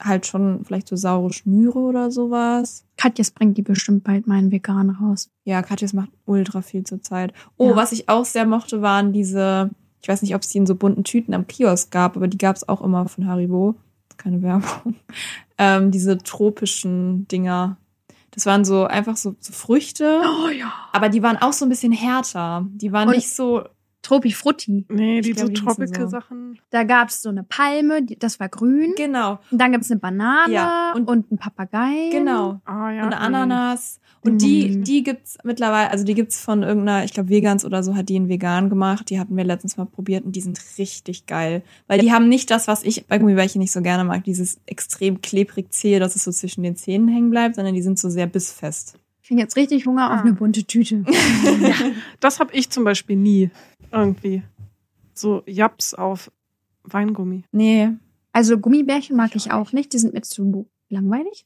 [0.00, 2.84] halt schon vielleicht so saure Schnüre oder sowas.
[2.96, 5.28] Katjes bringt die bestimmt bald meinen Vegan raus.
[5.44, 7.32] Ja, Katjes macht ultra viel zur Zeit.
[7.56, 7.76] Oh, Ja.
[7.76, 9.70] was ich auch sehr mochte, waren diese,
[10.00, 12.38] ich weiß nicht, ob es die in so bunten Tüten am Kiosk gab, aber die
[12.38, 13.74] gab es auch immer von Haribo.
[14.18, 14.94] Keine Werbung.
[15.58, 17.76] Ähm, diese tropischen Dinger.
[18.30, 20.72] Das waren so einfach so, so Früchte, Oh ja.
[20.92, 22.64] aber die waren auch so ein bisschen härter.
[22.70, 23.64] Die waren Und- nicht so.
[24.08, 24.86] Tropi Frutti.
[24.88, 25.64] Nee, die glaub, so so.
[25.64, 26.58] Tropical-Sachen.
[26.70, 28.94] Da gab es so eine Palme, die, das war grün.
[28.96, 32.08] Genau, Und dann gibt es eine Banane Ja, und, und- und einen Papagei.
[32.10, 32.60] genau.
[32.64, 33.04] Ah ja.
[33.04, 33.18] und eine.
[33.18, 34.00] Ananas.
[34.22, 34.84] Und die, Mm.
[34.84, 38.16] die gibt's mittlerweile, also die gibt's von irgendeiner, ich glaube Vegans oder so, hat die
[38.16, 39.10] in vegan gemacht.
[39.10, 41.62] Die hatten wir letztens mal probiert und die sind richtig geil.
[41.86, 45.20] Weil die haben nicht das, was ich bei Gummibärchen nicht so gerne mag, dieses extrem
[45.20, 48.26] klebrig zähe, dass es so zwischen den Zähnen hängen bleibt, sondern die sind so sehr
[48.26, 48.98] bissfest.
[49.28, 50.22] Ich kriege jetzt richtig Hunger auf Ah.
[50.22, 51.04] eine bunte Tüte.
[52.20, 53.50] Das habe ich zum Beispiel nie.
[53.92, 54.42] Irgendwie.
[55.12, 56.32] So Japs auf
[56.84, 57.44] Weingummi.
[57.52, 57.90] Nee.
[58.32, 61.44] Also Gummibärchen mag ich auch nicht, die sind mir zu langweilig.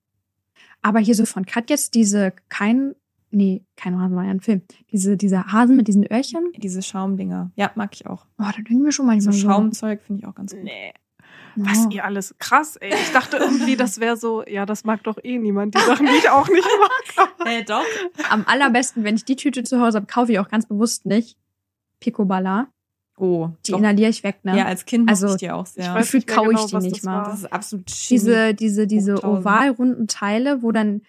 [0.80, 2.94] Aber hier so von Katjes diese kein,
[3.32, 4.62] nee, kein Hasen war ja ein Film.
[4.92, 6.52] Diese, diese Hasen mit diesen Öhrchen.
[6.56, 7.50] Diese Schaumdinger.
[7.56, 8.26] Ja, mag ich auch.
[8.38, 9.40] Oh, da denken wir schon manchmal so.
[9.40, 10.62] Schaumzeug finde ich auch ganz gut.
[10.62, 10.92] Nee.
[11.56, 11.64] Ja.
[11.66, 12.94] Was ihr alles krass, ey.
[12.94, 15.74] Ich dachte irgendwie, das wäre so, ja, das mag doch eh niemand.
[15.74, 16.66] Die Sachen, die ich auch nicht
[17.16, 17.28] mag.
[17.46, 17.84] Äh, doch.
[18.30, 21.36] Am allerbesten, wenn ich die Tüte zu Hause habe, kaufe ich auch ganz bewusst nicht.
[22.00, 22.68] Picoballa.
[23.18, 23.78] Oh, Die doch.
[23.78, 24.56] inhaliere ich weg, ne?
[24.56, 25.84] Ja, als Kind Also, mochte ich die auch sehr.
[25.84, 27.24] Ich weiß- mehr kaue ich genau, die nicht mal.
[27.24, 31.02] das ist absolut diese, diese, diese ovalrunden Teile, wo dann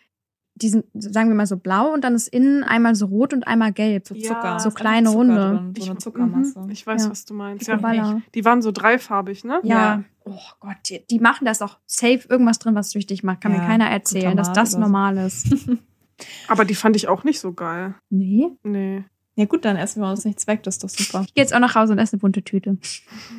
[0.56, 3.74] diesen, sagen wir mal so blau und dann ist innen einmal so rot und einmal
[3.74, 4.08] gelb.
[4.08, 4.60] so Ja, Zucker.
[4.60, 5.36] so Ist kleine Zucker Runde.
[5.36, 6.60] Drin, so eine Ich- Zuckermasse.
[6.60, 7.10] Mhm, Ich weiß, Ja.
[7.12, 7.68] was du meinst.
[7.68, 7.76] Ja.
[7.76, 8.22] Picoballa.
[8.36, 9.60] Die waren so dreifarbig, ne?
[9.64, 9.76] Ja.
[9.76, 10.04] Ja.
[10.26, 13.42] Oh Gott, die, die machen das auch safe irgendwas drin, was süchtig macht.
[13.42, 14.80] Kann Ja, mir keiner erzählen, dass das so.
[14.80, 15.48] normal ist.
[16.48, 17.96] Aber die fand ich auch nicht so geil.
[18.10, 18.48] nee.
[18.64, 19.04] Nee.
[19.36, 21.24] Ja gut, dann essen wir uns nichts weg, das ist doch super.
[21.26, 22.78] Ich gehe jetzt auch nach Hause und esse eine bunte Tüte.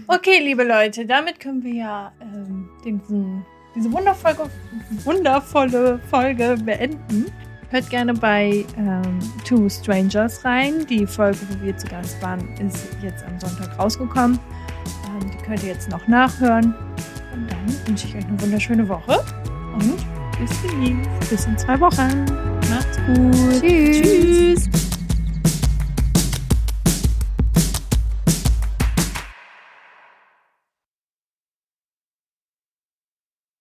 [0.08, 4.50] Okay, liebe Leute, damit können wir ja ähm, diesen, diese wundervolle,
[5.04, 7.26] wundervolle Folge beenden.
[7.70, 10.86] Hört gerne bei ähm, Two Strangers rein.
[10.86, 14.38] Die Folge, wo wir zu Gast waren, ist jetzt am Sonntag rausgekommen.
[15.06, 16.74] Ähm, die könnt ihr jetzt noch nachhören.
[17.34, 19.24] Und dann wünsche ich euch eine wunderschöne Woche.
[19.74, 19.96] Und
[20.38, 21.30] bis demnächst.
[21.30, 22.24] Bis in zwei Wochen.
[22.70, 23.60] Macht's gut.
[23.60, 24.70] Tschüss.
[24.70, 24.83] Tschüss.